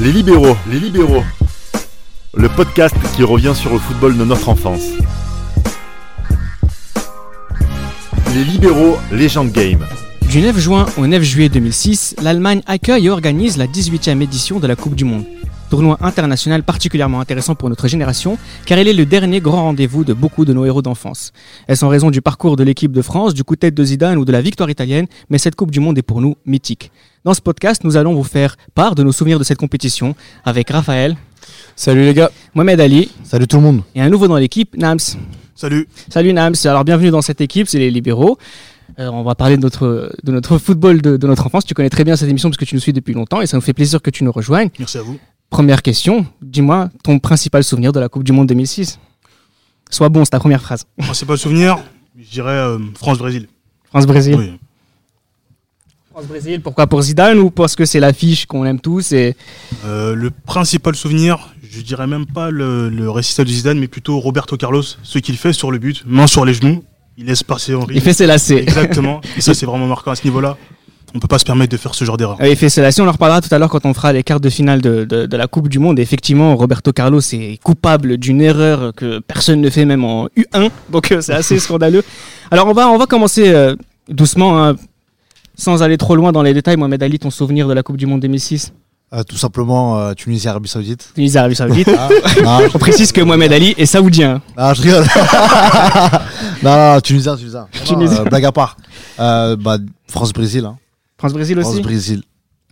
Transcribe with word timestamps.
Les 0.00 0.10
libéraux, 0.10 0.56
les 0.68 0.80
libéraux. 0.80 1.22
Le 2.36 2.48
podcast 2.48 2.96
qui 3.14 3.22
revient 3.22 3.52
sur 3.54 3.72
le 3.72 3.78
football 3.78 4.16
de 4.16 4.24
notre 4.24 4.48
enfance. 4.48 4.82
Les 8.34 8.42
libéraux, 8.42 8.98
légende 9.12 9.52
game. 9.52 9.86
Du 10.28 10.40
9 10.40 10.58
juin 10.58 10.86
au 10.96 11.06
9 11.06 11.22
juillet 11.22 11.48
2006, 11.48 12.16
l'Allemagne 12.22 12.62
accueille 12.66 13.06
et 13.06 13.10
organise 13.10 13.56
la 13.56 13.68
18e 13.68 14.20
édition 14.20 14.58
de 14.58 14.66
la 14.66 14.74
Coupe 14.74 14.96
du 14.96 15.04
Monde. 15.04 15.26
Tournoi 15.74 15.98
international 16.02 16.62
particulièrement 16.62 17.18
intéressant 17.18 17.56
pour 17.56 17.68
notre 17.68 17.88
génération, 17.88 18.38
car 18.64 18.78
il 18.78 18.86
est 18.86 18.92
le 18.92 19.06
dernier 19.06 19.40
grand 19.40 19.64
rendez-vous 19.64 20.04
de 20.04 20.12
beaucoup 20.12 20.44
de 20.44 20.52
nos 20.52 20.64
héros 20.64 20.82
d'enfance. 20.82 21.32
Est-ce 21.66 21.84
en 21.84 21.88
raison 21.88 22.12
du 22.12 22.22
parcours 22.22 22.54
de 22.54 22.62
l'équipe 22.62 22.92
de 22.92 23.02
France, 23.02 23.34
du 23.34 23.42
coup 23.42 23.56
de 23.56 23.58
tête 23.58 23.74
de 23.74 23.82
Zidane 23.84 24.16
ou 24.16 24.24
de 24.24 24.30
la 24.30 24.40
victoire 24.40 24.70
italienne, 24.70 25.06
mais 25.30 25.38
cette 25.38 25.56
Coupe 25.56 25.72
du 25.72 25.80
Monde 25.80 25.98
est 25.98 26.02
pour 26.02 26.20
nous 26.20 26.36
mythique. 26.46 26.92
Dans 27.24 27.34
ce 27.34 27.40
podcast, 27.40 27.82
nous 27.82 27.96
allons 27.96 28.14
vous 28.14 28.22
faire 28.22 28.56
part 28.76 28.94
de 28.94 29.02
nos 29.02 29.10
souvenirs 29.10 29.40
de 29.40 29.42
cette 29.42 29.58
compétition 29.58 30.14
avec 30.44 30.70
Raphaël, 30.70 31.16
Salut 31.74 32.04
les 32.04 32.14
gars. 32.14 32.30
Mohamed 32.54 32.78
Ali 32.78 33.10
Salut 33.24 33.48
tout 33.48 33.56
le 33.56 33.62
monde. 33.64 33.82
et 33.96 34.00
un 34.00 34.08
nouveau 34.10 34.28
dans 34.28 34.36
l'équipe, 34.36 34.76
Nams. 34.76 35.00
Salut. 35.56 35.88
Salut 36.08 36.32
Nams, 36.32 36.54
alors 36.66 36.84
bienvenue 36.84 37.10
dans 37.10 37.20
cette 37.22 37.40
équipe, 37.40 37.66
c'est 37.66 37.80
les 37.80 37.90
libéraux. 37.90 38.38
Euh, 39.00 39.08
on 39.08 39.24
va 39.24 39.34
parler 39.34 39.56
de 39.56 39.62
notre, 39.62 40.12
de 40.22 40.30
notre 40.30 40.58
football 40.58 41.02
de, 41.02 41.16
de 41.16 41.26
notre 41.26 41.46
enfance. 41.46 41.64
Tu 41.64 41.74
connais 41.74 41.90
très 41.90 42.04
bien 42.04 42.14
cette 42.14 42.28
émission 42.28 42.48
parce 42.48 42.58
que 42.58 42.64
tu 42.64 42.76
nous 42.76 42.80
suis 42.80 42.92
depuis 42.92 43.12
longtemps 43.12 43.40
et 43.40 43.48
ça 43.48 43.56
nous 43.56 43.60
fait 43.60 43.72
plaisir 43.72 44.00
que 44.00 44.10
tu 44.10 44.22
nous 44.22 44.30
rejoignes. 44.30 44.68
Merci 44.78 44.98
à 44.98 45.02
vous. 45.02 45.18
Première 45.54 45.82
question, 45.82 46.26
dis-moi 46.42 46.90
ton 47.04 47.20
principal 47.20 47.62
souvenir 47.62 47.92
de 47.92 48.00
la 48.00 48.08
Coupe 48.08 48.24
du 48.24 48.32
Monde 48.32 48.48
2006. 48.48 48.98
Sois 49.88 50.08
bon, 50.08 50.24
c'est 50.24 50.32
ta 50.32 50.40
première 50.40 50.60
phrase. 50.60 50.84
Principal 50.98 51.38
souvenir, 51.38 51.78
je 52.18 52.28
dirais 52.28 52.50
euh, 52.50 52.80
France-Brésil. 52.96 53.46
France-Brésil. 53.84 54.34
Oui. 54.36 54.52
France-Brésil, 56.10 56.60
pourquoi 56.60 56.88
Pour 56.88 57.02
Zidane 57.02 57.38
ou 57.38 57.50
parce 57.50 57.76
que 57.76 57.84
c'est 57.84 58.00
l'affiche 58.00 58.46
qu'on 58.46 58.64
aime 58.64 58.80
tous 58.80 59.12
et... 59.12 59.36
Euh, 59.84 60.16
le 60.16 60.30
principal 60.32 60.96
souvenir, 60.96 61.54
je 61.70 61.82
dirais 61.82 62.08
même 62.08 62.26
pas 62.26 62.50
le, 62.50 62.88
le 62.88 63.08
récital 63.08 63.46
de 63.46 63.50
Zidane, 63.52 63.78
mais 63.78 63.86
plutôt 63.86 64.18
Roberto 64.18 64.56
Carlos, 64.56 64.82
ce 65.04 65.20
qu'il 65.20 65.36
fait 65.36 65.52
sur 65.52 65.70
le 65.70 65.78
but, 65.78 66.02
main 66.04 66.26
sur 66.26 66.44
les 66.44 66.54
genoux, 66.54 66.82
il 67.16 67.26
laisse 67.26 67.44
passer 67.44 67.76
Henri. 67.76 67.94
Il 67.94 68.00
fait 68.00 68.12
ses 68.12 68.26
lacets. 68.26 68.60
Exactement. 68.60 69.20
Et 69.36 69.40
ça, 69.40 69.54
c'est 69.54 69.66
vraiment 69.66 69.86
marquant 69.86 70.10
à 70.10 70.16
ce 70.16 70.24
niveau-là. 70.24 70.56
On 71.14 71.20
peut 71.20 71.28
pas 71.28 71.38
se 71.38 71.44
permettre 71.44 71.70
de 71.70 71.76
faire 71.76 71.94
ce 71.94 72.04
genre 72.04 72.16
d'erreur. 72.16 72.36
Euh, 72.40 72.54
ses 72.68 72.82
lacets, 72.82 73.00
on 73.00 73.06
en 73.08 73.12
reparlera 73.12 73.40
tout 73.40 73.54
à 73.54 73.58
l'heure 73.58 73.68
quand 73.70 73.86
on 73.86 73.94
fera 73.94 74.12
les 74.12 74.24
quarts 74.24 74.40
de 74.40 74.50
finale 74.50 74.80
de, 74.80 75.04
de- 75.04 75.26
de 75.26 75.36
la 75.36 75.46
Coupe 75.46 75.68
du 75.68 75.78
Monde. 75.78 75.98
Et 75.98 76.02
effectivement, 76.02 76.56
Roberto 76.56 76.92
Carlos 76.92 77.20
est 77.32 77.62
coupable 77.62 78.16
d'une 78.16 78.40
erreur 78.40 78.92
que 78.96 79.20
personne 79.20 79.60
ne 79.60 79.70
fait 79.70 79.84
même 79.84 80.04
en 80.04 80.26
U1, 80.36 80.70
donc 80.90 81.12
euh, 81.12 81.20
c'est 81.20 81.32
assez 81.34 81.58
scandaleux. 81.60 82.02
Alors 82.50 82.66
on 82.66 82.72
va, 82.72 82.88
on 82.88 82.98
va 82.98 83.06
commencer 83.06 83.48
euh, 83.48 83.76
doucement, 84.08 84.64
hein, 84.64 84.74
sans 85.56 85.84
aller 85.84 85.96
trop 85.98 86.16
loin 86.16 86.32
dans 86.32 86.42
les 86.42 86.52
détails. 86.52 86.76
Mohamed 86.76 87.00
Ali, 87.02 87.18
ton 87.20 87.30
souvenir 87.30 87.68
de 87.68 87.74
la 87.74 87.84
Coupe 87.84 87.96
du 87.96 88.06
Monde 88.06 88.20
2006 88.20 88.72
Euh, 89.12 89.22
tout 89.22 89.36
simplement 89.36 89.96
euh, 90.00 90.14
Tunisie, 90.14 90.48
Arabie 90.48 90.68
Saoudite. 90.68 91.12
Tunisie, 91.14 91.38
Arabie 91.38 91.54
Saoudite. 91.54 91.90
Ah, 91.96 92.08
non, 92.42 92.58
On 92.74 92.78
précise 92.78 93.12
que 93.12 93.20
Mohamed 93.20 93.52
Ali 93.52 93.72
est 93.78 93.86
saoudien. 93.86 94.42
ah, 94.56 94.74
je 94.74 94.82
rigole. 94.82 95.04
non, 96.64 96.76
non, 96.76 96.94
non, 96.94 97.00
Tunisien, 97.00 97.36
Tunisien. 97.36 97.68
Tunisien. 97.84 98.20
euh, 98.22 98.24
blague 98.24 98.44
à 98.46 98.50
part. 98.52 98.76
Euh, 99.20 99.54
bah, 99.54 99.78
France-Brésil. 100.08 100.64
Hein. 100.64 100.76
France-Brésil 101.24 101.58
aussi 101.58 101.70
France-Brésil. 101.70 102.22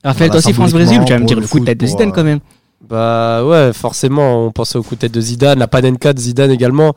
Raphaël, 0.05 0.31
toi 0.31 0.39
aussi 0.39 0.53
France-Brésil 0.53 1.01
ou 1.01 1.05
tu 1.05 1.13
vas 1.13 1.19
me 1.19 1.25
dire 1.27 1.41
le 1.41 1.47
coup 1.47 1.61
de 1.61 1.65
tête 1.65 1.79
de 1.79 1.87
Zidane 1.87 2.13
quand 2.13 2.25
même 2.25 2.41
Bah 2.89 3.45
ouais, 3.45 3.73
forcément, 3.73 4.47
on 4.47 4.51
pensait 4.51 4.77
au 4.79 4.83
coup 4.83 4.95
de 4.97 5.01
tête 5.01 5.13
de 5.13 5.21
Zidane, 5.21 5.59
la 5.59 5.69
panenka 5.69 6.13
de 6.13 6.19
Zidane 6.19 6.51
également. 6.51 6.95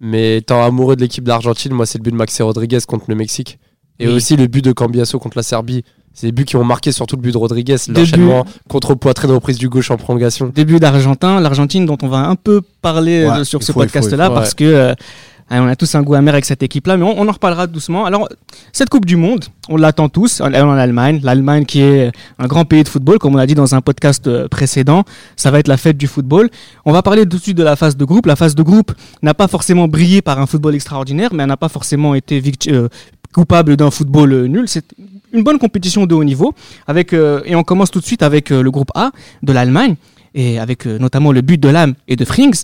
Mais 0.00 0.38
étant 0.38 0.62
amoureux 0.62 0.94
de 0.96 1.00
l'équipe 1.00 1.24
d'Argentine, 1.24 1.72
moi 1.72 1.86
c'est 1.86 1.98
le 1.98 2.02
but 2.02 2.10
de 2.12 2.16
Maxi 2.16 2.42
Rodriguez 2.42 2.78
contre 2.86 3.06
le 3.08 3.14
Mexique. 3.14 3.58
Et 4.00 4.06
Oui. 4.06 4.12
aussi 4.14 4.36
le 4.36 4.46
but 4.46 4.64
de 4.64 4.72
Cambiasso 4.72 5.18
contre 5.18 5.36
la 5.38 5.42
Serbie. 5.42 5.82
C'est 6.14 6.26
des 6.28 6.32
buts 6.32 6.44
qui 6.44 6.56
ont 6.56 6.64
marqué 6.64 6.92
surtout 6.92 7.16
le 7.16 7.22
but 7.22 7.32
de 7.32 7.38
Rodriguez, 7.38 7.76
l'enchaînement 7.88 8.44
contre 8.68 8.94
poitrine 8.94 9.30
reprise 9.30 9.58
du 9.58 9.68
gauche 9.68 9.90
en 9.90 9.96
prolongation. 9.96 10.50
Début 10.54 10.78
d'Argentin, 10.80 11.40
l'Argentine 11.40 11.86
dont 11.86 11.98
on 12.02 12.08
va 12.08 12.18
un 12.28 12.34
peu 12.36 12.60
parler 12.82 13.24
euh, 13.24 13.38
Ouais, 13.38 13.44
sur 13.44 13.62
ce 13.62 13.72
podcast-là 13.72 14.30
parce 14.30 14.54
que 14.54 14.64
euh, 14.64 14.94
on 15.50 15.66
a 15.66 15.76
tous 15.76 15.94
un 15.94 16.02
goût 16.02 16.14
amer 16.14 16.34
avec 16.34 16.44
cette 16.44 16.62
équipe-là, 16.62 16.96
mais 16.96 17.04
on, 17.04 17.28
en 17.28 17.32
reparlera 17.32 17.66
doucement. 17.66 18.04
Alors, 18.04 18.28
cette 18.72 18.90
Coupe 18.90 19.06
du 19.06 19.16
Monde, 19.16 19.44
on 19.68 19.76
l'attend 19.76 20.08
tous, 20.08 20.42
elle 20.44 20.54
est 20.54 20.60
en 20.60 20.70
Allemagne, 20.72 21.20
l'Allemagne 21.22 21.64
qui 21.64 21.80
est 21.80 22.12
un 22.38 22.46
grand 22.46 22.64
pays 22.64 22.82
de 22.82 22.88
football, 22.88 23.18
comme 23.18 23.34
on 23.34 23.38
a 23.38 23.46
dit 23.46 23.54
dans 23.54 23.74
un 23.74 23.80
podcast 23.80 24.26
euh, 24.26 24.48
précédent, 24.48 25.04
ça 25.36 25.50
va 25.50 25.58
être 25.58 25.68
la 25.68 25.76
fête 25.76 25.96
du 25.96 26.06
football. 26.06 26.50
On 26.84 26.92
va 26.92 27.02
parler 27.02 27.22
tout 27.22 27.38
de 27.38 27.42
suite 27.42 27.56
de 27.56 27.62
la 27.62 27.76
phase 27.76 27.96
de 27.96 28.04
groupe. 28.04 28.26
La 28.26 28.36
phase 28.36 28.54
de 28.54 28.62
groupe 28.62 28.92
n'a 29.22 29.34
pas 29.34 29.48
forcément 29.48 29.88
brillé 29.88 30.22
par 30.22 30.38
un 30.40 30.46
football 30.46 30.74
extraordinaire, 30.74 31.30
mais 31.32 31.42
elle 31.44 31.48
n'a 31.48 31.56
pas 31.56 31.68
forcément 31.68 32.14
été 32.14 32.42
euh, 32.68 32.88
coupable 33.32 33.76
d'un 33.76 33.90
football 33.90 34.32
euh, 34.32 34.46
nul. 34.46 34.68
C'est 34.68 34.84
une 35.32 35.42
bonne 35.42 35.58
compétition 35.58 36.06
de 36.06 36.14
haut 36.14 36.24
niveau. 36.24 36.54
Avec, 36.86 37.12
euh, 37.12 37.42
et 37.44 37.54
on 37.54 37.62
commence 37.62 37.90
tout 37.90 38.00
de 38.00 38.04
suite 38.04 38.22
avec 38.22 38.50
euh, 38.50 38.62
le 38.62 38.70
groupe 38.70 38.90
A 38.94 39.10
de 39.42 39.52
l'Allemagne, 39.52 39.96
et 40.34 40.58
avec 40.58 40.86
notamment 40.86 41.32
le 41.32 41.40
but 41.40 41.58
de 41.58 41.68
Lam 41.68 41.94
et 42.06 42.14
de 42.14 42.24
Frings. 42.24 42.62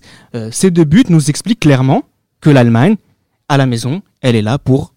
Ces 0.50 0.70
deux 0.70 0.84
buts 0.84 1.04
nous 1.08 1.30
expliquent 1.30 1.60
clairement 1.60 2.04
que 2.44 2.50
l'Allemagne, 2.50 2.96
à 3.48 3.56
la 3.56 3.64
maison, 3.66 4.02
elle 4.20 4.36
est 4.36 4.42
là 4.42 4.58
pour 4.58 4.92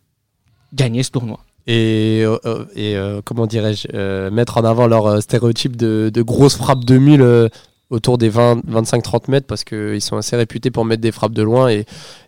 gagner 0.74 1.02
ce 1.04 1.12
tournoi. 1.12 1.40
Et, 1.66 2.22
euh, 2.26 2.38
euh, 2.46 2.66
et 2.76 2.96
euh, 2.98 3.22
comment 3.24 3.46
dirais-je, 3.48 3.88
euh, 3.94 4.30
mettre 4.32 4.58
en 4.58 4.64
avant 4.66 4.88
leur 4.88 5.22
stéréotype 5.22 5.76
de, 5.76 6.12
de 6.14 6.22
grosses 6.22 6.56
frappes 6.58 6.84
de 6.86 6.98
mille 6.98 7.22
euh, 7.22 7.48
autour 7.90 8.18
des 8.18 8.28
20, 8.28 8.66
25-30 8.70 9.32
mètres 9.32 9.48
parce 9.48 9.64
qu'ils 9.64 10.02
sont 10.02 10.18
assez 10.18 10.36
réputés 10.36 10.72
pour 10.72 10.84
mettre 10.84 11.02
des 11.02 11.14
frappes 11.14 11.32
de 11.34 11.42
loin 11.42 11.70
et, 11.70 11.86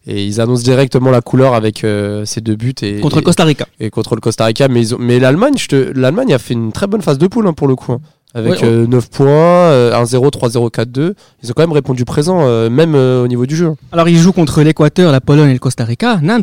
et 0.08 0.26
ils 0.26 0.40
annoncent 0.40 0.64
directement 0.64 1.12
la 1.12 1.20
couleur 1.22 1.54
avec 1.54 1.86
ces 2.26 2.40
deux 2.42 2.56
buts. 2.56 2.74
Et, 2.82 3.02
Contre 3.02 3.18
et- 3.20 3.24
Costa 3.24 3.44
Rica. 3.44 3.66
et 3.82 3.90
contre 3.90 4.16
le 4.16 4.22
Costa 4.22 4.46
Rica. 4.46 4.70
Mais, 4.70 4.80
ils 4.82 4.96
ont- 4.96 5.00
mais 5.00 5.20
l'Allemagne, 5.20 5.58
je 5.58 5.68
te- 5.68 5.92
l'Allemagne 6.00 6.34
a 6.34 6.40
fait 6.40 6.54
une 6.54 6.72
très 6.72 6.88
bonne 6.88 7.02
phase 7.02 7.18
de 7.18 7.28
poule 7.28 7.46
hein, 7.48 7.54
pour 7.54 7.68
le 7.68 7.76
coup. 7.76 7.92
hein. 7.92 8.00
Avec 8.36 8.52
Ouais, 8.54 8.62
ouais. 8.62 8.68
euh, 8.68 8.88
9 8.88 9.10
points, 9.10 9.28
euh, 9.28 9.92
1-0, 10.04 10.30
3-0, 10.30 10.70
4-2. 10.70 11.14
Ils 11.44 11.50
ont 11.50 11.54
quand 11.56 11.64
même 11.64 11.72
répondu 11.72 12.06
présent, 12.06 12.42
euh, 12.44 12.70
même 12.70 12.94
euh, 12.96 13.24
au 13.24 13.28
niveau 13.28 13.46
du 13.48 13.56
jeu. 13.56 13.74
Alors, 13.92 14.08
ils 14.08 14.18
jouent 14.18 14.34
contre 14.34 14.62
l'Équateur, 14.62 15.12
la 15.12 15.20
Pologne 15.22 15.50
et 15.50 15.54
le 15.54 15.60
Costa 15.60 15.84
Rica. 15.84 16.18
Nams, 16.22 16.42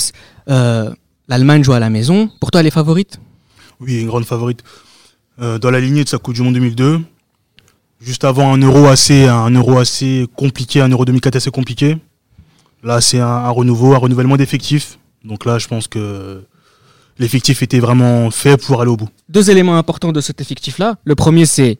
euh, 0.50 0.90
l'Allemagne 1.28 1.62
joue 1.62 1.74
à 1.74 1.78
la 1.80 1.88
maison. 1.90 2.28
Pour 2.40 2.50
toi, 2.50 2.60
elle 2.60 2.66
est 2.66 2.70
favorite? 2.70 3.20
Oui, 3.80 4.00
une 4.00 4.08
grande 4.08 4.24
favorite. 4.24 4.64
Euh, 5.40 5.58
dans 5.58 5.70
la 5.70 5.78
lignée 5.80 6.02
de 6.02 6.08
sa 6.08 6.18
Coupe 6.18 6.34
du 6.34 6.42
Monde 6.42 6.54
2002, 6.54 6.98
juste 8.00 8.24
avant 8.24 8.52
un 8.52 8.58
euro 8.58 8.86
assez, 8.86 9.26
un 9.26 9.50
euro 9.50 9.78
assez 9.78 10.26
compliqué, 10.34 10.80
un 10.80 10.88
euro 10.88 11.04
2004 11.04 11.36
assez 11.36 11.50
compliqué. 11.50 11.98
Là, 12.82 13.00
c'est 13.00 13.20
un, 13.20 13.26
un 13.26 13.50
renouveau, 13.50 13.94
un 13.94 13.98
renouvellement 13.98 14.36
d'effectifs. 14.36 14.98
Donc 15.24 15.44
là, 15.44 15.58
je 15.58 15.68
pense 15.68 15.88
que 15.88 16.42
l'effectif 17.18 17.62
était 17.62 17.78
vraiment 17.80 18.30
fait 18.30 18.56
pour 18.56 18.80
aller 18.80 18.90
au 18.90 18.96
bout. 18.96 19.08
Deux 19.28 19.50
éléments 19.50 19.76
importants 19.78 20.12
de 20.12 20.20
cet 20.20 20.40
effectif-là. 20.40 20.96
Le 21.04 21.14
premier, 21.14 21.46
c'est 21.46 21.78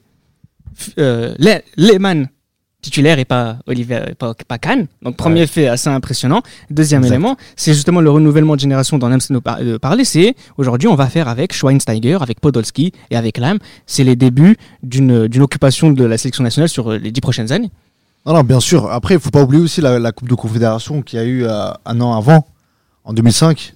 euh, 0.99 1.35
Le- 1.39 1.61
Lehmann 1.77 2.29
titulaire 2.83 3.19
et 3.19 3.25
pas 3.25 3.57
Oliver, 3.67 4.05
et 4.11 4.15
pas, 4.15 4.35
pas 4.47 4.59
Kahn. 4.59 4.87
Donc 5.03 5.17
premier 5.17 5.41
Ouais. 5.41 5.47
fait 5.49 5.67
assez 5.67 5.89
impressionnant. 5.89 6.43
Deuxième 6.71 7.01
Exact. 7.03 7.15
élément, 7.15 7.37
c'est 7.57 7.75
justement 7.75 8.01
le 8.01 8.11
renouvellement 8.11 8.55
de 8.55 8.61
génération 8.61 8.97
dont 8.97 9.09
Nams 9.09 9.19
nous 9.31 9.41
par- 9.41 9.59
euh, 9.61 9.79
parlait. 9.81 10.05
C'est 10.05 10.37
aujourd'hui, 10.57 10.87
on 10.87 10.95
va 10.95 11.09
faire 11.09 11.27
avec 11.27 11.53
Schweinsteiger, 11.53 12.19
avec 12.21 12.39
Podolski 12.41 12.93
et 13.11 13.17
avec 13.17 13.39
Lam. 13.39 13.59
C'est 13.87 14.05
les 14.05 14.15
débuts 14.15 14.57
d'une 14.85 15.29
occupation 15.41 15.91
de 15.91 16.05
la 16.05 16.17
sélection 16.17 16.45
nationale 16.45 16.69
sur 16.69 16.93
euh, 16.93 16.99
les 16.99 17.11
dix 17.11 17.21
prochaines 17.21 17.51
années. 17.51 17.71
Non, 18.25 18.35
non, 18.35 18.45
bien 18.45 18.61
sûr. 18.61 18.89
Après, 18.91 19.15
il 19.15 19.21
faut 19.21 19.31
pas 19.31 19.43
oublier 19.43 19.63
aussi 19.63 19.81
la, 19.81 19.99
la 19.99 20.13
Coupe 20.13 20.29
de 20.29 20.35
Confédération 20.35 21.03
qu'il 21.03 21.19
y 21.19 21.23
a 21.23 21.25
eu 21.25 21.45
euh, 21.45 21.71
un 21.87 22.01
an 22.01 22.15
avant, 22.17 22.47
en 23.05 23.13
2005, 23.13 23.75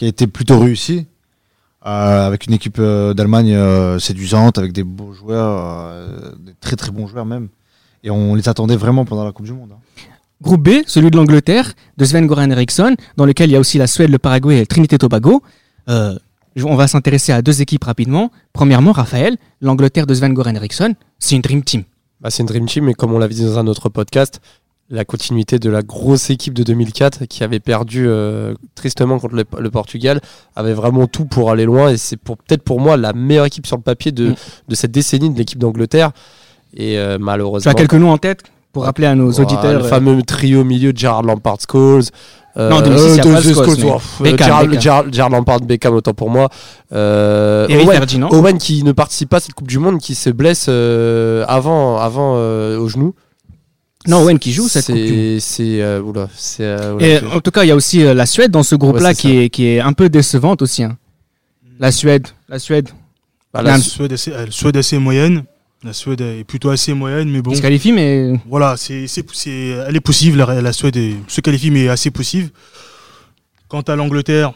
qui 0.00 0.06
a 0.06 0.08
été 0.08 0.26
plutôt 0.26 0.58
réussie, 0.58 1.04
euh, 1.84 2.26
avec 2.26 2.46
une 2.46 2.54
équipe 2.54 2.78
euh, 2.78 3.12
d'Allemagne 3.12 3.52
euh, 3.54 3.98
séduisante, 3.98 4.56
avec 4.56 4.72
des 4.72 4.82
beaux 4.82 5.12
joueurs, 5.12 5.60
euh, 5.62 6.32
des 6.40 6.54
très 6.58 6.74
très 6.74 6.90
bons 6.90 7.06
joueurs 7.06 7.26
même. 7.26 7.48
Et 8.02 8.10
on 8.10 8.34
les 8.34 8.48
attendait 8.48 8.76
vraiment 8.76 9.04
pendant 9.04 9.24
la 9.24 9.32
Coupe 9.32 9.44
du 9.44 9.52
Monde. 9.52 9.72
hein. 9.74 10.02
Groupe 10.40 10.62
B, 10.62 10.70
celui 10.86 11.10
de 11.10 11.16
l'Angleterre, 11.18 11.74
de 11.98 12.04
Sven-Goran 12.06 12.48
Eriksson, 12.50 12.96
dans 13.18 13.26
lequel 13.26 13.50
il 13.50 13.52
y 13.52 13.56
a 13.56 13.60
aussi 13.60 13.76
la 13.76 13.86
Suède, 13.86 14.08
le 14.10 14.18
Paraguay 14.18 14.56
et 14.56 14.60
le 14.60 14.66
Trinité 14.66 14.96
Tobago. 14.96 15.42
Euh, 15.90 16.18
je- 16.56 16.64
on 16.64 16.76
va 16.76 16.88
s'intéresser 16.88 17.32
à 17.32 17.42
deux 17.42 17.60
équipes 17.60 17.84
rapidement. 17.84 18.30
Premièrement, 18.54 18.92
Raphaël, 18.92 19.36
l'Angleterre 19.60 20.06
de 20.06 20.14
Sven-Goran 20.14 20.54
Eriksson, 20.54 20.94
c'est 21.18 21.36
une 21.36 21.42
Dream 21.42 21.62
Team. 21.62 21.82
Bah, 22.22 22.30
c'est 22.30 22.42
une 22.42 22.46
Dream 22.46 22.64
Team, 22.64 22.84
mais 22.86 22.94
comme 22.94 23.12
on 23.12 23.18
l'avait 23.18 23.34
dit 23.34 23.44
dans 23.44 23.58
un 23.58 23.66
autre 23.66 23.90
podcast, 23.90 24.40
la 24.92 25.04
continuité 25.04 25.58
de 25.60 25.70
la 25.70 25.82
grosse 25.82 26.30
équipe 26.30 26.52
de 26.52 26.62
2004 26.64 27.26
qui 27.26 27.44
avait 27.44 27.60
perdu 27.60 28.06
euh, 28.08 28.54
tristement 28.74 29.18
contre 29.20 29.36
le, 29.36 29.44
le 29.58 29.70
Portugal 29.70 30.20
avait 30.56 30.72
vraiment 30.74 31.06
tout 31.06 31.26
pour 31.26 31.50
aller 31.52 31.64
loin 31.64 31.90
et 31.90 31.96
c'est 31.96 32.16
pour 32.16 32.36
peut-être 32.38 32.62
pour 32.64 32.80
moi 32.80 32.96
la 32.96 33.12
meilleure 33.12 33.44
équipe 33.46 33.66
sur 33.66 33.76
le 33.76 33.82
papier 33.82 34.10
de, 34.10 34.30
Mm. 34.30 34.34
de 34.68 34.74
cette 34.74 34.90
décennie 34.90 35.30
de 35.30 35.38
l'équipe 35.38 35.58
d'Angleterre 35.60 36.10
et 36.76 36.98
euh, 36.98 37.18
Tu 37.18 37.22
malheureusement 37.22 37.70
as 37.70 37.74
quelques 37.74 37.94
noms 37.94 38.10
en 38.10 38.18
tête 38.18 38.42
pour 38.72 38.84
rappeler 38.84 39.06
à 39.06 39.14
nos 39.14 39.30
auditeurs 39.32 39.72
le 39.78 39.84
euh, 39.84 39.88
fameux 39.88 40.22
trio 40.22 40.64
milieu 40.64 40.92
de 40.92 40.98
Gerard 40.98 41.22
Lampard 41.22 41.58
Scholes 41.70 42.02
euh, 42.56 42.68
Non, 42.70 42.80
2006, 42.80 43.04
il 43.10 43.16
y 43.16 43.20
a 43.20 43.22
pas 43.22 43.40
de- 43.42 43.52
Scholes, 43.54 43.54
Scholes, 43.66 43.76
mais 43.76 43.92
pff, 43.92 44.22
Beckham, 44.22 44.46
Gerard, 44.48 44.62
Beckham. 44.66 44.80
Gerard- 44.80 45.12
Gerard 45.12 45.30
Lampard 45.30 45.60
Beckham 45.60 45.94
autant 45.94 46.14
pour 46.14 46.30
moi 46.30 46.48
euh, 46.92 47.66
Owen, 47.68 47.90
Ferdinand. 47.96 48.28
Owen 48.32 48.58
qui 48.58 48.82
ne 48.82 48.90
participe 48.92 49.28
pas 49.28 49.36
à 49.36 49.40
cette 49.40 49.54
Coupe 49.54 49.68
du 49.68 49.78
Monde 49.78 49.98
qui 49.98 50.14
se 50.16 50.30
blesse 50.30 50.68
avant, 51.48 51.98
avant 51.98 52.34
au 52.34 52.88
genou 52.88 53.14
Non, 54.06 54.22
Owen 54.22 54.38
qui 54.38 54.52
joue 54.52 54.68
cette 54.68 54.86
Coupe 54.86 54.94
du 54.94 55.02
Monde. 55.02 55.10
c'est 55.10 55.40
c'est 55.40 55.82
euh, 55.82 56.00
oula, 56.00 56.28
c'est 56.34 56.64
euh, 56.64 56.94
oula, 56.94 57.06
Et 57.06 57.18
en 57.26 57.40
tout 57.40 57.50
cas, 57.50 57.64
il 57.64 57.68
y 57.68 57.70
a 57.70 57.76
aussi 57.76 58.02
euh, 58.02 58.14
la 58.14 58.24
Suède 58.26 58.50
dans 58.50 58.62
ce 58.62 58.74
groupe-là 58.74 59.08
Ouais, 59.10 59.14
c'est 59.14 59.20
qui, 59.20 59.36
est, 59.38 59.50
qui 59.50 59.66
est 59.66 59.80
un 59.80 59.92
peu 59.92 60.08
décevante 60.08 60.62
aussi. 60.62 60.82
hein. 60.84 60.96
La 61.78 61.92
Suède, 61.92 62.26
la 62.48 62.58
Suède. 62.58 62.88
bah, 63.52 63.60
la 63.62 63.78
Suède 63.78 64.12
assez, 64.12 64.32
euh, 64.32 64.46
Suède 64.50 64.76
assez 64.76 64.98
moyenne. 64.98 65.44
La 65.82 65.92
Suède 65.94 66.20
est 66.20 66.44
plutôt 66.44 66.70
assez 66.70 66.92
moyenne, 66.94 67.30
mais 67.30 67.40
bon. 67.42 67.54
Se 67.54 67.60
qualifient, 67.62 67.92
mais 67.92 68.34
Voilà, 68.46 68.76
c'est, 68.76 69.06
c'est, 69.06 69.24
c'est- 69.32 69.68
elle 69.86 69.96
est 69.96 70.00
possible. 70.00 70.38
La, 70.38 70.60
la 70.60 70.72
Suède 70.72 70.96
est- 70.96 71.16
se 71.28 71.40
qualifie, 71.40 71.70
mais 71.70 71.88
assez 71.88 72.10
possible. 72.10 72.50
Quant 73.68 73.80
à 73.82 73.96
l'Angleterre, 73.96 74.52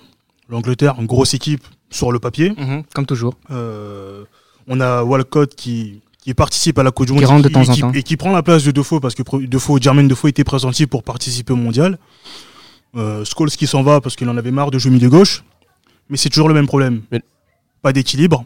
l'Angleterre, 0.49 0.97
une 0.99 1.07
grosse 1.07 1.33
équipe 1.35 1.65
sur 1.91 2.13
le 2.13 2.19
papier. 2.19 2.51
mhm, 2.57 2.83
comme 2.95 3.07
toujours. 3.07 3.35
Euh, 3.51 4.25
on 4.69 4.81
a 4.81 5.03
Walcott 5.03 5.55
qui, 5.55 6.01
qui 6.25 6.33
participe 6.35 6.79
à 6.79 6.83
la 6.83 6.91
Coupe 6.91 7.07
du 7.07 7.13
Monde 7.13 7.21
Qui 7.21 7.27
rentre 7.27 7.43
de 7.43 7.49
et, 7.49 7.53
temps 7.53 7.69
en 7.69 7.73
qui, 7.75 7.81
temps. 7.83 7.93
et 7.93 8.03
qui 8.03 8.17
prend 8.17 8.33
la 8.33 8.43
place 8.43 8.65
de 8.65 8.71
Defoe 8.71 8.99
parce 9.01 9.15
que 9.15 9.23
Defoe, 9.47 9.79
Jermaine 9.81 10.09
Defoe 10.09 10.29
était 10.29 10.43
pressenti 10.45 10.87
pour 10.87 11.03
participer 11.03 11.53
au 11.53 11.57
mondial. 11.57 11.99
Euh, 12.97 13.25
Scholes 13.25 13.51
qui 13.51 13.67
s'en 13.67 13.83
va 13.83 14.01
parce 14.01 14.17
qu'il 14.17 14.29
en 14.29 14.37
avait 14.37 14.51
marre 14.53 14.71
de 14.71 14.79
jouer 14.79 14.91
milieu 14.93 15.11
gauche. 15.11 15.45
Mais 16.09 16.17
c'est 16.17 16.29
toujours 16.31 16.49
le 16.49 16.55
même 16.55 16.67
problème. 16.67 17.03
Mais- 17.13 17.21
Pas 17.83 17.93
d'équilibre. 17.93 18.45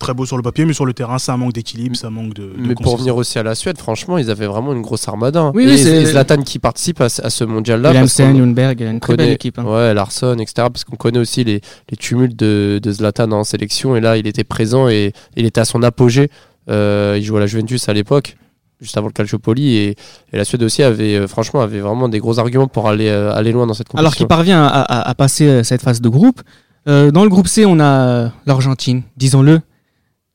Très 0.00 0.14
beau 0.14 0.24
sur 0.24 0.36
le 0.36 0.44
papier, 0.44 0.64
mais 0.64 0.72
sur 0.74 0.86
le 0.86 0.92
terrain, 0.94 1.18
ça 1.18 1.36
manque 1.36 1.52
d'équilibre, 1.52 1.96
ça 1.96 2.08
manque 2.08 2.32
de. 2.32 2.44
de 2.44 2.52
Mais 2.68 2.74
pour 2.76 2.92
revenir 2.92 3.16
aussi 3.16 3.36
à 3.38 3.42
la 3.42 3.56
Suède, 3.56 3.76
franchement, 3.78 4.16
ils 4.16 4.30
avaient 4.30 4.46
vraiment 4.46 4.72
une 4.72 4.80
grosse 4.80 5.08
armada. 5.08 5.40
hein. 5.40 5.52
Oui, 5.56 5.64
et, 5.64 5.66
oui, 5.66 5.78
c'est- 5.78 6.02
et 6.02 6.04
Zlatan 6.06 6.42
qui 6.42 6.60
participe 6.60 7.00
à, 7.00 7.08
ce- 7.08 7.20
à 7.20 7.30
ce 7.30 7.42
mondial-là. 7.42 7.92
qu'on- 8.06 8.32
Lundberg, 8.32 8.80
une 8.80 9.00
très 9.00 9.16
belle 9.16 9.32
équipe. 9.32 9.58
hein. 9.58 9.64
Ouais, 9.64 9.92
Larson, 9.94 10.34
etc. 10.38 10.52
Parce 10.72 10.84
qu'on 10.84 10.94
connaît 10.94 11.18
aussi 11.18 11.42
les, 11.42 11.60
les 11.90 11.96
tumultes 11.96 12.36
de, 12.38 12.78
de 12.80 12.92
Zlatan 12.92 13.32
en 13.32 13.42
sélection. 13.42 13.96
Et 13.96 14.00
là, 14.00 14.16
il 14.16 14.28
était 14.28 14.44
présent 14.44 14.88
et 14.88 15.12
il 15.36 15.44
était 15.46 15.60
à 15.60 15.64
son 15.64 15.82
apogée. 15.82 16.30
Euh, 16.68 17.16
il 17.18 17.24
jouait 17.24 17.38
à 17.38 17.40
la 17.40 17.46
Juventus 17.46 17.88
à 17.88 17.92
l'époque, 17.92 18.36
juste 18.80 18.96
avant 18.96 19.06
le 19.08 19.12
Calciopoli. 19.12 19.76
Et, 19.76 19.88
et 20.32 20.36
la 20.36 20.44
Suède 20.44 20.62
aussi 20.62 20.82
avait, 20.82 21.16
euh, 21.16 21.26
franchement, 21.26 21.60
avait 21.60 21.80
vraiment 21.80 22.08
des 22.08 22.18
gros 22.18 22.38
arguments 22.38 22.68
pour 22.68 22.88
aller, 22.88 23.08
euh, 23.08 23.32
aller 23.34 23.52
loin 23.52 23.66
dans 23.66 23.74
cette 23.74 23.88
compétition. 23.88 24.00
Alors 24.00 24.14
qu'il 24.14 24.26
parvient 24.26 24.64
à, 24.64 24.80
à- 24.80 25.08
à 25.08 25.14
passer 25.14 25.64
cette 25.64 25.82
phase 25.82 26.00
de 26.00 26.08
groupe. 26.08 26.42
Euh, 26.86 27.10
dans 27.10 27.22
le 27.24 27.28
groupe 27.30 27.48
C, 27.48 27.64
on 27.66 27.80
a 27.80 28.32
l'Argentine, 28.46 29.02
disons-le, 29.16 29.60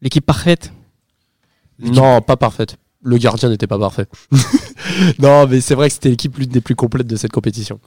l'équipe 0.02 0.26
parfaite. 0.26 0.72
Non, 1.80 2.22
pas 2.22 2.38
parfaite. 2.38 2.78
Le 3.04 3.18
gardien 3.18 3.50
n'était 3.50 3.68
pas 3.68 3.80
parfait. 3.80 4.06
non, 5.20 5.48
mais 5.48 5.60
c'est 5.62 5.76
vrai 5.76 5.88
que 5.90 5.94
c'était 5.94 6.10
l'équipe 6.10 6.38
l'une 6.38 6.50
des 6.50 6.62
plus 6.62 6.76
complètes 6.76 7.08
de 7.08 7.16
cette 7.16 7.32
compétition. 7.32 7.80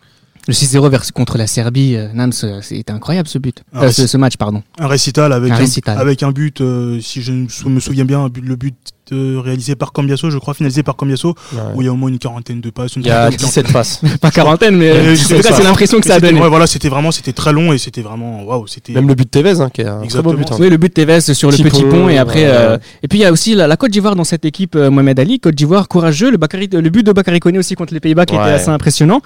Le 0.49 0.55
6-0 0.55 0.89
vers- 0.91 1.13
contre 1.13 1.39
la 1.39 1.49
Serbie, 1.49 1.97
euh, 1.97 2.07
Nams, 2.15 2.33
euh, 2.45 2.61
c'était 2.63 2.93
incroyable 2.93 3.29
ce 3.29 3.39
but. 3.39 3.63
Euh, 3.75 3.91
ce, 3.91 4.17
match, 4.17 4.37
pardon. 4.37 4.63
Un 4.79 4.87
récital 4.87 5.33
avec 5.33 5.51
Un 5.51 5.55
un, 5.57 5.59
récital. 5.59 5.99
avec 5.99 6.23
un 6.23 6.31
but, 6.31 6.61
euh, 6.61 7.01
si 7.01 7.21
je 7.21 7.33
me 7.33 7.49
sou- 7.49 7.69
me 7.69 7.81
souviens 7.81 8.05
bien, 8.05 8.21
un 8.21 8.29
but, 8.29 8.45
le 8.45 8.55
but 8.55 8.75
réalisé 9.11 9.77
par 9.77 9.93
Cambiasso, 9.93 10.31
je 10.31 10.39
crois, 10.39 10.53
finalisé 10.55 10.83
par 10.83 10.97
Cambiasso, 10.97 11.35
où 11.75 11.81
il 11.83 11.85
y 11.85 11.89
a 11.89 11.93
au 11.93 11.97
moins 11.97 12.09
une 12.11 12.19
quarantaine 12.19 12.61
de 12.61 12.71
passes. 12.71 12.97
une 12.97 13.03
Il 13.03 13.09
y 13.09 13.11
a 13.11 13.23
trentaine 13.31 13.39
de- 13.39 13.45
17 13.45 13.73
passes. 13.73 14.01
Pas 14.21 14.31
quarantaine, 14.33 14.77
mais 14.77 15.15
c'est 15.17 15.63
l'impression 15.63 15.99
que 16.01 16.07
Mais 16.07 16.11
ça 16.11 16.17
a 16.17 16.21
donné. 16.21 16.41
ouais, 16.41 16.49
voilà, 16.49 16.67
c'était 16.67 16.89
vraiment, 16.89 17.11
c'était 17.13 17.33
très 17.33 17.53
long 17.53 17.73
et 17.73 17.79
c'était 17.79 18.03
vraiment, 18.03 18.43
waouh, 18.45 18.67
c'était. 18.67 18.93
Même 18.93 19.07
le 19.09 19.15
but 19.15 19.25
de 19.25 19.31
Tevez, 19.41 19.61
hein, 19.61 19.71
qui 19.73 19.81
est 19.83 19.85
un 19.85 19.91
très 19.91 19.99
beau 19.99 20.05
Exactement. 20.05 20.35
but. 20.35 20.53
hein. 20.53 20.57
Oui, 20.59 20.71
le 20.71 20.77
but 20.77 20.89
de 20.97 21.03
Tevez 21.05 21.21
sur 21.35 21.51
le 21.53 21.57
Petit 21.57 21.83
pont, 21.83 21.89
pont 21.91 22.09
et 22.09 22.19
après. 22.19 22.43
ouais. 22.45 22.51
euh, 22.51 22.79
et 23.03 23.07
puis 23.09 23.19
il 23.19 23.23
y 23.23 23.25
a 23.25 23.31
aussi 23.33 23.55
la, 23.55 23.67
la 23.69 23.77
Côte 23.77 23.91
d'Ivoire 23.93 24.17
dans 24.17 24.25
cette 24.25 24.45
équipe, 24.45 24.75
euh, 24.75 24.91
Mohamed 24.91 25.19
Ali, 25.21 25.39
Côte 25.41 25.55
d'Ivoire 25.55 25.87
courageux, 25.89 26.31
le, 26.33 26.37
Bakary- 26.39 26.69
le 26.73 26.91
but 26.91 27.05
de 27.05 27.13
Bakary 27.13 27.39
Koné 27.41 27.59
aussi 27.59 27.75
contre 27.77 27.95
les 27.95 28.01
Pays-Bas 28.01 28.27
qui 28.27 28.35
était 28.35 28.43
assez 28.45 28.71
impressionnant. 28.71 29.21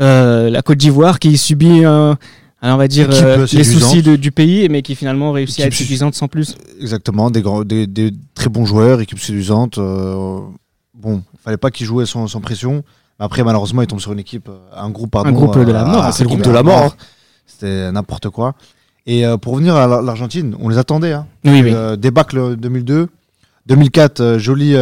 Euh, 0.00 0.48
la 0.50 0.62
Côte 0.62 0.78
d'Ivoire 0.78 1.18
qui 1.18 1.36
subit, 1.36 1.84
euh, 1.84 2.14
alors, 2.62 2.74
on 2.76 2.78
va 2.78 2.88
dire, 2.88 3.08
euh, 3.12 3.38
les 3.38 3.46
séduisante. 3.46 3.80
soucis 3.90 4.02
de- 4.02 4.16
du 4.16 4.32
pays, 4.32 4.68
mais 4.68 4.82
qui 4.82 4.94
finalement 4.94 5.32
réussit 5.32 5.60
à 5.60 5.66
être 5.66 5.74
suffisante 5.74 6.14
sans 6.14 6.28
plus. 6.28 6.56
Exactement, 6.80 7.30
des, 7.30 7.42
grands, 7.42 7.64
des, 7.64 7.86
des 7.86 8.12
très 8.34 8.48
bons 8.48 8.64
joueurs, 8.66 9.00
équipe 9.00 9.18
séduisante. 9.18 9.78
euh, 9.78 10.40
bon, 10.94 11.22
fallait 11.44 11.56
pas 11.56 11.70
qu'ils 11.70 11.86
jouaient 11.86 12.06
sans, 12.06 12.26
sans 12.26 12.40
pression. 12.40 12.82
Après, 13.18 13.44
malheureusement, 13.44 13.82
ils 13.82 13.86
tombent 13.86 14.00
sur 14.00 14.12
une 14.12 14.18
équipe, 14.18 14.48
un 14.74 14.90
groupe, 14.90 15.10
pardon. 15.10 15.28
Un 15.28 15.32
groupe 15.32 15.58
de 15.58 15.72
la 15.72 15.84
mort, 15.84 16.12
c'est 16.12 16.22
le 16.24 16.28
groupe 16.28 16.42
de 16.42 16.50
la 16.50 16.62
mort. 16.62 16.96
C'était 17.46 17.92
n'importe 17.92 18.30
quoi. 18.30 18.54
Et 19.06 19.24
pour 19.42 19.54
revenir 19.54 19.74
à 19.76 19.86
l'Ar- 19.86 20.02
l'Argentine, 20.02 20.54
on 20.60 20.68
les 20.70 20.78
attendait. 20.78 21.12
Hein. 21.12 21.26
Oui, 21.44 21.62
oui. 21.62 21.74
Débâcle 21.98 22.56
2002, 22.56 23.08
2004, 23.66 24.20
euh, 24.20 24.38
joli, 24.38 24.74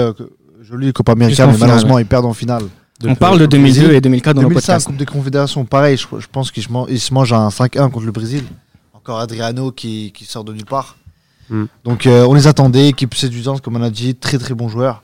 joli 0.62 0.92
Copa 0.92 1.12
América, 1.12 1.46
mais 1.46 1.52
malheureusement, 1.58 1.98
ils 1.98 2.06
perdent 2.06 2.26
en 2.26 2.32
finale. 2.32 2.64
On 3.04 3.14
parle 3.14 3.38
de 3.38 3.42
le 3.42 3.46
Brésil. 3.48 3.82
2002 3.82 3.94
et 3.96 4.00
2004 4.00 4.36
dans 4.36 4.42
le 4.42 4.48
2005, 4.48 4.66
podcast. 4.72 4.86
Coupe 4.86 4.96
des 4.96 5.06
Confédérations, 5.06 5.64
pareil, 5.64 5.96
je, 5.96 6.06
je 6.18 6.26
pense 6.30 6.50
qu'ils 6.50 6.64
se 6.64 6.72
man- 6.72 6.86
ils 6.88 6.98
se 7.00 7.14
mangent 7.14 7.32
un 7.32 7.48
5-1 7.48 7.90
contre 7.90 8.06
le 8.06 8.12
Brésil. 8.12 8.44
Encore 8.92 9.20
Adriano 9.20 9.70
qui, 9.70 10.12
qui 10.14 10.24
sort 10.24 10.44
de 10.44 10.52
nulle 10.52 10.64
part. 10.64 10.96
Hmm. 11.50 11.64
Donc 11.84 12.06
euh, 12.06 12.24
on 12.26 12.34
les 12.34 12.46
attendait, 12.46 12.88
équipe 12.88 13.14
séduisante, 13.14 13.60
comme 13.60 13.76
on 13.76 13.82
a 13.82 13.90
dit, 13.90 14.14
très 14.14 14.38
très 14.38 14.54
bons 14.54 14.68
joueurs. 14.68 15.02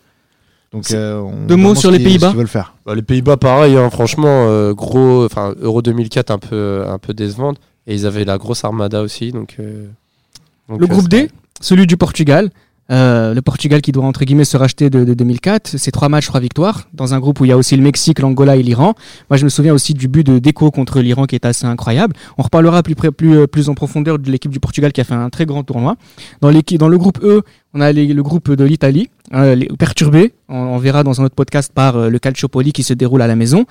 Donc, 0.73 0.91
euh, 0.91 1.21
on 1.21 1.47
Deux 1.47 1.55
mots 1.55 1.77
sur 1.77 1.93
les 1.93 2.01
Pays-Bas 2.01 2.35
faire. 2.47 2.75
Bah, 2.85 2.97
les 2.97 3.03
Pays-Bas, 3.03 3.37
pareil, 3.37 3.77
hein, 3.77 3.89
franchement, 3.91 4.47
euh, 4.49 4.75
gros, 4.75 5.25
enfin 5.25 5.55
Euro 5.61 5.83
2004 5.83 6.33
un 6.33 6.39
peu, 6.39 6.85
un 6.89 6.99
peu 6.99 7.15
décevante, 7.15 7.59
et 7.87 7.95
ils 7.95 8.07
avaient 8.07 8.25
la 8.25 8.39
grosse 8.39 8.65
armada 8.65 9.01
aussi, 9.01 9.31
donc. 9.31 9.55
euh, 9.61 9.87
donc, 10.69 10.81
Le 10.81 10.87
groupe 10.89 11.09
D, 11.09 11.31
celui 11.61 11.87
du 11.87 11.97
Portugal. 11.97 12.51
Euh, 12.91 13.33
le 13.33 13.41
Portugal 13.41 13.81
qui 13.81 13.93
doit 13.93 14.05
entre 14.05 14.25
guillemets 14.27 14.45
se 14.45 14.59
racheter 14.59 14.91
de, 14.91 15.05
de 15.05 15.15
2004, 15.15 15.77
c'est 15.79 15.91
trois 15.91 16.11
matchs, 16.11 16.27
trois 16.27 16.41
victoires, 16.41 16.87
dans 16.93 17.15
un 17.15 17.19
groupe 17.19 17.41
où 17.41 17.47
il 17.47 17.49
y 17.49 17.53
a 17.53 17.57
aussi 17.57 17.77
le 17.77 17.83
Mexique, 17.83 18.19
l'Angola 18.19 18.57
et 18.57 18.63
l'Iran. 18.63 18.95
Moi, 19.31 19.39
je 19.39 19.45
me 19.45 19.49
souviens 19.49 19.73
aussi 19.73 19.95
du 19.95 20.07
but 20.07 20.25
de 20.27 20.39
Deco 20.39 20.71
contre 20.71 21.01
l'Iran 21.01 21.25
qui 21.25 21.35
est 21.35 21.47
assez 21.47 21.65
incroyable. 21.67 22.15
On 22.37 22.43
reparlera 22.43 22.83
plus, 22.83 22.95
près- 22.95 23.11
plus, 23.11 23.37
euh, 23.39 23.69
en 23.69 23.75
profondeur 23.75 24.19
de 24.19 24.31
l'équipe 24.31 24.51
du 24.51 24.61
Portugal 24.61 24.93
qui 24.93 25.01
a 25.01 25.05
fait 25.05 25.15
un 25.15 25.31
très 25.31 25.47
grand 25.47 25.63
tournoi. 25.65 25.97
Dans, 26.43 26.51
le 26.51 26.99
groupe 26.99 27.19
E, 27.23 27.41
on 27.73 27.81
a 27.81 27.91
le 27.93 28.23
groupe 28.23 28.51
de 28.53 28.65
l'Italie, 28.65 29.09
les- 29.33 29.67
perturbé. 29.79 30.35
On, 30.51 30.57
on 30.57 30.79
verra 30.79 31.03
dans 31.05 31.23
un 31.23 31.25
autre 31.25 31.35
podcast 31.35 31.73
par 31.75 31.97
euh, 31.97 32.09
le 32.11 32.19
Calciopoli 32.19 32.73
qui 32.73 32.83
se 32.83 32.93
déroule 32.93 33.23
à 33.23 33.27
la 33.27 33.35
maison. 33.37 33.65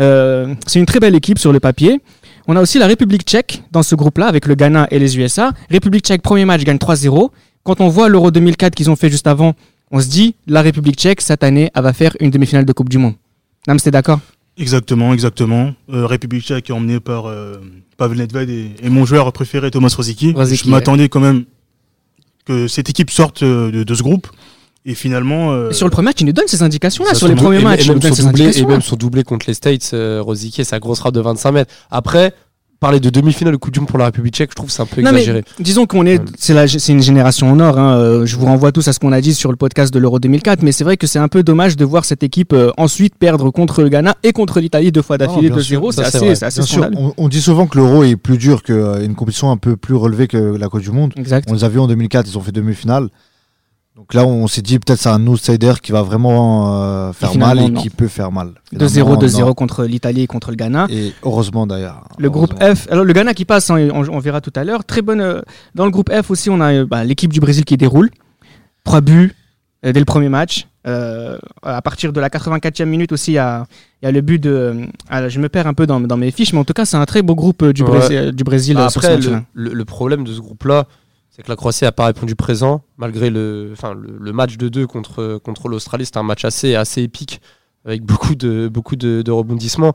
Euh, 0.00 0.54
c'est 0.66 0.78
une 0.78 0.86
très 0.86 1.00
belle 1.00 1.14
équipe 1.14 1.38
sur 1.38 1.52
le 1.52 1.60
papier. 1.60 2.00
On 2.46 2.56
a 2.56 2.60
aussi 2.60 2.78
la 2.78 2.86
République 2.86 3.22
tchèque 3.22 3.62
dans 3.72 3.82
ce 3.82 3.94
groupe-là 3.94 4.26
avec 4.26 4.46
le 4.46 4.54
Ghana 4.54 4.86
et 4.90 4.98
les 4.98 5.18
USA. 5.18 5.52
République 5.70 6.04
tchèque, 6.04 6.22
premier 6.22 6.44
match, 6.44 6.62
gagne 6.64 6.76
3-0. 6.76 7.30
Quand 7.64 7.80
on 7.80 7.88
voit 7.88 8.08
l'Euro 8.08 8.30
2004 8.30 8.74
qu'ils 8.74 8.90
ont 8.90 8.96
fait 8.96 9.08
juste 9.10 9.26
avant, 9.26 9.54
on 9.90 10.00
se 10.00 10.08
dit, 10.08 10.34
la 10.46 10.62
République 10.62 10.96
tchèque, 10.96 11.20
cette 11.20 11.42
année, 11.42 11.70
elle 11.74 11.82
va 11.82 11.92
faire 11.92 12.12
une 12.20 12.30
demi-finale 12.30 12.64
de 12.64 12.72
Coupe 12.72 12.88
du 12.88 12.98
Monde. 12.98 13.14
Nam, 13.66 13.78
c'était 13.78 13.90
d'accord 13.90 14.20
Exactement, 14.56 15.12
exactement. 15.14 15.72
Euh, 15.92 16.06
République 16.06 16.44
tchèque 16.44 16.70
est 16.70 16.72
emmené 16.72 17.00
par 17.00 17.26
euh, 17.26 17.56
Pavel 17.96 18.18
Nedved 18.18 18.48
et, 18.50 18.70
et 18.82 18.88
mon 18.90 19.04
joueur 19.04 19.32
préféré 19.32 19.70
Thomas 19.70 19.92
Rosicky. 19.96 20.32
Rosicky, 20.32 20.66
Je 20.66 20.70
m'attendais 20.70 21.08
quand 21.08 21.20
même 21.20 21.44
que 22.44 22.68
cette 22.68 22.88
équipe 22.90 23.10
sorte 23.10 23.42
euh, 23.42 23.70
de, 23.70 23.82
de 23.82 23.94
ce 23.94 24.02
groupe. 24.02 24.28
Et 24.86 24.94
finalement, 24.94 25.52
euh, 25.52 25.72
Sur 25.72 25.86
le 25.86 25.90
premier 25.90 26.06
match, 26.10 26.16
il 26.20 26.26
nous 26.26 26.32
donne 26.32 26.46
ces 26.46 26.62
indications-là. 26.62 27.14
Sur 27.14 27.26
les 27.26 27.34
premiers 27.34 27.60
Et- 27.60 27.64
matchs, 27.64 27.80
et 27.80 27.84
il 27.84 27.86
nous 27.88 27.92
même, 27.94 28.00
donne 28.02 28.14
ces 28.14 28.22
doublé, 28.22 28.42
et 28.42 28.46
indications. 28.48 28.68
même 28.68 28.82
son 28.82 28.96
doublé 28.96 29.24
contre 29.24 29.46
les 29.48 29.54
States, 29.54 29.90
euh, 29.94 30.20
Rosicky, 30.22 30.62
sa 30.64 30.78
grosse 30.78 30.98
frappe 30.98 31.14
de 31.14 31.20
25 31.20 31.52
mètres. 31.52 31.74
Après, 31.90 32.34
parler 32.84 33.00
de 33.00 33.08
demi-finale 33.08 33.52
de 33.54 33.56
Coupe 33.56 33.72
du 33.72 33.80
Monde 33.80 33.88
pour 33.88 33.98
la 33.98 34.04
République 34.06 34.34
tchèque, 34.34 34.50
je 34.50 34.56
trouve 34.56 34.66
que 34.68 34.72
c'est 34.74 34.82
un 34.82 34.86
peu 34.86 35.00
Non, 35.00 35.10
mais 35.12 35.20
exagéré. 35.20 35.42
disons 35.58 35.86
qu'on 35.86 36.04
est, 36.04 36.18
Ouais. 36.18 36.24
c'est 36.38 36.52
la- 36.52 36.68
c'est 36.68 36.92
une 36.92 37.00
génération 37.00 37.50
en 37.50 37.58
or. 37.58 37.78
hein. 37.78 37.96
Euh, 37.96 38.26
Je 38.26 38.36
vous 38.36 38.44
renvoie 38.44 38.72
tous 38.72 38.86
à 38.88 38.92
ce 38.92 38.98
qu'on 39.00 39.10
a 39.12 39.20
dit 39.22 39.32
sur 39.32 39.50
le 39.50 39.56
podcast 39.56 39.92
de 39.94 39.98
l'Euro 39.98 40.18
2004, 40.18 40.62
mais 40.62 40.70
c'est 40.70 40.84
vrai 40.84 40.98
que 40.98 41.06
c'est 41.06 41.18
un 41.18 41.28
peu 41.28 41.42
dommage 41.42 41.76
de 41.76 41.84
voir 41.86 42.04
cette 42.04 42.22
équipe 42.22 42.52
euh, 42.52 42.70
ensuite 42.76 43.14
perdre 43.18 43.50
contre 43.50 43.82
le 43.82 43.88
Ghana 43.88 44.16
et 44.22 44.32
contre 44.32 44.60
l'Italie 44.60 44.92
deux 44.92 45.00
fois 45.02 45.16
d'affilée 45.16 45.48
de 45.48 45.60
sûr, 45.60 45.80
0 45.80 45.92
ça, 45.92 46.04
C'est 46.04 46.18
c'est 46.18 46.30
assez, 46.32 46.44
assez 46.44 46.62
sûr, 46.62 46.90
on 47.16 47.28
dit 47.28 47.40
souvent 47.40 47.66
que 47.66 47.78
l'Euro 47.78 48.04
est 48.04 48.16
plus 48.16 48.36
dur 48.36 48.62
qu'une 48.62 49.14
compétition 49.14 49.50
un 49.50 49.56
peu 49.56 49.76
plus 49.76 49.94
relevée 49.94 50.28
que 50.28 50.36
la 50.36 50.68
Coupe 50.68 50.82
du 50.82 50.90
Monde. 50.90 51.12
Exact. 51.16 51.48
On 51.50 51.54
les 51.54 51.64
a 51.64 51.68
vus 51.70 51.78
en 51.80 51.86
2004, 51.88 52.28
ils 52.28 52.36
ont 52.36 52.42
fait 52.42 52.52
demi-finale. 52.52 53.08
Donc 53.96 54.12
là, 54.12 54.24
on 54.26 54.48
s'est 54.48 54.60
dit 54.62 54.80
peut-être 54.80 54.98
c'est 54.98 55.08
un 55.08 55.24
outsider 55.28 55.74
qui 55.80 55.92
va 55.92 56.02
vraiment 56.02 56.82
euh, 56.82 57.12
faire 57.12 57.36
mal 57.36 57.60
et 57.60 57.68
non. 57.70 57.80
qui 57.80 57.90
peut 57.90 58.08
faire 58.08 58.32
mal. 58.32 58.54
2-0, 58.74 58.88
Finalement, 58.88 59.16
2-0 59.18 59.40
non. 59.40 59.54
contre 59.54 59.84
l'Italie 59.84 60.22
et 60.22 60.26
contre 60.26 60.50
le 60.50 60.56
Ghana. 60.56 60.88
Et 60.90 61.12
heureusement 61.22 61.64
d'ailleurs. 61.64 62.08
Le 62.18 62.28
groupe. 62.28 62.54
F, 62.60 62.88
alors 62.90 63.04
le 63.04 63.12
Ghana 63.12 63.34
qui 63.34 63.44
passe, 63.44 63.70
hein, 63.70 63.88
on, 63.94 64.08
on 64.08 64.18
verra 64.18 64.40
tout 64.40 64.52
à 64.56 64.64
l'heure. 64.64 64.84
Très 64.84 65.00
bonne. 65.00 65.20
euh, 65.20 65.42
dans 65.76 65.84
le 65.84 65.92
groupe 65.92 66.10
F 66.12 66.30
aussi, 66.32 66.50
on 66.50 66.60
a 66.60 66.72
euh, 66.72 66.86
bah, 66.86 67.04
l'équipe 67.04 67.32
du 67.32 67.38
Brésil 67.38 67.64
qui 67.64 67.76
déroule. 67.76 68.10
Trois 68.82 69.00
buts 69.00 69.32
euh, 69.86 69.92
dès 69.92 70.00
le 70.00 70.06
premier 70.06 70.28
match. 70.28 70.66
Euh, 70.88 71.38
à 71.62 71.80
partir 71.80 72.12
de 72.12 72.20
la 72.20 72.28
84e 72.28 72.84
minute 72.86 73.12
aussi, 73.12 73.30
il 73.30 73.34
y 73.34 73.38
a, 73.38 73.64
il 74.02 74.06
y 74.06 74.08
a 74.08 74.12
le 74.12 74.20
but 74.22 74.42
de. 74.42 74.50
euh, 74.50 74.86
ah, 75.08 75.28
je 75.28 75.38
me 75.38 75.48
perds 75.48 75.68
un 75.68 75.72
peu 75.72 75.86
dans, 75.86 76.00
dans 76.00 76.16
mes 76.16 76.32
fiches, 76.32 76.52
mais 76.52 76.58
en 76.58 76.64
tout 76.64 76.74
cas, 76.74 76.84
c'est 76.84 76.96
un 76.96 77.06
très 77.06 77.22
beau 77.22 77.36
groupe 77.36 77.62
euh, 77.62 77.72
du, 77.72 77.82
Ouais. 77.84 77.90
Brésil, 77.90 78.32
du 78.32 78.42
Brésil 78.44 78.76
sur 78.90 78.90
ce 78.90 78.98
Après, 78.98 79.10
le, 79.18 79.22
match-là. 79.30 79.42
le- 79.54 79.72
le 79.72 79.84
problème 79.84 80.24
de 80.24 80.32
ce 80.32 80.40
groupe-là, 80.40 80.86
c'est 81.34 81.42
que 81.42 81.48
la 81.48 81.56
Croatie 81.56 81.82
n'a 81.84 81.90
pas 81.92 82.06
répondu 82.06 82.36
présent, 82.36 82.82
malgré 82.96 83.28
le, 83.28 83.70
enfin, 83.72 83.92
le, 83.92 84.16
le 84.20 84.32
match 84.32 84.56
de 84.56 84.68
2 84.68 84.86
contre, 84.86 85.38
contre 85.42 85.68
l'Australie. 85.68 86.04
C'était 86.06 86.18
un 86.18 86.22
match 86.22 86.44
assez, 86.44 86.76
assez 86.76 87.02
épique, 87.02 87.40
avec 87.84 88.02
beaucoup 88.04 88.36
de, 88.36 88.68
beaucoup 88.68 88.94
de, 88.94 89.22
de 89.22 89.30
rebondissements. 89.32 89.92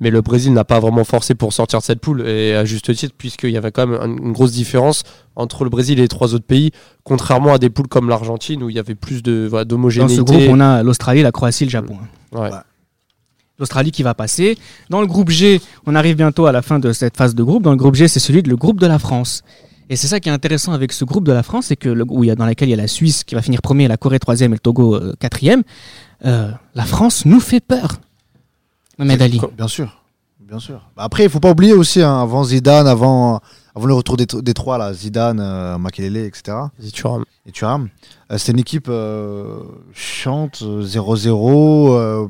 Mais 0.00 0.10
le 0.10 0.20
Brésil 0.22 0.52
n'a 0.52 0.64
pas 0.64 0.78
vraiment 0.80 1.04
forcé 1.04 1.34
pour 1.34 1.52
sortir 1.52 1.80
de 1.80 1.84
cette 1.84 2.00
poule, 2.00 2.26
et 2.26 2.54
à 2.54 2.64
juste 2.64 2.94
titre, 2.94 3.14
puisqu'il 3.18 3.50
y 3.50 3.56
avait 3.56 3.72
quand 3.72 3.86
même 3.86 4.00
une, 4.00 4.26
une 4.28 4.32
grosse 4.32 4.52
différence 4.52 5.02
entre 5.36 5.64
le 5.64 5.70
Brésil 5.70 5.98
et 5.98 6.02
les 6.02 6.08
trois 6.08 6.34
autres 6.34 6.46
pays, 6.46 6.70
contrairement 7.02 7.52
à 7.52 7.58
des 7.58 7.68
poules 7.68 7.88
comme 7.88 8.08
l'Argentine, 8.08 8.62
où 8.62 8.70
il 8.70 8.76
y 8.76 8.78
avait 8.78 8.94
plus 8.94 9.22
de, 9.22 9.46
voilà, 9.50 9.64
Dans 9.64 9.70
d'homogénéité. 9.76 10.16
ce 10.16 10.20
groupe, 10.22 10.42
on 10.48 10.60
a 10.60 10.82
l'Australie, 10.82 11.22
la 11.22 11.32
Croatie, 11.32 11.64
le 11.64 11.70
Japon. 11.70 11.98
Ouais. 12.32 12.48
L'Australie 13.58 13.90
qui 13.90 14.04
va 14.04 14.14
passer. 14.14 14.56
Dans 14.88 15.00
le 15.00 15.08
groupe 15.08 15.30
G, 15.30 15.60
on 15.84 15.96
arrive 15.96 16.14
bientôt 16.16 16.46
à 16.46 16.52
la 16.52 16.62
fin 16.62 16.78
de 16.78 16.92
cette 16.92 17.16
phase 17.16 17.34
de 17.34 17.42
groupe. 17.42 17.64
Dans 17.64 17.72
le 17.72 17.76
groupe 17.76 17.96
G, 17.96 18.06
c'est 18.06 18.20
celui 18.20 18.42
de 18.44 18.48
le 18.48 18.56
groupe 18.56 18.78
de 18.78 18.86
la 18.86 19.00
France. 19.00 19.42
Et 19.90 19.96
c'est 19.96 20.06
ça 20.06 20.20
qui 20.20 20.28
est 20.28 20.32
intéressant 20.32 20.72
avec 20.72 20.92
ce 20.92 21.04
groupe 21.04 21.24
de 21.24 21.32
la 21.32 21.42
France, 21.42 21.66
c'est 21.66 21.76
que 21.76 21.88
le, 21.88 22.04
où 22.08 22.24
il 22.24 22.28
y 22.28 22.30
a, 22.30 22.34
dans 22.34 22.46
lequel 22.46 22.68
il 22.68 22.72
y 22.72 22.74
a 22.74 22.78
la 22.78 22.88
Suisse 22.88 23.24
qui 23.24 23.34
va 23.34 23.42
finir 23.42 23.62
premier, 23.62 23.88
la 23.88 23.96
Corée 23.96 24.18
troisième 24.18 24.52
et 24.52 24.56
le 24.56 24.60
Togo 24.60 24.94
euh, 24.94 25.14
quatrième. 25.18 25.62
Euh, 26.24 26.50
la 26.74 26.84
France 26.84 27.24
nous 27.24 27.40
fait 27.40 27.60
peur. 27.60 27.98
Mohamed 28.98 29.22
Ali. 29.22 29.40
Bien 29.56 29.68
sûr. 29.68 30.02
Bien 30.40 30.58
sûr. 30.58 30.90
Bah 30.96 31.04
Après, 31.04 31.24
il 31.24 31.30
faut 31.30 31.40
pas 31.40 31.50
oublier 31.50 31.74
aussi, 31.74 32.00
hein, 32.02 32.20
avant 32.22 32.42
Zidane, 32.42 32.86
avant, 32.86 33.40
avant 33.74 33.86
le 33.86 33.92
retour 33.92 34.16
des, 34.16 34.24
des 34.26 34.54
trois, 34.54 34.78
là, 34.78 34.94
Zidane, 34.94 35.40
euh, 35.40 35.76
Makelele, 35.76 36.16
etc. 36.16 36.56
Et 36.82 36.90
Thuram. 36.90 37.24
Et 37.44 37.52
Thuram. 37.52 37.88
Euh, 38.30 38.38
C'était 38.38 38.52
une 38.52 38.58
équipe 38.58 38.86
euh, 38.88 39.60
chiante, 39.92 40.62
euh, 40.62 40.82
0-0, 40.82 41.90
euh, 41.92 42.28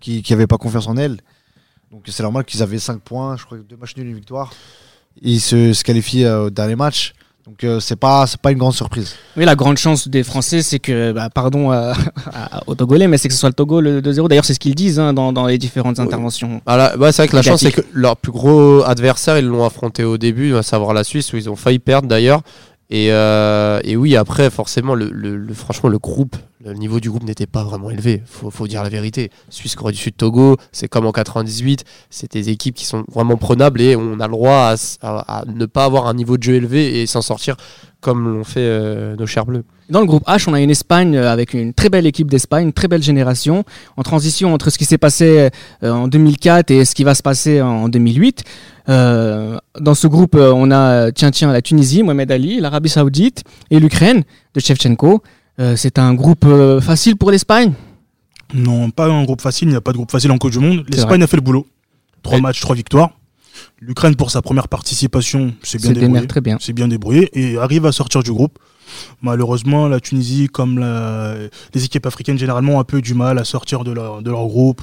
qui 0.00 0.24
n'avait 0.30 0.48
pas 0.48 0.58
confiance 0.58 0.88
en 0.88 0.96
elle. 0.96 1.20
Donc 1.92 2.02
c'est 2.06 2.22
normal 2.24 2.44
qu'ils 2.44 2.62
avaient 2.62 2.78
5 2.80 3.00
points, 3.00 3.36
je 3.36 3.44
crois 3.44 3.58
que 3.58 3.62
deux 3.62 3.76
matchs 3.76 3.96
nuls, 3.96 4.08
une 4.08 4.14
victoire. 4.16 4.52
Ils 5.20 5.40
se, 5.40 5.72
se 5.72 5.84
qualifient 5.84 6.24
euh, 6.24 6.44
au 6.46 6.50
dernier 6.50 6.76
match. 6.76 7.12
Donc 7.46 7.64
euh, 7.64 7.80
c'est 7.80 7.96
pas, 7.96 8.24
c'est 8.28 8.40
pas 8.40 8.52
une 8.52 8.58
grande 8.58 8.72
surprise. 8.74 9.14
Oui, 9.36 9.44
la 9.44 9.56
grande 9.56 9.76
chance 9.76 10.06
des 10.06 10.22
Français, 10.22 10.62
c'est 10.62 10.78
que, 10.78 11.10
bah, 11.10 11.28
pardon 11.28 11.70
à- 11.72 11.92
aux 12.68 12.74
Togolais, 12.76 13.08
mais 13.08 13.18
c'est 13.18 13.26
que 13.28 13.34
ce 13.34 13.40
soit 13.40 13.48
le 13.48 13.54
Togo 13.54 13.80
le 13.80 14.00
2-0. 14.00 14.28
D'ailleurs, 14.28 14.44
c'est 14.44 14.54
ce 14.54 14.60
qu'ils 14.60 14.76
disent 14.76 15.00
hein, 15.00 15.12
dans, 15.12 15.32
dans 15.32 15.46
les 15.46 15.58
différentes 15.58 15.98
interventions. 15.98 16.60
Ah 16.66 16.76
là, 16.76 16.92
c'est 17.12 17.22
vrai 17.22 17.28
que 17.28 17.36
la 17.36 17.42
chance, 17.42 17.60
c'est 17.60 17.72
que 17.72 17.80
leur 17.92 18.16
plus 18.16 18.30
gros 18.32 18.82
adversaire, 18.84 19.38
ils 19.38 19.44
l'ont 19.44 19.64
affronté 19.66 20.04
au 20.04 20.18
début, 20.18 20.54
à 20.54 20.62
savoir 20.62 20.94
la 20.94 21.02
Suisse, 21.02 21.32
où 21.32 21.36
ils 21.36 21.50
ont 21.50 21.56
failli 21.56 21.80
perdre 21.80 22.06
d'ailleurs. 22.06 22.42
Et, 22.90 23.08
euh, 23.10 23.80
et 23.84 23.96
oui, 23.96 24.16
après, 24.16 24.48
forcément, 24.50 24.94
le, 24.94 25.10
le- 25.10 25.36
le- 25.36 25.54
franchement, 25.54 25.88
le 25.88 25.98
groupe, 25.98 26.36
le 26.64 26.74
niveau 26.74 27.00
du 27.00 27.10
groupe 27.10 27.24
n'était 27.24 27.46
pas 27.46 27.64
vraiment 27.64 27.90
élevé. 27.90 28.22
Faut, 28.26 28.50
faut 28.50 28.66
dire 28.66 28.82
la 28.82 28.88
vérité. 28.88 29.30
Suisse, 29.48 29.74
Corée 29.74 29.92
du 29.92 29.98
Sud, 29.98 30.16
Togo, 30.16 30.56
c'est 30.70 30.88
comme 30.88 31.06
en 31.06 31.12
98. 31.12 31.84
C'est 32.10 32.32
des 32.32 32.50
équipes 32.50 32.74
qui 32.74 32.84
sont 32.84 33.04
vraiment 33.10 33.36
prenables 33.36 33.80
et 33.80 33.96
on 33.96 34.20
a 34.20 34.26
le 34.26 34.32
droit 34.32 34.74
à, 35.02 35.44
ne 35.46 35.66
pas 35.66 35.84
avoir 35.84 36.06
un 36.06 36.14
niveau 36.14 36.36
de 36.36 36.42
jeu 36.42 36.54
élevé 36.54 37.00
et 37.00 37.06
s'en 37.06 37.22
sortir 37.22 37.56
comme 38.00 38.32
l'ont 38.32 38.44
fait 38.44 38.60
euh, 38.60 39.16
nos 39.16 39.26
chers 39.26 39.46
bleus. 39.46 39.64
Dans 39.92 40.00
le 40.00 40.06
groupe 40.06 40.26
H, 40.26 40.44
on 40.48 40.54
a 40.54 40.60
une 40.60 40.70
Espagne 40.70 41.16
euh, 41.16 41.30
avec 41.30 41.54
une 41.54 41.74
très 41.74 41.88
belle 41.88 42.06
équipe 42.06 42.30
d'Espagne, 42.30 42.66
une 42.66 42.72
très 42.72 42.88
belle 42.88 43.02
génération, 43.02 43.62
en 43.96 44.02
transition 44.02 44.54
entre 44.54 44.70
ce 44.70 44.78
qui 44.78 44.84
s'est 44.84 44.98
passé 44.98 45.50
euh, 45.82 45.90
en 45.90 46.08
2004 46.08 46.70
et 46.70 46.84
ce 46.84 46.94
qui 46.94 47.04
va 47.04 47.14
se 47.14 47.22
passer 47.22 47.60
en 47.60 47.88
2008. 47.88 48.42
Euh, 48.88 49.58
dans 49.78 49.94
ce 49.94 50.06
groupe, 50.06 50.34
on 50.34 50.70
a, 50.70 51.12
tiens, 51.12 51.30
tiens, 51.30 51.52
la 51.52 51.62
Tunisie, 51.62 52.02
Mohamed 52.02 52.32
Ali, 52.32 52.58
l'Arabie 52.58 52.88
Saoudite 52.88 53.44
et 53.70 53.78
l'Ukraine 53.78 54.22
de 54.54 54.60
Shevchenko. 54.60 55.22
Euh, 55.60 55.76
c'est 55.76 55.98
un 55.98 56.14
groupe 56.14 56.44
euh, 56.44 56.80
facile 56.80 57.16
pour 57.16 57.30
l'Espagne? 57.30 57.72
Non, 58.54 58.90
pas 58.90 59.06
un 59.08 59.24
groupe 59.24 59.40
facile, 59.40 59.68
il 59.68 59.72
n'y 59.72 59.76
a 59.76 59.80
pas 59.80 59.92
de 59.92 59.96
groupe 59.96 60.10
facile 60.10 60.30
en 60.30 60.38
Coupe 60.38 60.50
du 60.50 60.58
Monde. 60.58 60.84
L'Espagne 60.88 61.22
a 61.22 61.26
fait 61.26 61.36
le 61.36 61.42
boulot. 61.42 61.66
Trois 62.22 62.40
matchs, 62.40 62.60
trois 62.60 62.76
victoires. 62.76 63.10
L'Ukraine, 63.80 64.14
pour 64.16 64.30
sa 64.30 64.40
première 64.42 64.68
participation, 64.68 65.52
s'est 65.62 65.78
bien 65.78 65.92
débrouillée. 65.92 66.26
très 66.26 66.40
bien. 66.40 66.58
bien 66.74 66.88
débrouillé 66.88 67.30
et 67.38 67.58
arrive 67.58 67.84
à 67.86 67.92
sortir 67.92 68.22
du 68.22 68.32
groupe. 68.32 68.58
Malheureusement, 69.20 69.88
la 69.88 70.00
Tunisie, 70.00 70.48
comme 70.48 70.78
la- 70.78 71.34
les 71.74 71.84
équipes 71.84 72.06
africaines, 72.06 72.38
généralement, 72.38 72.74
ont 72.76 72.80
un 72.80 72.84
peu 72.84 73.00
du 73.00 73.14
mal 73.14 73.38
à 73.38 73.44
sortir 73.44 73.84
de 73.84 73.92
leur, 73.92 74.22
de 74.22 74.30
leur 74.30 74.46
groupe. 74.46 74.82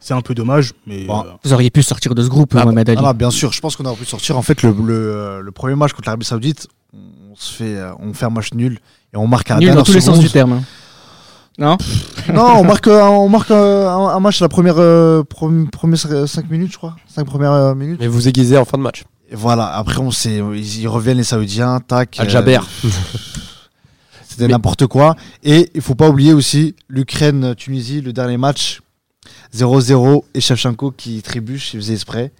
C'est 0.00 0.14
un 0.14 0.20
peu 0.20 0.34
dommage, 0.34 0.72
mais 0.86 1.04
Bon. 1.04 1.20
euh, 1.20 1.30
Vous 1.44 1.52
auriez 1.52 1.70
pu 1.70 1.82
sortir 1.82 2.14
de 2.14 2.22
ce 2.22 2.28
groupe, 2.28 2.54
Ah, 2.56 2.64
Mohamed 2.64 2.90
Ali. 2.90 3.00
ah, 3.04 3.12
bien 3.12 3.30
sûr, 3.30 3.52
je 3.52 3.60
pense 3.60 3.76
qu'on 3.76 3.84
aurait 3.84 3.96
pu 3.96 4.04
sortir. 4.04 4.36
En 4.36 4.42
fait, 4.42 4.62
le, 4.62 4.72
le, 4.84 5.40
le 5.42 5.52
premier 5.52 5.76
match 5.76 5.92
contre 5.92 6.08
l'Arabie 6.08 6.24
Saoudite, 6.26 6.66
on 6.92 7.34
se 7.36 7.52
fait, 7.54 7.78
on 8.00 8.12
fait 8.12 8.24
un 8.26 8.30
match 8.30 8.52
nul 8.54 8.78
et 9.12 9.16
on 9.16 9.26
marque 9.26 9.50
à 9.50 9.54
la 9.54 9.60
Nul 9.60 9.74
dans 9.74 9.82
tous 9.82 9.92
les 9.92 10.00
sens 10.00 10.18
du 10.18 10.30
terme. 10.30 10.52
hein. 10.52 10.62
Non 11.58 11.76
Non, 12.32 12.58
on 12.60 12.64
marque, 12.64 12.86
euh, 12.86 13.02
on 13.02 13.28
marque 13.28 13.50
euh, 13.50 13.88
un, 13.88 14.08
un 14.08 14.20
match 14.20 14.40
à 14.40 14.44
la 14.46 14.48
première, 14.48 14.76
euh, 14.78 15.22
première 15.24 15.98
5 16.26 16.50
minutes, 16.50 16.72
je 16.72 16.76
crois. 16.78 16.96
5 17.14 17.24
premières 17.24 17.52
euh, 17.52 17.74
minutes. 17.74 17.98
Mais 18.00 18.06
vous 18.06 18.26
aiguisez 18.28 18.56
en 18.56 18.64
fin 18.64 18.78
de 18.78 18.82
match. 18.82 19.04
Et 19.30 19.34
voilà, 19.36 19.66
après, 19.76 19.98
on 19.98 20.10
sait, 20.10 20.36
ils, 20.54 20.80
ils 20.80 20.88
reviennent 20.88 21.18
les 21.18 21.24
Saoudiens, 21.24 21.80
tac. 21.80 22.18
euh, 22.18 22.22
Al-Jaber. 22.22 22.60
C'était 24.28 24.46
Mais- 24.46 24.52
n'importe 24.52 24.86
quoi. 24.86 25.14
Et 25.42 25.70
il 25.74 25.82
faut 25.82 25.94
pas 25.94 26.08
oublier 26.08 26.32
aussi 26.32 26.74
l'Ukraine-Tunisie, 26.88 28.00
le 28.00 28.12
dernier 28.14 28.38
match 28.38 28.80
0-0 29.54 30.22
et 30.34 30.40
Shevchenko 30.40 30.90
qui 30.92 31.20
trébuche, 31.22 31.74
il 31.74 31.80
faisait 31.80 31.92
exprès. 31.94 32.32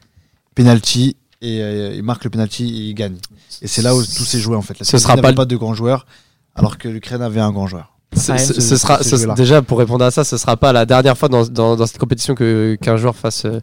Penalty 0.55 1.17
et 1.43 1.61
euh, 1.63 1.93
il 1.95 2.03
marque 2.03 2.25
le 2.25 2.31
penalty 2.31 2.65
et 2.65 2.89
il 2.91 2.95
gagne. 2.95 3.17
Et 3.61 3.67
c'est 3.69 3.83
là 3.83 3.95
où 3.95 4.03
tout 4.03 4.25
s'est 4.25 4.39
joué 4.41 4.57
en 4.57 4.63
fait. 4.63 4.79
La 4.79 4.85
Ce 4.87 4.97
sera 4.99 5.17
pas 5.17 5.33
pas 5.35 5.45
de 5.45 5.57
grands 5.57 5.75
joueurs 5.75 6.07
alors 6.55 6.79
que 6.79 6.89
l'Ukraine 6.89 7.23
avait 7.23 7.41
un 7.41 7.51
grand 7.53 7.67
joueur. 7.67 7.89
Ce, 8.15 8.37
sera, 8.77 9.03
ce- 9.03 9.35
déjà 9.35 9.63
pour 9.63 9.79
répondre 9.79 10.05
à 10.05 10.11
ça, 10.11 10.23
ce 10.23 10.37
sera 10.37 10.59
pas 10.59 10.73
la 10.75 10.85
dernière 10.85 11.17
fois 11.17 11.31
dans, 11.31 11.47
dans, 11.47 11.77
dans 11.77 11.87
cette 11.87 11.97
compétition 11.99 12.35
que 12.35 12.77
qu'un 12.79 12.99
joueur 12.99 13.17
fasse, 13.17 13.47
euh, 13.47 13.61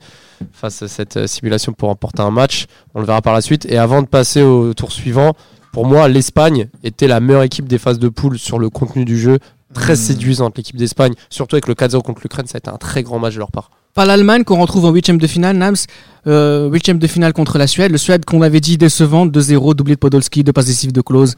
fasse 0.54 0.88
cette 0.88 1.18
euh, 1.18 1.28
simulation 1.28 1.72
pour 1.72 1.90
remporter 1.90 2.24
un 2.24 2.32
match. 2.32 2.66
On 2.96 3.00
le 3.00 3.06
verra 3.06 3.22
par 3.22 3.34
la 3.34 3.42
suite. 3.42 3.66
Et 3.70 3.78
avant 3.78 4.02
de 4.02 4.08
passer 4.08 4.42
au 4.42 4.74
tour 4.74 4.92
suivant, 4.92 5.34
pour 5.72 5.86
moi, 5.86 6.08
l'Espagne 6.08 6.68
était 6.84 7.08
la 7.08 7.20
meilleure 7.20 7.44
équipe 7.44 7.68
des 7.68 7.78
phases 7.78 8.00
de 8.00 8.10
poule 8.10 8.40
sur 8.40 8.58
le 8.58 8.72
contenu 8.72 9.06
du 9.06 9.20
jeu. 9.20 9.38
Très 9.76 9.94
Hmm. 9.94 9.98
séduisante 9.98 10.58
l'équipe 10.58 10.78
d'Espagne, 10.78 11.14
surtout 11.30 11.56
avec 11.56 11.68
le 11.68 11.76
4-0 11.76 12.02
contre 12.02 12.22
l'Ukraine, 12.24 12.48
ça 12.48 12.56
a 12.56 12.58
été 12.58 12.72
un 12.72 12.78
très 12.78 13.04
grand 13.04 13.20
match 13.20 13.36
de 13.36 13.40
leur 13.40 13.52
part. 13.52 13.70
Pas 13.94 14.04
l'Allemagne 14.06 14.44
qu'on 14.44 14.60
retrouve 14.60 14.86
en 14.86 14.90
huitième 14.92 15.20
de 15.20 15.28
finale, 15.28 15.58
Nams. 15.58 15.76
Euh, 16.26 16.70
huitième 16.72 16.98
de 16.98 17.06
finale 17.06 17.34
contre 17.34 17.60
la 17.60 17.68
Suède. 17.68 17.92
Le 17.92 18.00
Suède 18.00 18.26
qu'on 18.26 18.42
avait 18.42 18.62
dit 18.62 18.80
décevante, 18.80 19.30
2-0, 19.32 19.76
doublé 19.76 19.94
de 19.94 20.00
Podolski, 20.00 20.44
deux 20.44 20.54
passes 20.54 20.66
décisives 20.66 20.92
de 20.92 21.02
Klose. 21.02 21.36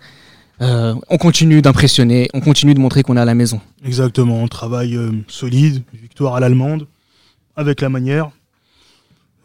Euh, 0.62 0.94
on 1.10 1.18
continue 1.18 1.62
d'impressionner, 1.62 2.28
on 2.34 2.40
continue 2.40 2.74
de 2.74 2.80
montrer 2.80 3.04
qu'on 3.04 3.18
est 3.18 3.22
à 3.22 3.26
la 3.26 3.36
maison. 3.36 3.60
exactement, 3.84 4.42
on 4.44 4.48
travaille 4.48 4.96
euh, 4.96 5.12
solide, 5.28 5.82
victoire 5.94 6.36
à 6.36 6.40
l'allemande, 6.40 6.88
avec 7.56 7.82
la 7.82 7.90
manière. 7.90 8.30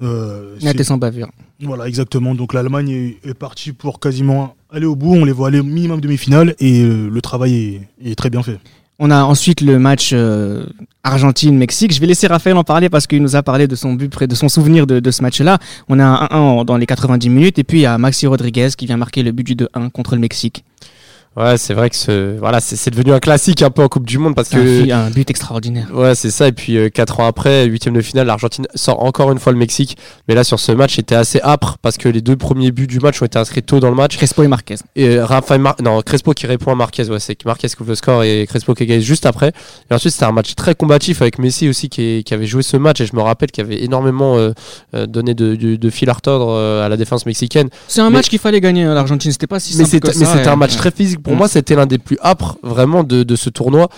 Euh, 0.03 0.57
et 0.61 0.83
sans 0.85 0.99
bavure. 0.99 1.31
voilà, 1.63 1.89
exactement. 1.89 2.35
Donc 2.35 2.53
l'Allemagne 2.53 2.91
est, 2.91 3.31
est 3.31 3.35
partie 3.35 3.73
pour 3.73 3.99
quasiment 3.99 4.55
aller 4.71 4.85
au 4.85 4.95
bout. 4.95 5.15
On 5.15 5.25
les 5.25 5.33
voit 5.33 5.49
aller 5.49 5.61
au 5.61 5.65
minimum 5.65 6.01
demi-finale 6.01 6.55
et 6.61 6.83
euh, 6.83 7.09
le 7.09 7.21
travail 7.23 7.81
est, 8.05 8.11
est 8.11 8.15
très 8.15 8.29
bien 8.29 8.43
fait. 8.43 8.59
On 8.99 9.11
a 9.11 9.25
ensuite 9.25 9.61
le 9.61 9.79
match 9.79 10.11
euh, 10.13 10.65
Argentine-Mexique. 11.03 11.93
Je 11.95 12.01
vais 12.01 12.07
laisser 12.07 12.27
Raphaël 12.27 12.57
en 12.57 12.65
parler 12.65 12.89
parce 12.89 13.07
qu'il 13.07 13.23
nous 13.23 13.37
a 13.37 13.43
parlé 13.43 13.67
de 13.67 13.75
son 13.75 13.93
but, 13.93 14.11
près 14.11 14.27
de 14.27 14.35
son 14.35 14.49
souvenir 14.49 14.87
de, 14.87 15.01
de 15.01 15.11
ce 15.11 15.23
match-là. 15.23 15.59
On 15.89 15.99
a 15.99 16.05
un 16.05 16.61
1-1 16.61 16.65
dans 16.65 16.77
les 16.77 16.87
90 16.87 17.29
minutes 17.29 17.59
et 17.59 17.65
puis 17.65 17.79
il 17.79 17.83
y 17.83 17.87
a 17.87 17.97
Maxi 17.99 18.27
Rodriguez 18.27 18.69
qui 18.77 18.87
vient 18.87 18.97
marquer 18.97 19.23
le 19.23 19.33
but 19.33 19.45
du 19.45 19.55
2-1 19.55 19.91
contre 19.91 20.15
le 20.15 20.21
Mexique. 20.21 20.65
Ouais, 21.37 21.59
c'est 21.59 21.75
vrai 21.75 21.91
que 21.91 21.97
ce, 21.97 22.39
voilà, 22.39 22.61
c'est 22.61 22.77
c'est 22.77 22.91
devenu 22.91 23.13
un 23.13 23.19
classique 23.21 23.61
un 23.61 23.69
peu 23.71 23.83
en 23.83 23.89
Coupe 23.89 24.07
du 24.07 24.17
Monde 24.17 24.35
parce 24.35 24.55
un, 24.55 24.57
que 24.57 24.91
un 24.91 25.11
but 25.11 25.29
extraordinaire. 25.29 25.89
Ouais, 25.93 26.15
c'est 26.15 26.31
ça. 26.31 26.49
Et 26.49 26.53
puis, 26.53 26.79
4 26.91 27.21
ans 27.21 27.27
après, 27.27 27.67
huitième 27.67 27.93
de 27.95 28.01
finale, 28.01 28.27
l'Argentine 28.27 28.67
sort 28.75 29.03
encore 29.05 29.31
une 29.33 29.39
fois 29.39 29.53
le 29.53 29.59
Mexique. 29.59 29.99
Mais 30.29 30.35
là, 30.35 30.45
sur 30.45 30.59
ce 30.59 30.73
match, 30.73 30.97
c'était 30.97 31.15
assez 31.15 31.41
âpre 31.43 31.77
parce 31.83 31.99
que 31.99 32.09
les 32.09 32.23
deux 32.23 32.37
premiers 32.37 32.71
buts 32.71 32.87
du 32.87 33.01
match 33.01 33.21
ont 33.21 33.27
été 33.27 33.39
inscrits 33.39 33.63
tôt 33.63 33.81
dans 33.81 33.91
le 33.91 33.95
match. 33.97 34.17
Crespo 34.17 34.45
et 34.45 34.49
Marquez. 34.49 34.77
Et 34.97 35.21
Rafael 35.21 35.61
Mar- 35.61 35.77
non, 35.83 36.01
Crespo 36.01 36.33
qui 36.33 36.47
répond 36.47 36.73
à 36.73 36.75
Marquez. 36.75 37.11
Ouais, 37.11 37.21
c'est 37.21 37.37
Marquez 37.45 37.69
qui 37.69 37.77
ouvre 37.83 37.91
le 37.91 37.97
score 37.97 38.23
et 38.25 38.47
Crespo 38.49 38.73
qui 38.73 38.85
égalise 38.85 39.05
juste 39.05 39.27
après. 39.27 39.53
Et 39.91 39.95
ensuite, 39.95 40.15
c'était 40.15 40.25
un 40.25 40.33
match 40.33 40.55
très 40.55 40.75
combatif 40.75 41.21
avec 41.21 41.39
Messi 41.39 41.69
aussi 41.69 41.91
qui, 41.91 42.01
est- 42.03 42.23
qui 42.23 42.33
avait 42.33 42.47
joué 42.47 42.63
ce 42.63 42.79
match. 42.79 43.03
Et 43.03 43.07
je 43.07 43.15
me 43.15 43.21
rappelle 43.21 43.51
qu'il 43.51 43.63
avait 43.63 43.83
énormément 43.85 44.39
euh, 44.39 44.53
euh, 44.95 45.05
donné 45.07 45.35
de, 45.35 45.55
de, 45.55 45.77
de 45.77 45.91
fil 45.91 46.09
à 46.09 46.15
retordre 46.15 46.49
euh, 46.51 46.87
à 46.87 46.89
la 46.89 46.97
défense 46.97 47.27
mexicaine. 47.27 47.69
C'est 47.89 48.01
un 48.01 48.09
Mais- 48.09 48.17
match 48.19 48.31
qu'il 48.31 48.39
fallait 48.39 48.63
gagner 48.63 48.85
à 48.87 48.95
l'Argentine. 48.95 49.33
C'était 49.33 49.47
pas 49.47 49.61
si 49.61 49.75
simple 49.75 49.91
mais 50.19 50.25
c'était 50.25 50.49
un 50.49 50.57
match 50.57 50.73
ouais. 50.73 50.79
très 50.79 50.91
physique. 50.91 51.21
Pour 51.27 51.35
Mm. 51.35 51.39
moi, 51.39 51.49
c'était 51.49 51.75
l'un 51.75 51.87
des 51.87 51.99
plus 51.99 52.17
âpres 52.23 52.57
vraiment 52.63 53.03
de, 53.03 53.25
de 53.25 53.37
ce 53.37 53.51
tournoi. 53.51 53.89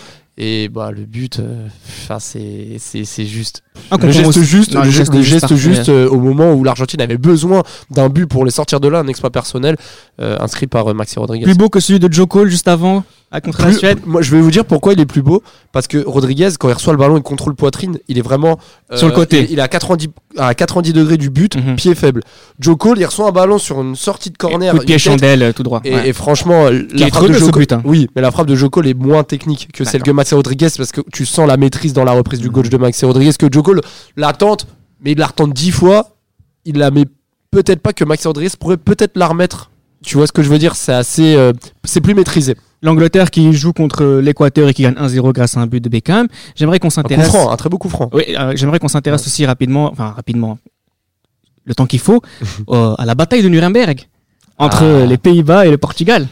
Et 0.40 0.68
bah, 0.68 0.92
le 0.92 1.04
but, 1.04 1.40
euh, 1.40 1.66
enfin, 2.04 2.18
c'est 2.20 2.78
juste. 3.26 3.62
Le 3.90 4.10
geste 4.12 4.40
juste, 4.40 4.72
Non, 4.74 4.82
le 4.84 4.90
geste, 4.90 5.12
le 5.12 5.20
geste 5.20 5.40
parfait. 5.42 5.56
juste 5.56 5.88
euh, 5.88 6.08
au 6.08 6.20
moment 6.20 6.52
où 6.54 6.62
l'Argentine 6.62 7.00
avait 7.00 7.18
besoin 7.18 7.64
d'un 7.90 8.08
but 8.08 8.26
pour 8.26 8.44
les 8.44 8.52
sortir 8.52 8.78
de 8.78 8.86
là, 8.86 9.00
un 9.00 9.08
exploit 9.08 9.30
personnel 9.30 9.76
euh, 10.20 10.36
inscrit 10.40 10.68
par 10.68 10.94
Maxi 10.94 11.18
Rodriguez. 11.18 11.44
Plus 11.44 11.56
beau 11.56 11.68
que 11.68 11.80
celui 11.80 11.98
de 11.98 12.10
Joe 12.12 12.28
Cole 12.28 12.48
juste 12.50 12.68
avant, 12.68 13.02
à 13.30 13.40
contre 13.42 13.60
la 13.60 13.66
Plus- 13.68 13.78
Suède. 13.78 13.98
moi, 14.06 14.22
je 14.22 14.30
vais 14.34 14.40
vous 14.40 14.50
dire 14.50 14.64
pourquoi 14.64 14.94
il 14.94 15.00
est 15.00 15.06
plus 15.06 15.20
beau. 15.22 15.42
Parce 15.72 15.86
que 15.86 15.98
Rodriguez, 15.98 16.48
quand 16.58 16.68
il 16.68 16.72
reçoit 16.72 16.92
le 16.94 16.98
ballon, 16.98 17.16
il 17.18 17.22
contrôle 17.22 17.54
poitrine. 17.54 17.98
Il 18.08 18.16
est 18.18 18.22
vraiment 18.22 18.58
euh, 18.90 18.96
Sur 18.96 19.06
le 19.08 19.12
côté. 19.14 19.40
Il, 19.44 19.52
il 19.52 19.58
est 19.58 19.62
à 19.62 19.68
90, 19.68 20.08
à 20.38 20.54
90 20.54 20.92
degrés 20.94 21.18
du 21.18 21.28
but, 21.28 21.56
Mhm. 21.56 21.76
pied 21.76 21.94
faible. 21.94 22.22
Joe 22.58 22.76
Cole, 22.78 22.98
il 22.98 23.04
reçoit 23.04 23.28
un 23.28 23.32
ballon 23.32 23.58
sur 23.58 23.80
une 23.82 23.96
sortie 23.96 24.30
de 24.30 24.38
corner. 24.38 24.72
Coup 24.72 24.80
de 24.80 24.84
pied 24.84 24.98
chandelle, 24.98 25.42
euh, 25.42 25.52
tout 25.52 25.62
droit. 25.62 25.80
Et, 25.84 25.94
Ouais. 25.94 26.08
et 26.08 26.12
franchement, 26.14 26.64
la 26.64 26.70
est 26.70 27.10
frappe 27.10 27.12
trop 27.24 27.28
de 27.28 27.32
Joko, 27.34 27.58
but, 27.60 27.72
hein. 27.72 27.82
oui, 27.84 28.08
mais 28.16 28.22
la 28.22 28.30
frappe 28.30 28.46
de 28.46 28.54
Joko 28.56 28.82
est 28.82 28.94
moins 28.94 29.24
technique 29.24 29.68
que 29.72 29.84
celle 29.84 30.02
que 30.02 30.10
Maxi 30.10 30.34
Rodriguez 30.34 30.68
parce 30.76 30.92
que 30.92 31.02
tu 31.12 31.26
sens 31.26 31.46
la 31.46 31.56
maîtrise 31.58 31.92
dans 31.92 32.04
la 32.04 32.12
reprise 32.12 32.40
du 32.40 32.48
gauche 32.50 32.70
de 32.70 32.76
Maxi 32.78 33.04
Rodriguez 33.04 33.32
que 33.38 33.46
Joko 33.52 33.74
la 34.16 34.32
tente, 34.32 34.66
mais 35.04 35.12
il 35.12 35.18
la 35.18 35.26
retente 35.26 35.52
dix 35.52 35.70
fois, 35.70 36.16
il 36.64 36.78
la 36.78 36.90
met 36.90 37.04
peut-être 37.50 37.80
pas 37.80 37.92
que 37.92 38.04
Maxi 38.04 38.26
Rodriguez 38.26 38.52
pourrait 38.58 38.76
peut-être 38.78 39.16
la 39.16 39.26
remettre. 39.28 39.70
Tu 40.04 40.16
vois 40.16 40.26
ce 40.26 40.32
que 40.32 40.42
je 40.42 40.48
veux 40.48 40.58
dire? 40.58 40.76
C'est 40.76 40.92
assez, 40.92 41.34
euh, 41.34 41.52
c'est 41.84 42.00
plus 42.00 42.14
maîtrisé. 42.14 42.56
L'Angleterre 42.82 43.30
qui 43.30 43.52
joue 43.52 43.72
contre 43.72 44.04
l'Équateur 44.22 44.68
et 44.68 44.74
qui 44.74 44.82
gagne 44.82 44.94
1-0 44.94 45.32
grâce 45.32 45.56
à 45.56 45.60
un 45.60 45.66
but 45.66 45.82
de 45.82 45.88
Beckham. 45.88 46.28
J'aimerais 46.54 46.78
qu'on 46.78 46.86
Un 46.86 46.90
coup 46.90 46.94
s'intéresse. 46.94 47.28
franc, 47.28 47.50
un 47.50 47.56
très 47.56 47.68
beau 47.68 47.78
coup 47.78 47.88
franc. 47.88 48.08
Oui, 48.12 48.22
euh, 48.38 48.52
j'aimerais 48.54 48.78
qu'on 48.78 48.88
s'intéresse 48.88 49.26
aussi 49.26 49.44
rapidement, 49.46 49.90
enfin 49.90 50.10
rapidement, 50.10 50.58
le 51.64 51.74
temps 51.74 51.86
qu'il 51.86 51.98
faut, 52.00 52.22
euh, 52.70 52.94
à 52.96 53.04
la 53.04 53.14
bataille 53.14 53.42
de 53.42 53.48
Nuremberg 53.48 54.02
entre 54.58 54.84
Ah. 55.02 55.06
les 55.06 55.18
Pays-Bas 55.18 55.66
et 55.66 55.70
le 55.70 55.78
Portugal. 55.78 56.28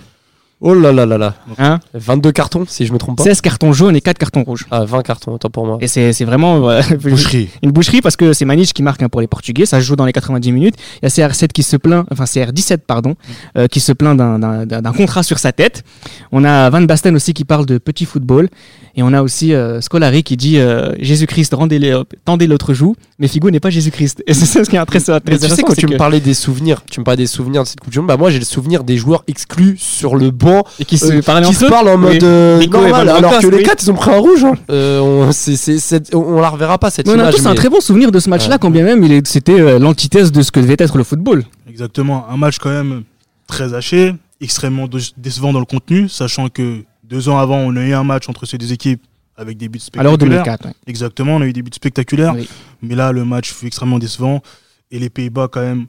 Oh 0.62 0.72
là 0.72 0.90
là 0.90 1.04
là 1.04 1.18
là. 1.18 1.34
Hein 1.58 1.80
22 1.92 2.32
cartons, 2.32 2.64
si 2.66 2.86
je 2.86 2.92
me 2.94 2.98
trompe 2.98 3.18
pas. 3.18 3.24
16 3.24 3.42
cartons 3.42 3.74
jaunes 3.74 3.94
et 3.94 4.00
4 4.00 4.16
cartons 4.16 4.42
rouges. 4.42 4.64
Ah, 4.70 4.86
20 4.86 5.02
cartons, 5.02 5.32
autant 5.34 5.50
pour 5.50 5.66
moi. 5.66 5.76
Et 5.82 5.86
c'est 5.86 6.24
vraiment 6.24 6.70
euh, 6.70 6.80
Boucherie. 7.02 7.50
une 7.62 7.72
boucherie 7.72 8.00
parce 8.00 8.16
que 8.16 8.32
c'est 8.32 8.46
Maniche 8.46 8.72
qui 8.72 8.82
marque 8.82 9.02
hein, 9.02 9.10
pour 9.10 9.20
les 9.20 9.26
Portugais. 9.26 9.66
Ça 9.66 9.80
se 9.80 9.84
joue 9.84 9.96
dans 9.96 10.06
les 10.06 10.14
90 10.14 10.52
minutes. 10.52 10.76
Il 11.02 11.08
y 11.18 11.22
a 11.22 11.28
CR7 11.28 11.48
qui 11.48 11.62
se 11.62 11.76
plaint, 11.76 12.06
enfin 12.10 12.24
CR17 12.24 12.78
pardon, 12.86 13.16
euh, 13.58 13.66
qui 13.68 13.80
se 13.80 13.92
plaint 13.92 14.16
d'un- 14.16 14.92
contrat 14.92 15.22
sur 15.22 15.38
sa 15.38 15.52
tête. 15.52 15.84
On 16.32 16.42
a 16.44 16.70
Van 16.70 16.80
Basten 16.80 17.14
aussi 17.14 17.34
qui 17.34 17.44
parle 17.44 17.66
de 17.66 17.76
petit 17.76 18.06
football. 18.06 18.48
Et 18.98 19.02
on 19.02 19.12
a 19.12 19.20
aussi 19.20 19.52
euh, 19.52 19.82
Scolari 19.82 20.22
qui 20.22 20.38
dit 20.38 20.56
euh, 20.58 20.94
Jésus-Christ, 20.98 21.52
euh, 21.52 22.04
tendez 22.24 22.46
l'autre 22.46 22.72
joue, 22.72 22.96
mais 23.18 23.28
Figo 23.28 23.50
n'est 23.50 23.60
pas 23.60 23.68
Jésus-Christ. 23.68 24.24
Et 24.26 24.32
c'est 24.32 24.46
ça 24.46 24.64
ce 24.64 24.70
qui 24.70 24.76
est 24.76 24.78
Mais 24.78 24.86
tu 24.86 25.00
sais, 25.00 25.12
intéressant, 25.12 25.62
quand 25.66 25.74
tu 25.74 25.84
que- 25.86 25.92
me 25.92 25.98
parlais 25.98 26.20
des 26.20 26.32
souvenirs, 26.32 26.80
tu 26.90 27.00
me 27.00 27.04
parlais 27.04 27.18
des 27.18 27.26
souvenirs 27.26 27.64
de 27.64 27.68
cette 27.68 27.80
Coupe 27.80 27.92
du 27.92 27.98
Monde, 27.98 28.08
bah 28.08 28.16
moi 28.16 28.30
j'ai 28.30 28.38
le 28.38 28.46
souvenir 28.46 28.84
des 28.84 28.96
joueurs 28.96 29.22
exclus 29.26 29.76
sur 29.78 30.16
le 30.16 30.30
banc 30.46 30.64
et 30.80 30.84
qui 30.84 30.96
se 30.98 31.06
euh, 31.12 31.20
qui 31.42 31.54
se 31.54 31.66
parlent 31.66 31.88
en 31.88 31.96
Oui. 31.96 32.14
mode 32.14 32.22
euh, 32.24 32.66
normal, 32.66 33.08
alors 33.08 33.38
que 33.38 33.46
les 33.48 33.56
oui. 33.58 33.62
quatre 33.62 33.82
ils 33.82 33.90
ont 33.90 33.94
pris 33.94 34.10
un 34.10 34.18
rouge. 34.18 34.44
hein. 34.44 34.54
Euh, 34.70 35.00
on, 35.00 35.30
on- 36.18 36.18
on 36.36 36.40
la 36.40 36.48
reverra 36.50 36.78
pas 36.78 36.90
cette 36.90 37.06
Mais 37.06 37.12
on 37.14 37.18
a 37.18 37.22
image. 37.22 37.34
tous 37.36 37.46
un 37.46 37.54
très 37.54 37.68
bon 37.68 37.80
souvenir 37.80 38.10
de 38.12 38.18
ce 38.18 38.30
match-là, 38.30 38.54
Ouais. 38.54 38.58
quand 38.60 38.70
bien 38.70 38.84
même 38.84 39.02
il 39.04 39.26
c'était 39.26 39.78
l'antithèse 39.78 40.32
de 40.32 40.42
ce 40.42 40.50
que 40.50 40.60
devait 40.60 40.76
être 40.78 40.96
le 40.98 41.04
football. 41.04 41.44
Exactement, 41.68 42.26
un 42.30 42.36
match 42.36 42.58
quand 42.58 42.70
même 42.70 43.02
très 43.46 43.74
haché, 43.74 44.14
extrêmement 44.40 44.86
dé- 44.88 44.98
décevant 45.16 45.52
dans 45.52 45.60
le 45.60 45.66
contenu, 45.66 46.08
sachant 46.08 46.48
que 46.48 46.82
deux 47.04 47.28
ans 47.28 47.38
avant, 47.38 47.58
on 47.58 47.76
a 47.76 47.80
eu 47.82 47.92
un 47.92 48.04
match 48.04 48.28
entre 48.28 48.46
ces 48.46 48.58
deux 48.58 48.72
équipes 48.72 49.02
avec 49.36 49.56
des 49.58 49.68
buts 49.68 49.78
Alors 49.98 50.14
spectaculaires. 50.14 50.42
2004. 50.44 50.64
ouais. 50.66 50.72
Exactement, 50.86 51.36
on 51.36 51.40
a 51.42 51.46
eu 51.46 51.52
des 51.52 51.62
buts 51.62 51.70
spectaculaires, 51.74 52.34
Oui. 52.34 52.48
mais 52.82 52.94
là, 52.94 53.12
le 53.12 53.24
match 53.24 53.52
fut 53.52 53.66
extrêmement 53.66 53.98
décevant. 53.98 54.40
Et 54.90 54.98
les 54.98 55.10
Pays-Bas, 55.10 55.48
quand 55.50 55.60
même, 55.60 55.86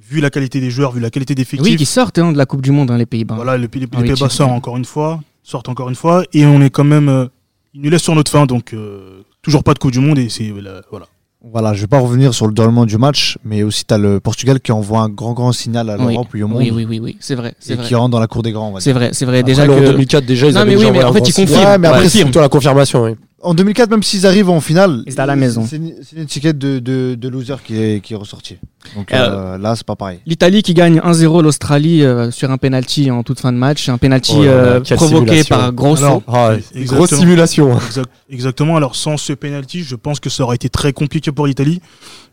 vu 0.00 0.20
la 0.20 0.30
qualité 0.30 0.60
des 0.60 0.70
joueurs, 0.70 0.92
vu 0.92 1.00
la 1.00 1.10
qualité 1.10 1.34
des 1.34 1.42
Oui, 1.42 1.48
effectifs, 1.54 1.76
qui 1.76 1.86
sortent 1.86 2.18
hein, 2.18 2.32
de 2.32 2.38
la 2.38 2.46
Coupe 2.46 2.62
du 2.62 2.70
Monde, 2.70 2.90
hein, 2.90 2.98
les 2.98 3.06
Pays-Bas. 3.06 3.34
voilà, 3.34 3.56
les, 3.58 3.64
Ah 3.66 3.68
oui, 3.74 3.86
Pays-Bas 3.86 4.28
sortent 4.28 4.52
encore 4.52 4.76
une 4.76 4.84
fois, 4.84 5.20
sortent 5.42 5.68
encore 5.68 5.88
une 5.88 5.94
fois, 5.94 6.24
et 6.32 6.46
on 6.46 6.60
est 6.62 6.70
quand 6.70 6.84
même, 6.84 7.08
euh, 7.08 7.26
ils 7.74 7.82
nous 7.82 7.90
laissent 7.90 8.02
sur 8.02 8.14
notre 8.14 8.30
fin, 8.30 8.46
donc 8.46 8.72
euh, 8.72 9.22
toujours 9.42 9.64
pas 9.64 9.74
de 9.74 9.78
Coupe 9.78 9.92
du 9.92 10.00
Monde, 10.00 10.18
et 10.18 10.28
c'est 10.28 10.50
euh, 10.50 10.80
voilà. 10.90 11.06
Voilà, 11.52 11.72
je 11.72 11.82
vais 11.82 11.86
pas 11.86 12.00
revenir 12.00 12.34
sur 12.34 12.48
le 12.48 12.52
déroulement 12.52 12.84
du 12.84 12.98
match, 12.98 13.38
mais 13.44 13.62
aussi 13.62 13.84
tu 13.86 13.94
as 13.94 13.98
le 13.98 14.18
Portugal 14.18 14.58
qui 14.60 14.72
envoie 14.72 15.00
un 15.02 15.08
grand 15.08 15.34
grand 15.34 15.52
signal 15.52 15.88
à 15.88 15.96
Oui. 15.96 16.12
l'Europe 16.12 16.34
et 16.34 16.42
au 16.42 16.48
monde 16.48 16.58
Oui, 16.58 16.72
oui, 16.74 16.84
oui, 16.88 16.98
oui, 17.00 17.16
c'est 17.20 17.36
vrai. 17.36 17.54
C'est 17.60 17.74
et 17.74 17.76
vrai. 17.76 17.86
qui 17.86 17.94
rentre 17.94 18.10
dans 18.10 18.18
la 18.18 18.26
cour 18.26 18.42
des 18.42 18.50
grands. 18.50 18.70
on 18.70 18.72
va 18.72 18.80
dire. 18.80 18.82
C'est 18.82 18.92
vrai, 18.92 19.10
c'est 19.12 19.24
vrai. 19.24 19.38
Après, 19.38 19.52
Déjà 19.52 19.64
que 19.68 19.86
2004 19.92 20.26
déjà 20.26 20.48
ils 20.48 20.54
Non, 20.54 20.60
avaient 20.62 20.70
mais 20.72 20.76
oui, 20.76 20.80
déjà 20.80 20.92
mais 20.92 21.04
en 21.04 21.12
fait, 21.12 21.28
ils 21.28 21.32
confirment. 21.32 21.64
Ouais, 21.64 21.78
mais 21.78 21.86
après, 21.88 22.00
Ouais, 22.00 22.08
c'est- 22.08 22.18
c'est 22.18 22.24
plutôt 22.24 22.40
la 22.40 22.48
confirmation. 22.48 23.04
oui. 23.04 23.12
En 23.40 23.54
2004, 23.54 23.90
même 23.90 24.02
s'ils 24.02 24.26
arrivent 24.26 24.50
en 24.50 24.60
finale, 24.60 25.04
étaient 25.06 25.20
à 25.20 25.26
la 25.26 25.36
maison. 25.36 25.64
C'est 25.64 25.76
une, 25.76 25.94
c'est 26.02 26.16
une 26.16 26.22
étiquette 26.22 26.58
de, 26.58 26.80
de, 26.80 27.14
de 27.14 27.28
loser 27.28 27.54
qui 27.64 27.80
est, 27.80 28.00
qui 28.02 28.14
est 28.14 28.16
ressortie. 28.16 28.56
Donc 28.96 29.12
euh, 29.12 29.56
là, 29.58 29.76
c'est 29.76 29.86
pas 29.86 29.94
pareil. 29.94 30.18
l'Italie 30.26 30.62
qui 30.62 30.74
gagne 30.74 30.98
1-0 30.98 31.40
l'Australie 31.42 32.02
euh, 32.02 32.32
sur 32.32 32.50
un 32.50 32.58
penalty 32.58 33.12
en 33.12 33.22
toute 33.22 33.38
fin 33.38 33.52
de 33.52 33.56
match, 33.58 33.88
un 33.88 33.96
penalty 33.98 34.32
Oh 34.36 34.42
euh, 34.42 34.80
provoqué 34.80 35.44
simulation. 35.44 35.56
par 35.56 35.72
Grosso. 35.72 36.04
Alors, 36.04 36.22
Ah, 36.26 36.54
Exactement. 36.74 36.96
grosse 36.96 37.14
simulation. 37.14 37.78
Exact- 37.86 38.10
exactement, 38.28 38.76
alors 38.76 38.96
sans 38.96 39.16
ce 39.16 39.32
penalty, 39.34 39.84
je 39.84 39.94
pense 39.94 40.18
que 40.18 40.30
ça 40.30 40.42
aurait 40.42 40.56
été 40.56 40.68
très 40.68 40.92
compliqué 40.92 41.30
pour 41.30 41.46
l'Italie. 41.46 41.80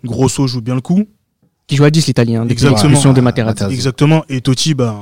Grosso 0.04 0.48
joue 0.48 0.62
bien 0.62 0.74
le 0.76 0.82
coup. 0.82 1.06
Qui 1.68 1.76
joue 1.76 1.84
à 1.84 1.90
10 1.90 2.06
l'Italien, 2.08 2.42
depuis 2.44 2.54
Exactement. 2.54 2.82
l'expulsion 2.84 3.14
de 3.14 3.20
Ah, 3.20 3.24
Materazzi. 3.24 3.64
Exactement, 3.74 4.24
et 4.30 4.42
Totti, 4.42 4.74
ben, 4.76 4.96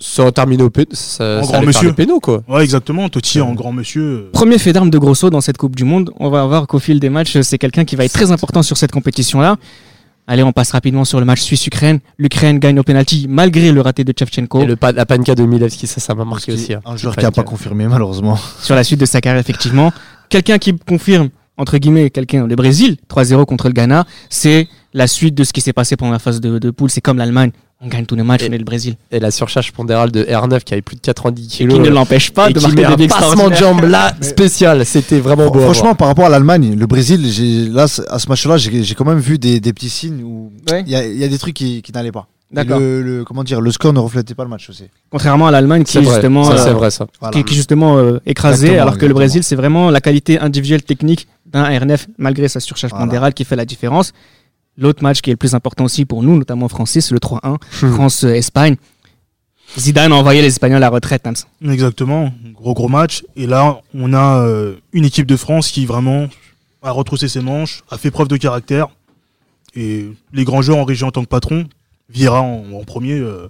Ça 0.00 0.24
a 0.26 0.32
terminé 0.32 0.62
au. 0.62 0.70
Ça, 0.92 1.40
En 1.40 1.44
ça 1.44 1.52
grand 1.58 1.66
monsieur. 1.66 1.92
pénaux, 1.92 2.20
quoi. 2.20 2.42
ouais, 2.48 2.64
exactement, 2.64 3.08
Totti 3.10 3.38
Euh. 3.38 3.44
en 3.44 3.52
grand 3.52 3.72
monsieur. 3.72 4.02
euh, 4.02 4.30
Premier 4.32 4.56
fait 4.58 4.72
d'armes 4.72 4.88
de 4.88 4.96
Grosso 4.98 5.28
dans 5.28 5.42
cette 5.42 5.58
Coupe 5.58 5.76
du 5.76 5.84
Monde. 5.84 6.10
On 6.18 6.30
va 6.30 6.46
voir 6.46 6.66
qu'au 6.66 6.78
fil 6.78 6.98
des 7.00 7.10
matchs, 7.10 7.38
c'est 7.42 7.58
quelqu'un 7.58 7.84
qui 7.84 7.94
va 7.94 8.06
être 8.06 8.12
très 8.14 8.30
important 8.32 8.62
sur 8.62 8.78
cette 8.78 8.92
compétition-là. 8.92 9.56
Allez, 10.26 10.42
on 10.42 10.52
passe 10.52 10.72
rapidement 10.72 11.04
sur 11.04 11.20
le 11.20 11.26
match 11.26 11.40
Suisse-Ukraine. 11.42 12.00
L'Ukraine 12.18 12.58
gagne 12.58 12.78
au 12.78 12.82
penalty 12.82 13.26
malgré 13.28 13.72
le 13.72 13.80
raté 13.82 14.04
de 14.04 14.12
Shevchenko. 14.18 14.60
Et 14.62 14.66
le 14.66 14.76
pa- 14.76 14.92
la 14.92 15.04
panka 15.06 15.34
de 15.34 15.42
Milevski, 15.44 15.86
ça, 15.86 16.00
ça 16.00 16.14
m'a 16.14 16.24
marqué 16.24 16.52
aussi. 16.52 16.72
hein. 16.74 16.80
Un 16.86 16.96
joueur 16.96 17.16
qui 17.16 17.24
n'a 17.24 17.30
pas 17.30 17.42
confirmé, 17.44 17.86
malheureusement. 17.86 18.38
sur 18.62 18.74
la 18.74 18.84
suite 18.84 19.00
de 19.00 19.06
sa 19.06 19.20
carrière, 19.20 19.40
effectivement. 19.40 19.90
Quelqu'un 20.30 20.58
qui 20.58 20.74
confirme, 20.76 21.28
entre 21.58 21.76
guillemets, 21.78 22.10
quelqu'un, 22.10 22.46
le 22.46 22.56
Brésil, 22.56 22.96
3-0 23.08 23.44
contre 23.46 23.68
le 23.68 23.72
Ghana, 23.74 24.06
c'est 24.30 24.68
la 24.94 25.06
suite 25.06 25.34
de 25.34 25.44
ce 25.44 25.52
qui 25.52 25.60
s'est 25.60 25.72
passé 25.72 25.96
pendant 25.96 26.12
la 26.12 26.18
phase 26.18 26.40
de, 26.40 26.58
de 26.58 26.70
poule. 26.70 26.90
C'est 26.90 27.00
comme 27.00 27.18
l'Allemagne, 27.18 27.50
on 27.80 27.88
gagne 27.88 28.06
tous 28.06 28.16
les 28.16 28.22
matchs, 28.22 28.42
Et- 28.42 28.48
on 28.48 28.52
est 28.52 28.58
le 28.58 28.64
Brésil. 28.64 28.96
Et 29.10 29.20
la 29.20 29.30
surcharge 29.30 29.70
pondérale 29.72 30.10
de 30.10 30.24
R9 30.24 30.60
qui 30.64 30.72
avait 30.74 30.82
plus 30.82 30.96
de 30.96 31.00
90 31.00 31.44
Et 31.44 31.48
kilos. 31.48 31.74
qui 31.74 31.80
ne 31.80 31.88
l'empêche 31.90 32.30
pas 32.32 32.50
et 32.50 32.52
de 32.52 32.60
marquer 32.60 32.74
des 32.96 33.08
passement 33.08 33.48
de 33.48 33.52
extraordinaires. 33.52 33.58
jambe 33.58 33.84
là 33.84 34.14
spécial. 34.20 34.84
C'était 34.86 35.20
vraiment 35.20 35.50
beau. 35.50 35.60
à 35.60 35.62
Franchement, 35.62 35.94
par 35.94 36.08
rapport 36.08 36.26
à 36.26 36.28
l'Allemagne, 36.30 36.74
le 36.76 36.86
Brésil, 36.86 37.72
là, 37.72 37.84
à 38.08 38.18
ce 38.18 38.28
match-là, 38.28 38.56
j'ai 38.56 38.94
quand 38.94 39.04
même 39.04 39.18
vu 39.20 39.38
des, 39.38 39.60
des 39.60 39.72
petits 39.72 39.90
signes 39.90 40.22
où 40.24 40.50
Ouais. 40.70 40.82
il 40.86 40.92
y, 40.92 40.96
a, 40.96 41.06
il 41.06 41.16
y 41.18 41.24
a 41.24 41.28
des 41.28 41.38
trucs 41.38 41.54
qui, 41.54 41.82
qui 41.82 41.92
n'allaient 41.92 42.12
pas. 42.12 42.26
Le, 42.50 43.02
le- 43.02 43.24
comment 43.24 43.44
dire, 43.44 43.60
le 43.60 43.70
score 43.70 43.92
ne 43.92 43.98
reflétait 43.98 44.34
pas 44.34 44.42
le 44.42 44.48
match 44.48 44.70
aussi. 44.70 44.84
Contrairement 45.10 45.48
à 45.48 45.50
l'Allemagne 45.50 45.84
qui 45.84 45.98
est 45.98 46.02
justement, 46.02 46.44
ça, 46.44 46.52
euh, 46.52 46.64
c'est 46.64 46.72
vrai 46.72 46.90
ça. 46.90 47.06
Qui, 47.30 47.44
qui 47.44 47.52
est 47.52 47.56
justement 47.56 47.98
euh, 47.98 48.20
Exactement, 48.24 48.72
alors 48.80 48.96
que 48.96 49.04
le. 49.04 49.12
Brésil, 49.12 49.42
c'est 49.44 49.54
vraiment 49.54 49.90
la 49.90 50.00
qualité 50.00 50.40
individuelle 50.40 50.82
technique 50.82 51.28
d'un 51.44 51.64
RNF, 51.64 52.06
malgré 52.16 52.48
sa 52.48 52.60
surcharge 52.60 52.92
Voilà. 52.92 53.04
pondérale, 53.04 53.34
qui 53.34 53.44
fait 53.44 53.54
la 53.56 53.66
différence. 53.66 54.12
L'autre 54.78 55.02
match 55.02 55.20
qui 55.20 55.30
est 55.30 55.32
le 55.32 55.36
plus 55.36 55.54
important 55.54 55.84
aussi 55.84 56.04
pour 56.04 56.22
nous, 56.22 56.38
notamment 56.38 56.68
français, 56.68 57.00
c'est 57.00 57.12
le 57.12 57.18
3-1, 57.20 57.58
Hmm. 57.82 57.92
France-Espagne. 57.94 58.76
Zidane 59.78 60.12
a 60.12 60.14
envoyé 60.14 60.40
les 60.40 60.48
Espagnols 60.48 60.76
à 60.78 60.80
la 60.80 60.88
retraite. 60.88 61.24
Nams. 61.26 61.34
Exactement, 61.72 62.32
gros 62.54 62.72
gros 62.74 62.88
match. 62.88 63.24
Et 63.36 63.46
là, 63.46 63.80
on 63.94 64.14
a 64.14 64.38
euh, 64.46 64.76
une 64.92 65.04
équipe 65.04 65.26
de 65.26 65.36
France 65.36 65.70
qui 65.70 65.84
vraiment 65.84 66.28
a 66.82 66.90
retroussé 66.90 67.28
ses 67.28 67.40
manches, 67.40 67.82
a 67.90 67.98
fait 67.98 68.10
preuve 68.10 68.28
de 68.28 68.36
caractère. 68.36 68.86
Et 69.74 70.08
les 70.32 70.44
grands 70.44 70.62
joueurs 70.62 70.78
en 70.78 70.84
région 70.84 71.08
en 71.08 71.10
tant 71.10 71.22
que 71.22 71.28
patron, 71.28 71.66
Vieira 72.08 72.40
en, 72.40 72.64
en 72.72 72.84
premier. 72.84 73.18
euh, 73.18 73.48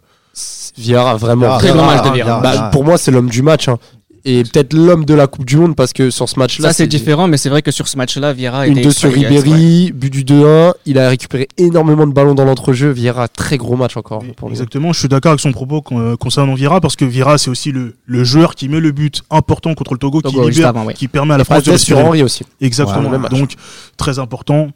Vieira, 0.77 1.17
vraiment. 1.17 1.43
Vieira, 1.43 1.59
Très 1.59 1.69
bon 1.69 1.75
Vieira, 1.75 1.95
match 1.97 2.05
de 2.09 2.13
Vieira. 2.15 2.41
bah, 2.41 2.71
pour 2.73 2.85
moi, 2.85 2.99
c'est 2.99 3.11
l'homme 3.13 3.31
du 3.31 3.43
match. 3.43 3.69
hein. 3.69 3.79
Et 4.25 4.43
peut-être 4.43 4.73
l'homme 4.75 5.05
de 5.05 5.15
la 5.15 5.27
Coupe 5.27 5.45
du 5.45 5.57
Monde 5.57 5.75
parce 5.77 5.93
que 5.93 6.11
sur 6.11 6.29
ce 6.29 6.39
match-là, 6.39 6.69
Ça, 6.69 6.75
c'est 6.75 6.87
différent, 6.87 7.29
mais 7.29 7.37
c'est 7.37 7.49
vrai 7.49 7.63
que 7.63 7.71
sur 7.71 7.89
ce 7.89 7.97
match-là, 7.97 8.33
Vieira 8.33 8.67
Une 8.67 8.73
était 8.79 8.89
2 8.89 8.91
sur 8.91 9.13
Ribéry, 9.13 9.93
but 9.93 10.11
du 10.13 10.25
2-1. 10.25 10.73
Il 10.87 10.99
a 10.99 11.09
récupéré 11.09 11.49
énormément 11.57 12.07
de 12.07 12.13
ballons 12.13 12.35
dans 12.35 12.45
l'entrejeu. 12.45 12.91
Vieira, 12.91 13.29
très 13.29 13.57
gros 13.59 13.77
match 13.77 13.97
encore. 13.97 14.23
pour 14.37 14.49
lui. 14.49 14.55
exactement, 14.55 14.93
je 14.93 14.99
suis 14.99 15.09
d'accord 15.09 15.31
avec 15.31 15.41
son 15.41 15.53
propos 15.53 15.83
euh, 15.93 16.17
concernant 16.17 16.55
Vieira 16.55 16.81
parce 16.81 16.97
que 16.97 17.05
Vieira, 17.05 17.39
c'est 17.39 17.51
aussi 17.51 17.73
le, 17.73 17.97
le 18.07 18.25
joueur 18.25 18.55
qui 18.55 18.69
met 18.69 18.81
le 18.81 18.93
but 18.93 19.23
important 19.31 19.75
contre 19.75 19.95
le 19.95 19.99
Togo, 19.99 20.21
Togo, 20.21 20.43
qui 20.43 20.51
libère, 20.51 20.69
avant, 20.69 20.85
ouais. 20.85 20.95
qui 20.95 21.09
permet 21.09 21.35
à 21.35 21.39
la 21.39 21.45
France 21.45 21.63
de 21.65 21.77
sur. 21.77 21.99
Henry 21.99 22.23
aussi. 22.23 22.45
Exactement, 22.61 23.11
match. 23.19 23.31
donc 23.33 23.53
très 23.97 24.19
important, 24.19 24.69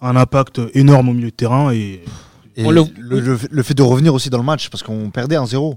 un 0.00 0.16
impact 0.16 0.60
énorme 0.74 1.08
au 1.08 1.12
milieu 1.12 1.30
de 1.30 1.34
terrain 1.34 1.72
et 1.72 2.02
Et 2.56 2.62
le- 2.62 2.84
Le, 2.98 3.38
le 3.50 3.62
fait 3.62 3.74
de 3.74 3.82
revenir 3.82 4.14
aussi 4.14 4.30
dans 4.30 4.38
le 4.38 4.44
match, 4.44 4.68
parce 4.70 4.82
qu'on 4.82 5.10
perdait 5.10 5.36
1-0. 5.36 5.76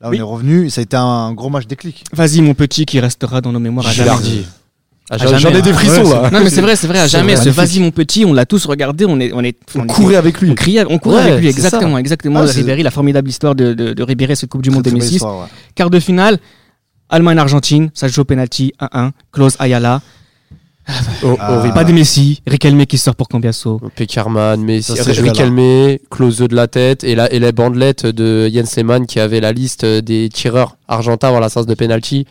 Là, 0.00 0.08
on 0.08 0.10
Oui. 0.10 0.18
est 0.18 0.22
revenu 0.22 0.70
ça 0.70 0.80
a 0.80 0.82
été 0.82 0.96
un 0.96 1.32
gros 1.32 1.50
match 1.50 1.66
déclic. 1.66 2.04
Vas-y, 2.12 2.40
mon 2.40 2.54
petit, 2.54 2.86
qui 2.86 3.00
restera 3.00 3.40
dans 3.40 3.50
nos 3.52 3.58
mémoires 3.58 3.86
à 3.86 3.90
jamais. 3.92 4.10
Gilardi. 4.10 4.46
Ah, 5.10 5.16
J'en 5.16 5.50
ai 5.54 5.62
des 5.62 5.72
frissons 5.72 6.02
Ouais, 6.04 6.22
là. 6.22 6.30
Non, 6.30 6.40
mais 6.44 6.50
c'est 6.50 6.60
vrai, 6.60 6.76
c'est 6.76 6.86
vrai, 6.86 6.98
à 7.00 7.06
jamais. 7.06 7.34
Ce 7.36 7.48
vas-y, 7.48 7.80
mon 7.80 7.90
petit, 7.90 8.24
on 8.26 8.32
l'a 8.34 8.44
tous 8.44 8.66
regardé, 8.66 9.06
on 9.06 9.18
est, 9.18 9.32
on 9.32 9.42
est, 9.42 9.56
On 9.74 9.86
courait 9.86 10.16
avec 10.16 10.40
lui. 10.40 10.50
on 10.50 10.54
criait, 10.54 10.84
on 10.88 10.98
courait 10.98 11.16
Ouais, 11.16 11.30
avec 11.32 11.38
lui, 11.44 11.50
ça. 11.52 11.56
exactement, 11.58 11.96
exactement. 11.98 12.40
Ah, 12.40 12.44
Ribéry, 12.52 12.82
la 12.82 12.90
formidable 12.90 13.28
histoire 13.30 13.54
de, 13.54 13.72
de, 13.72 13.94
de 13.94 14.02
Ribéry, 14.02 14.36
cette 14.36 14.50
Coupe 14.50 14.60
du 14.62 14.70
Monde 14.70 14.82
Très, 14.82 14.90
très 14.90 14.98
belle 14.98 15.08
2006. 15.08 15.14
histoire, 15.16 15.40
ouais. 15.40 15.46
Quart 15.74 15.88
de 15.90 15.98
finale, 15.98 16.38
Allemagne-Argentine, 17.08 17.90
ça 17.94 18.06
joue 18.08 18.20
au 18.20 18.24
penalty 18.24 18.72
1-1, 18.80 19.10
Klaus 19.32 19.56
Ayala. 19.58 20.02
Oh, 21.22 21.36
Ah. 21.38 21.62
Pas 21.74 21.84
de 21.84 21.92
Messi, 21.92 22.40
Riquelme 22.46 22.86
qui 22.86 22.96
sort 22.98 23.14
pour 23.14 23.28
Cambiasso. 23.28 23.80
Peckerman, 23.94 24.60
Messi, 24.62 24.96
Ça. 24.96 25.02
Riquelme, 25.22 25.98
Klose 26.10 26.38
de 26.38 26.54
la 26.54 26.66
tête 26.66 27.04
et, 27.04 27.14
la, 27.14 27.30
et 27.32 27.38
les 27.38 27.52
bandelettes 27.52 28.06
de 28.06 28.48
Jens 28.48 28.74
Lehmann 28.76 29.06
qui 29.06 29.20
avait 29.20 29.40
la 29.40 29.52
liste 29.52 29.84
des 29.84 30.28
tireurs 30.32 30.76
argentins 30.88 31.28
avant 31.28 31.40
la 31.40 31.48
séance 31.48 31.66
de 31.66 31.74
penalty. 31.74 32.26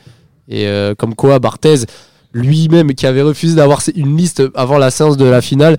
Et 0.50 0.68
euh, 0.68 0.96
comme 0.96 1.14
quoi, 1.14 1.40
Barthez, 1.40 1.86
lui-même 2.34 2.94
qui 2.94 3.06
avait 3.06 3.22
refusé 3.22 3.56
d'avoir 3.56 3.82
une 3.96 4.18
liste 4.18 4.44
avant 4.56 4.78
la 4.78 4.90
séance 4.92 5.18
de 5.18 5.26
la 5.26 5.42
finale, 5.42 5.78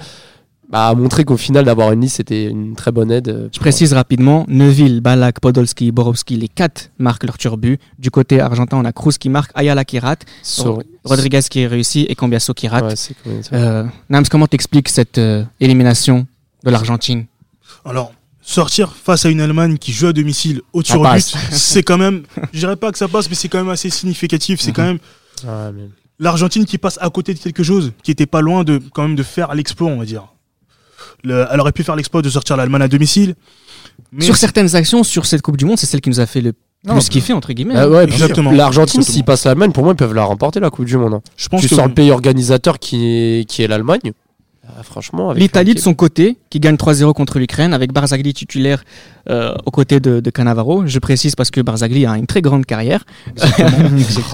bah, 0.71 0.89
a 0.89 0.95
montré 0.95 1.25
qu'au 1.25 1.37
final, 1.37 1.65
d'avoir 1.65 1.93
une 1.93 2.01
liste, 2.03 2.17
c'était 2.17 2.45
une 2.47 2.75
très 2.77 2.93
bonne 2.93 3.11
aide. 3.11 3.29
euh, 3.29 3.49
Je 3.53 3.59
précise 3.59 3.93
rapidement, 3.95 4.45
Neuville, 4.49 5.01
Balak, 5.01 5.41
Podolski, 5.41 5.93
Borowski, 5.93 6.37
les 6.37 6.49
quatre 6.49 6.91
marquent 6.99 7.25
leur 7.25 7.39
turbut. 7.39 7.79
Du 7.99 8.11
côté 8.11 8.41
argentin, 8.41 8.77
on 8.77 8.85
a 8.85 8.93
Cruz 8.93 9.15
qui 9.19 9.29
marque, 9.31 9.51
Ayala 9.55 9.85
qui 9.85 9.99
rate, 9.99 10.27
Rodriguez 11.05 11.41
qui 11.49 11.67
réussit 11.67 12.09
et 12.11 12.15
Cambiasso 12.15 12.53
qui 12.55 12.69
rate. 12.69 12.85
Ouais. 13.27 13.41
Euh, 13.55 13.85
Nams, 14.11 14.27
comment 14.31 14.47
t'expliques 14.47 14.89
cette 14.91 15.19
euh, 15.19 15.45
élimination 15.61 16.27
de 16.65 16.71
l'Argentine? 16.71 17.25
Alors, 17.85 18.13
sortir 18.43 18.93
face 18.93 19.25
à 19.25 19.31
une 19.31 19.41
Allemagne 19.41 19.79
qui 19.79 19.93
joue 19.93 20.09
à 20.09 20.13
domicile 20.13 20.61
au 20.73 20.83
tir 20.83 21.01
au 21.01 21.05
but, 21.05 21.21
c'est 21.53 21.83
quand 21.83 21.97
même, 21.99 22.25
je 22.53 22.59
dirais 22.59 22.77
pas 22.77 22.93
que 22.93 22.99
ça 22.99 23.09
passe, 23.09 23.29
mais 23.31 23.35
c'est 23.37 23.49
quand 23.49 23.59
même 23.59 23.69
assez 23.71 23.89
significatif. 23.91 24.61
C'est 24.61 24.71
Mhm. 24.71 24.75
quand 24.77 24.85
même 24.85 24.99
Ah, 25.47 25.71
mais- 25.75 25.89
l'Argentine 26.19 26.65
qui 26.67 26.77
passe 26.79 26.99
à 27.01 27.09
côté 27.11 27.33
de 27.33 27.39
quelque 27.39 27.63
chose, 27.63 27.93
qui 28.03 28.11
était 28.11 28.27
pas 28.27 28.41
loin 28.43 28.65
de 28.65 28.81
quand 28.93 29.03
même 29.03 29.17
de 29.17 29.23
faire 29.23 29.55
l'exploit, 29.55 29.89
on 29.89 29.99
va 29.99 30.05
dire. 30.05 30.27
Le- 31.25 31.47
elle 31.51 31.61
aurait 31.61 31.73
pu 31.73 31.83
faire 31.83 31.97
l'exploit 31.97 32.23
de 32.23 32.29
sortir 32.31 32.57
l'Allemagne 32.57 32.83
à 32.83 32.89
domicile. 32.89 33.35
Mais 34.13 34.25
Sur 34.25 34.37
certaines 34.37 34.75
actions, 34.77 35.03
sur 35.03 35.27
cette 35.27 35.43
Coupe 35.43 35.57
du 35.57 35.65
Monde, 35.65 35.79
c'est 35.79 35.87
celle 35.87 36.01
qui 36.01 36.09
nous 36.11 36.21
a 36.21 36.27
fait 36.27 36.41
le 36.41 36.53
Non, 36.87 36.95
plus 36.95 37.09
kiffer, 37.09 37.33
entre 37.33 37.53
guillemets. 37.53 37.75
Bah 37.75 37.85
hein. 37.85 37.89
ouais, 37.91 38.05
Exactement. 38.05 38.53
L'Argentine, 38.53 39.03
s'ils 39.03 39.25
passent 39.25 39.45
l'Allemagne, 39.45 39.73
pour 39.73 39.83
moi, 39.85 39.93
ils 39.95 39.97
peuvent 39.97 40.15
la 40.15 40.23
remporter, 40.25 40.61
la 40.61 40.71
Coupe 40.71 40.85
du 40.85 40.97
Monde. 40.97 41.15
hein. 41.15 41.23
je 41.37 41.49
pense 41.49 41.61
Tu 41.63 41.69
que 41.69 41.75
sors 41.75 41.87
le 41.89 41.95
pays 41.95 42.11
organisateur 42.13 42.79
qui 42.79 43.05
est, 43.07 43.45
qui 43.49 43.63
est 43.63 43.67
l'Allemagne. 43.67 44.13
Ah, 44.77 44.83
franchement, 44.83 45.33
L'Italie 45.33 45.75
de 45.75 45.79
son 45.79 45.95
côté, 45.95 46.37
qui 46.51 46.61
gagne 46.61 46.77
3-0 46.77 47.13
contre 47.15 47.39
l'Ukraine, 47.39 47.73
avec 47.73 47.93
Barzagli 47.93 48.35
titulaire 48.35 48.85
euh, 49.31 49.55
aux 49.65 49.71
côtés 49.71 49.99
de, 50.01 50.21
de 50.21 50.31
Cannavaro. 50.31 50.87
Je 50.87 50.99
précise 50.99 51.35
parce 51.35 51.51
que 51.51 51.61
Barzagli 51.61 52.07
a 52.07 52.17
une 52.17 52.27
très 52.27 52.43
grande 52.43 52.67
carrière. 52.67 53.05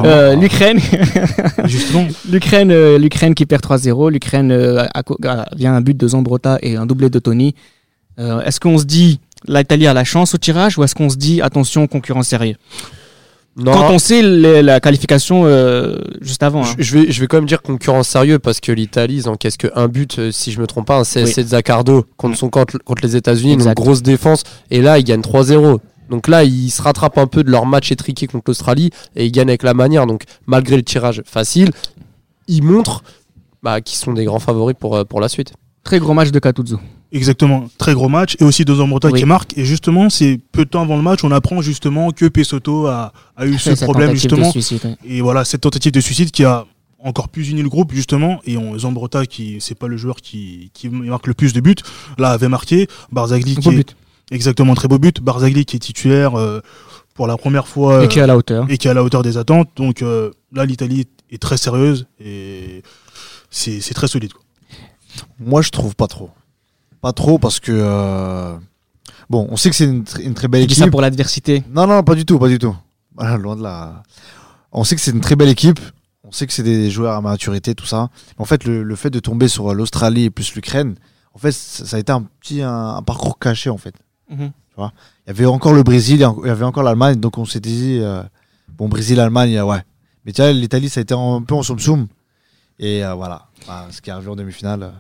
Euh, 0.05 0.35
L'Ukraine, 0.35 0.79
Justement, 1.65 2.07
l'Ukraine, 2.31 2.71
euh, 2.71 2.99
l'Ukraine 2.99 3.35
qui 3.35 3.47
perd 3.47 3.63
3-0. 3.63 4.11
L'Ukraine 4.11 4.51
euh, 4.51 4.85
vient 5.57 5.75
un 5.75 5.81
but 5.81 5.97
de 5.97 6.09
Zambrotta 6.09 6.59
et 6.63 6.77
un 6.77 6.87
doublé 6.87 7.11
de 7.11 7.19
Tony. 7.19 7.55
Euh, 8.19 8.43
est-ce 8.43 8.61
qu'on 8.61 8.79
se 8.79 8.85
dit 8.85 9.21
l'Italie 9.47 9.87
a 9.87 9.95
la 9.95 10.05
chance 10.05 10.35
au 10.35 10.39
tirage 10.39 10.79
ou 10.79 10.85
est-ce 10.85 10.95
qu'on 10.95 11.11
se 11.11 11.17
dit 11.17 11.43
attention 11.43 11.87
concurrent 11.87 12.23
sérieux 12.23 12.57
Non, 13.57 13.73
Quand 13.73 13.91
on 13.93 13.99
sait 14.01 14.21
les- 14.21 14.63
la 14.63 14.81
qualification 14.81 15.43
euh, 15.47 15.97
juste 16.21 16.43
avant. 16.43 16.63
hein. 16.65 16.75
je, 16.77 16.83
je 16.83 16.99
vais, 16.99 17.13
je 17.13 17.21
vais 17.21 17.29
quand 17.29 17.37
même 17.37 17.47
dire 17.47 17.63
concurrent 17.63 18.03
sérieux 18.03 18.41
parce 18.41 18.59
que 18.59 18.73
l'Italie, 18.73 19.15
ils 19.19 19.29
encaissent 19.29 19.57
que 19.57 19.69
un 19.77 19.87
but, 19.87 20.19
euh, 20.19 20.33
si 20.33 20.51
je 20.51 20.61
me 20.61 20.67
trompe 20.67 20.87
pas, 20.89 20.99
un 20.99 21.05
CSC 21.05 21.43
de 21.45 21.49
Zaccardo 21.49 22.05
contre, 22.17 22.37
son, 22.37 22.51
contre, 22.51 22.79
contre 22.79 23.03
les 23.05 23.15
États-Unis, 23.15 23.53
une 23.53 23.61
Exact. 23.61 23.77
grosse 23.77 24.03
défense. 24.03 24.43
Et 24.73 24.83
là, 24.83 24.99
ils 24.99 25.05
gagnent 25.05 25.21
3-0. 25.23 25.79
Donc 26.11 26.27
là, 26.27 26.43
ils 26.43 26.71
se 26.71 26.83
rattrapent 26.83 27.17
un 27.19 27.29
peu 27.29 27.45
de 27.45 27.51
leur 27.51 27.65
match 27.65 27.93
étriqué 27.93 28.27
contre 28.27 28.45
l'Australie 28.49 28.91
et 29.15 29.25
ils 29.25 29.31
gagnent 29.33 29.49
avec 29.51 29.63
la 29.63 29.73
manière. 29.75 30.07
Donc 30.07 30.25
malgré 30.47 30.77
le 30.77 30.83
tirage 30.83 31.23
facile, 31.25 31.71
ils 32.49 32.63
montrent 32.63 33.03
bah, 33.63 33.81
qu'ils 33.81 33.99
sont 33.99 34.13
des 34.13 34.25
grands 34.25 34.41
favoris 34.41 34.75
pour, 34.79 34.97
euh, 34.97 35.05
pour 35.05 35.21
la 35.21 35.29
suite. 35.29 35.53
Très 35.85 35.99
gros 36.01 36.13
match 36.13 36.31
de 36.31 36.39
Katuzzo. 36.41 36.81
Exactement. 37.17 37.69
Très 37.79 37.95
gros 37.95 38.09
match. 38.09 38.37
Et 38.41 38.45
aussi 38.45 38.65
deux 38.65 38.81
Oui. 39.13 39.21
qui 39.21 39.27
marque. 39.27 39.57
Et 39.57 39.65
justement, 39.65 40.11
c'est 40.11 40.39
peu 40.53 40.65
de 40.65 40.71
temps 40.71 40.83
avant 40.83 40.97
le 40.97 41.03
match, 41.03 41.25
on 41.25 41.31
apprend 41.31 41.63
justement 41.63 42.11
que 42.11 42.27
Pesotto 42.27 42.87
a, 42.87 43.13
a 43.37 43.47
eu 43.47 43.55
ce 43.59 43.75
Cette 43.75 43.85
problème 43.85 44.09
tentative 44.11 44.31
de 44.31 44.37
justement. 44.37 44.51
suicide, 44.53 44.81
ouais. 44.85 44.97
Et 45.07 45.21
voilà, 45.21 45.45
cette 45.45 45.61
tentative 45.63 45.93
de 45.93 46.01
suicide 46.01 46.31
qui 46.31 46.45
a 46.45 46.67
encore 46.99 47.29
plus 47.29 47.51
uni 47.51 47.63
le 47.63 47.69
groupe 47.69 47.93
justement. 47.93 48.41
Et 48.47 48.57
on, 48.57 48.79
Zambrotta, 48.79 49.27
qui 49.27 49.57
c'est 49.61 49.75
pas 49.79 49.89
le 49.89 49.97
joueur 49.97 50.17
qui, 50.17 50.71
qui 50.75 50.89
marque 50.89 51.27
le 51.27 51.35
plus 51.35 51.53
de 51.53 51.61
buts, 51.61 51.75
là 52.19 52.31
avait 52.31 52.49
marqué. 52.49 52.89
Barzagli 53.13 53.55
qui 53.57 53.61
Beau 53.61 53.73
est 53.73 53.77
but. 53.77 53.97
exactement 54.31 54.75
très 54.75 54.89
beau 54.89 54.99
but. 54.99 55.21
Barzagli 55.21 55.65
qui 55.67 55.77
est 55.77 55.81
titulaire 55.81 56.39
euh, 56.39 56.61
pour 57.15 57.27
la 57.27 57.37
première 57.37 57.69
fois 57.69 58.03
Et 58.05 58.09
qui 58.09 58.19
est 58.19 58.23
à 58.23 58.27
la 58.27 58.37
hauteur. 58.37 58.67
et 58.71 58.79
qui 58.79 58.89
est 58.89 58.91
à 58.91 58.95
la 58.95 59.05
hauteur 59.05 59.23
des 59.23 59.37
attentes. 59.37 59.69
Donc 59.77 60.01
euh, 60.03 60.31
là, 60.53 60.65
l'Italie 60.65 61.07
est 61.31 61.39
très 61.43 61.57
sérieuse 61.59 62.07
et 62.19 62.83
c'est 63.51 63.81
c'est 63.81 63.95
très 63.95 64.09
solide. 64.09 64.33
quoi. 64.33 64.43
Moi, 65.39 65.61
je 65.63 65.69
trouve 65.71 65.95
pas 65.95 66.07
trop. 66.09 66.31
Pas 67.05 67.13
trop 67.13 67.39
parce 67.39 67.61
que. 67.61 67.71
euh, 67.73 68.57
Bon, 69.31 69.47
on 69.51 69.57
sait 69.57 69.71
que 69.71 69.77
c'est 69.77 69.85
une, 69.85 70.03
tr- 70.05 70.21
une 70.23 70.35
très 70.35 70.49
belle 70.49 70.63
Tu 70.63 70.67
dis 70.69 70.73
équipe. 70.75 70.85
ça 70.85 70.91
pour 70.91 71.01
l'adversité. 71.01 71.63
Non, 71.71 71.87
non, 71.87 72.03
pas 72.03 72.15
du 72.15 72.25
tout, 72.25 72.39
pas 72.39 72.49
du 72.49 72.59
tout. 72.59 72.75
Voilà, 73.17 73.37
loin 73.37 73.57
de 73.57 73.63
là. 73.63 74.03
On 74.73 74.85
sait 74.85 74.95
que 74.97 75.01
c'est 75.01 75.13
une 75.13 75.21
très 75.21 75.37
belle 75.37 75.49
équipe. 75.49 75.79
On 76.25 76.33
sait 76.33 76.47
que 76.47 76.53
c'est 76.53 76.63
des 76.65 76.91
joueurs 76.91 77.15
à 77.17 77.21
maturité, 77.21 77.75
tout 77.75 77.87
ça. 77.87 78.09
En 78.39 78.45
fait, 78.45 78.65
le, 78.65 78.83
le 78.83 78.97
fait 78.97 79.11
de 79.11 79.21
tomber 79.21 79.47
sur 79.49 79.73
l'Australie 79.75 80.25
et 80.25 80.31
plus 80.31 80.55
l'Ukraine, 80.55 80.95
en 81.35 81.39
fait, 81.39 81.53
ça, 81.53 81.85
ça 81.87 81.97
a 81.97 82.01
été 82.01 82.11
un 82.13 82.23
petit 82.41 82.61
un, 82.63 82.97
un 82.97 83.03
parcours 83.03 83.39
caché, 83.39 83.71
en 83.71 83.77
fait. 83.79 83.95
Mhm. 84.31 84.51
Il 84.79 84.83
y 85.29 85.31
avait 85.31 85.47
encore 85.47 85.73
le 85.75 85.83
Brésil, 85.85 86.17
il 86.17 86.47
y 86.49 86.51
avait 86.51 86.65
encore 86.65 86.83
l'Allemagne, 86.83 87.21
donc 87.21 87.39
on 87.39 87.45
s'était 87.45 87.69
dit, 87.71 87.99
euh, 88.01 88.23
bon, 88.77 88.89
Brésil-Allemagne, 88.89 89.57
euh, 89.59 89.65
ouais. 89.65 89.83
Mais 90.25 90.33
tu 90.33 90.43
vois, 90.43 90.53
l'Italie, 90.53 90.89
ça 90.89 91.01
a 91.01 91.03
été 91.03 91.15
un 91.15 91.43
peu 91.47 91.55
en 91.55 91.63
soum-soum. 91.63 92.09
Et 92.81 93.05
euh, 93.05 93.15
voilà, 93.15 93.47
Bah, 93.69 93.87
ce 93.93 94.01
qui 94.03 94.11
est 94.11 94.13
arrivé 94.13 94.29
en 94.31 94.37
demi-finale. 94.37 94.83
euh, 94.83 94.91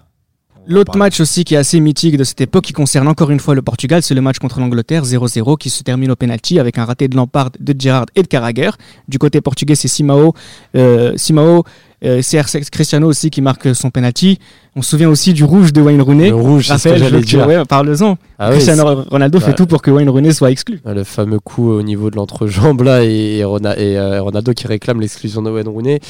L'autre 0.66 0.96
match 0.96 1.20
aussi 1.20 1.44
qui 1.44 1.54
est 1.54 1.58
assez 1.58 1.78
mythique 1.78 2.16
de 2.16 2.24
cette 2.24 2.40
époque, 2.40 2.64
qui 2.64 2.72
concerne 2.72 3.06
encore 3.06 3.30
une 3.30 3.40
fois 3.40 3.54
le 3.54 3.60
Portugal, 3.60 4.02
c'est 4.02 4.14
le 4.14 4.22
match 4.22 4.38
contre 4.38 4.60
l'Angleterre 4.60 5.04
0-0 5.04 5.58
qui 5.58 5.68
se 5.68 5.82
termine 5.82 6.10
au 6.10 6.16
penalty 6.16 6.58
avec 6.58 6.78
un 6.78 6.86
raté 6.86 7.06
de 7.08 7.16
Lampard, 7.16 7.50
de 7.60 7.74
Gerrard 7.78 8.06
et 8.14 8.22
de 8.22 8.26
Carragher. 8.26 8.70
Du 9.06 9.18
côté 9.18 9.42
portugais, 9.42 9.74
c'est 9.74 9.88
Simao, 9.88 10.32
euh, 10.74 11.12
Simao, 11.16 11.64
euh, 12.04 12.22
CR 12.22 12.46
Cristiano 12.70 13.08
aussi 13.08 13.28
qui 13.30 13.42
marque 13.42 13.74
son 13.74 13.90
penalty. 13.90 14.38
On 14.76 14.82
se 14.82 14.90
souvient 14.90 15.08
aussi 15.08 15.32
du 15.32 15.44
rouge 15.44 15.72
de 15.72 15.80
Wayne 15.80 16.02
Rooney. 16.02 16.30
Le 16.30 16.34
rouge, 16.34 16.66
c'est 16.66 16.78
ce 16.78 16.88
que 16.88 16.96
j'allais 16.96 17.20
dire. 17.20 17.46
ouais, 17.46 17.64
parle-en. 17.64 18.16
Ah 18.40 18.48
oui, 18.48 18.54
Cristiano 18.56 19.04
Ronaldo 19.08 19.38
fait 19.38 19.52
tout 19.54 19.66
pour 19.66 19.80
que 19.82 19.90
Wayne 19.92 20.08
Rooney 20.08 20.32
soit 20.32 20.50
exclu. 20.50 20.80
Ah, 20.84 20.92
Le 20.94 21.04
fameux 21.04 21.38
coup 21.38 21.70
au 21.70 21.82
niveau 21.82 22.10
de 22.10 22.16
l'entrejambe 22.16 22.82
là 22.82 23.04
et, 23.04 23.36
et 23.38 23.44
Rona- 23.44 23.78
et, 23.78 23.96
euh, 23.96 24.20
Ronaldo 24.20 24.52
qui 24.52 24.66
réclame 24.66 25.00
l'exclusion 25.00 25.42
de 25.42 25.50
Wayne 25.50 25.68
Rooney. 25.68 26.00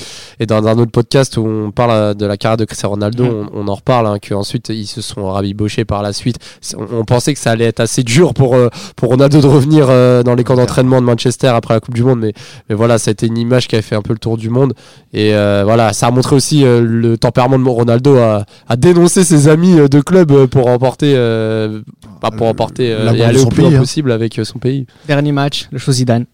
Et 0.41 0.47
dans 0.47 0.67
un 0.67 0.79
autre 0.79 0.91
podcast 0.93 1.37
où 1.37 1.47
on 1.47 1.71
parle 1.73 1.91
euh, 1.91 2.15
de 2.15 2.25
la 2.25 2.39
carrière 2.39 2.57
de 2.57 2.65
Cristiano 2.65 2.95
Ronaldo, 2.95 3.25
Mhm. 3.25 3.49
on, 3.55 3.65
on 3.65 3.69
en 3.69 3.75
reparle, 3.75 4.07
hein, 4.07 4.17
qu'ensuite 4.27 4.71
ils 4.71 4.87
se 4.87 5.03
sont 5.03 5.31
rabibochés 5.31 5.85
par 5.85 6.03
la 6.03 6.15
suite. 6.15 6.37
On, 6.79 7.01
on 7.01 7.05
pensait 7.05 7.35
que 7.35 7.41
ça 7.41 7.51
allait 7.51 7.67
être 7.67 7.81
assez 7.81 8.03
dur 8.03 8.33
pour, 8.33 8.55
euh, 8.55 8.71
pour 8.97 9.11
Ronaldo 9.11 9.43
de 9.43 9.47
revenir 9.47 9.89
euh, 9.91 10.23
dans 10.23 10.35
les 10.35 10.43
camps 10.45 10.57
d'entraînement 10.57 11.03
de 11.03 11.07
Manchester 11.07 11.49
après 11.49 11.75
la 11.75 11.81
Coupe 11.81 11.95
du 11.95 12.03
Monde, 12.03 12.21
mais, 12.21 12.33
mais 12.71 12.75
voilà, 12.75 12.97
ça 12.97 13.11
a 13.11 13.13
été 13.13 13.27
une 13.27 13.37
image 13.37 13.69
qui 13.69 13.77
a 13.77 13.83
fait 13.83 13.95
un 13.95 14.03
peu 14.03 14.15
le 14.15 14.19
tour 14.19 14.39
du 14.39 14.49
monde. 14.49 14.73
Et 15.13 15.33
voilà, 15.33 15.93
ça 15.93 16.07
a 16.07 16.11
montré 16.11 16.35
aussi 16.35 16.63
le 16.65 17.17
tempérament 17.19 17.59
de 17.59 17.69
Ronaldo 17.69 18.17
à, 18.17 18.47
à 18.69 18.77
dénoncer 18.77 19.25
ses 19.25 19.49
amis 19.49 19.79
euh, 19.79 19.89
de 19.89 20.01
club 20.01 20.31
euh, 20.33 20.47
pour 20.47 20.65
remporter, 20.65 21.15
euh, 21.17 21.81
bah, 22.21 22.31
pour 22.31 22.41
Le- 22.41 22.47
remporter 22.47 22.93
euh, 22.93 23.05
l'amour 23.05 23.21
et 23.21 23.25
aller 23.25 23.41
au 23.41 23.47
plus 23.47 23.63
loin 23.63 23.75
hein. 23.75 23.79
possible 23.79 24.13
avec 24.13 24.39
euh, 24.39 24.45
son 24.45 24.59
pays. 24.59 24.87
Dernier 25.07 25.33
match, 25.33 25.69
le 25.71 25.79
Zidane. 25.79 26.27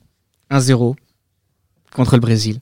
1-0 0.50 0.94
contre 1.94 2.14
le 2.16 2.20
Brésil. 2.20 2.60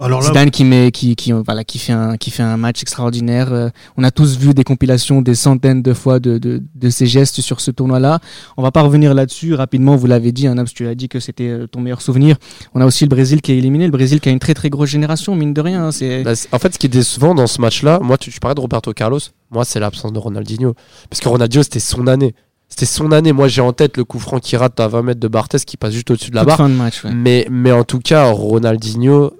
Alors 0.00 0.20
là, 0.20 0.26
Zidane 0.26 0.50
qui 0.50 0.64
met, 0.64 0.90
qui, 0.90 1.14
qui, 1.14 1.30
voilà, 1.30 1.62
qui 1.62 1.78
fait 1.78 1.92
un, 1.92 2.16
qui 2.16 2.30
fait 2.32 2.42
un 2.42 2.56
match 2.56 2.82
extraordinaire. 2.82 3.52
Euh, 3.52 3.68
on 3.96 4.02
a 4.02 4.10
tous 4.10 4.36
vu 4.36 4.52
des 4.52 4.64
compilations 4.64 5.22
des 5.22 5.36
centaines 5.36 5.82
de 5.82 5.92
fois 5.94 6.18
de, 6.18 6.38
de, 6.38 6.60
de 6.74 6.90
ses 6.90 7.06
gestes 7.06 7.40
sur 7.40 7.60
ce 7.60 7.70
tournoi-là. 7.70 8.18
On 8.56 8.62
va 8.62 8.72
pas 8.72 8.82
revenir 8.82 9.14
là-dessus 9.14 9.54
rapidement. 9.54 9.94
Vous 9.94 10.08
l'avez 10.08 10.32
dit, 10.32 10.48
hein, 10.48 10.56
Nabs, 10.56 10.66
tu 10.74 10.88
as 10.88 10.96
dit 10.96 11.08
que 11.08 11.20
c'était 11.20 11.48
euh, 11.48 11.66
ton 11.68 11.80
meilleur 11.80 12.02
souvenir. 12.02 12.36
On 12.74 12.80
a 12.80 12.86
aussi 12.86 13.04
le 13.04 13.08
Brésil 13.08 13.40
qui 13.40 13.52
est 13.52 13.58
éliminé. 13.58 13.84
Le 13.86 13.92
Brésil 13.92 14.20
qui 14.20 14.28
a 14.28 14.32
une 14.32 14.40
très 14.40 14.54
très 14.54 14.68
grosse 14.68 14.88
génération, 14.90 15.36
mine 15.36 15.54
de 15.54 15.60
rien. 15.60 15.84
hein, 15.86 15.92
c'est 15.92 16.24
Bah, 16.24 16.34
c'est- 16.34 16.52
en 16.52 16.58
fait, 16.58 16.74
ce 16.74 16.78
qui 16.80 16.86
est 16.86 16.90
décevant 16.90 17.34
dans 17.36 17.46
ce 17.46 17.60
match-là, 17.60 18.00
moi, 18.02 18.18
tu, 18.18 18.30
tu 18.32 18.40
parlais 18.40 18.56
de 18.56 18.60
Roberto 18.60 18.92
Carlos, 18.92 19.20
moi, 19.52 19.64
c'est 19.64 19.78
l'absence 19.78 20.12
de 20.12 20.18
Ronaldinho. 20.18 20.74
Parce 21.08 21.20
que 21.20 21.28
Ronaldinho, 21.28 21.62
c'était 21.62 21.78
son 21.78 22.08
année. 22.08 22.34
C'était 22.68 22.86
son 22.86 23.12
année. 23.12 23.32
Moi, 23.32 23.46
j'ai 23.46 23.60
en 23.60 23.72
tête 23.72 23.96
le 23.96 24.02
coup 24.04 24.18
franc 24.18 24.40
qui 24.40 24.56
rate 24.56 24.80
à 24.80 24.88
20 24.88 25.02
mètres 25.02 25.20
de 25.20 25.28
Barthez 25.28 25.58
qui 25.64 25.76
passe 25.76 25.92
juste 25.92 26.10
au-dessus 26.10 26.30
de 26.30 26.34
la 26.34 26.40
toute 26.40 26.48
barre. 26.48 26.56
fin 26.56 26.68
de 26.68 26.74
match. 26.74 27.04
ouais. 27.04 27.12
Mais, 27.14 27.46
mais 27.48 27.70
en 27.70 27.84
tout 27.84 28.00
cas, 28.00 28.24
Ronaldinho, 28.32 29.32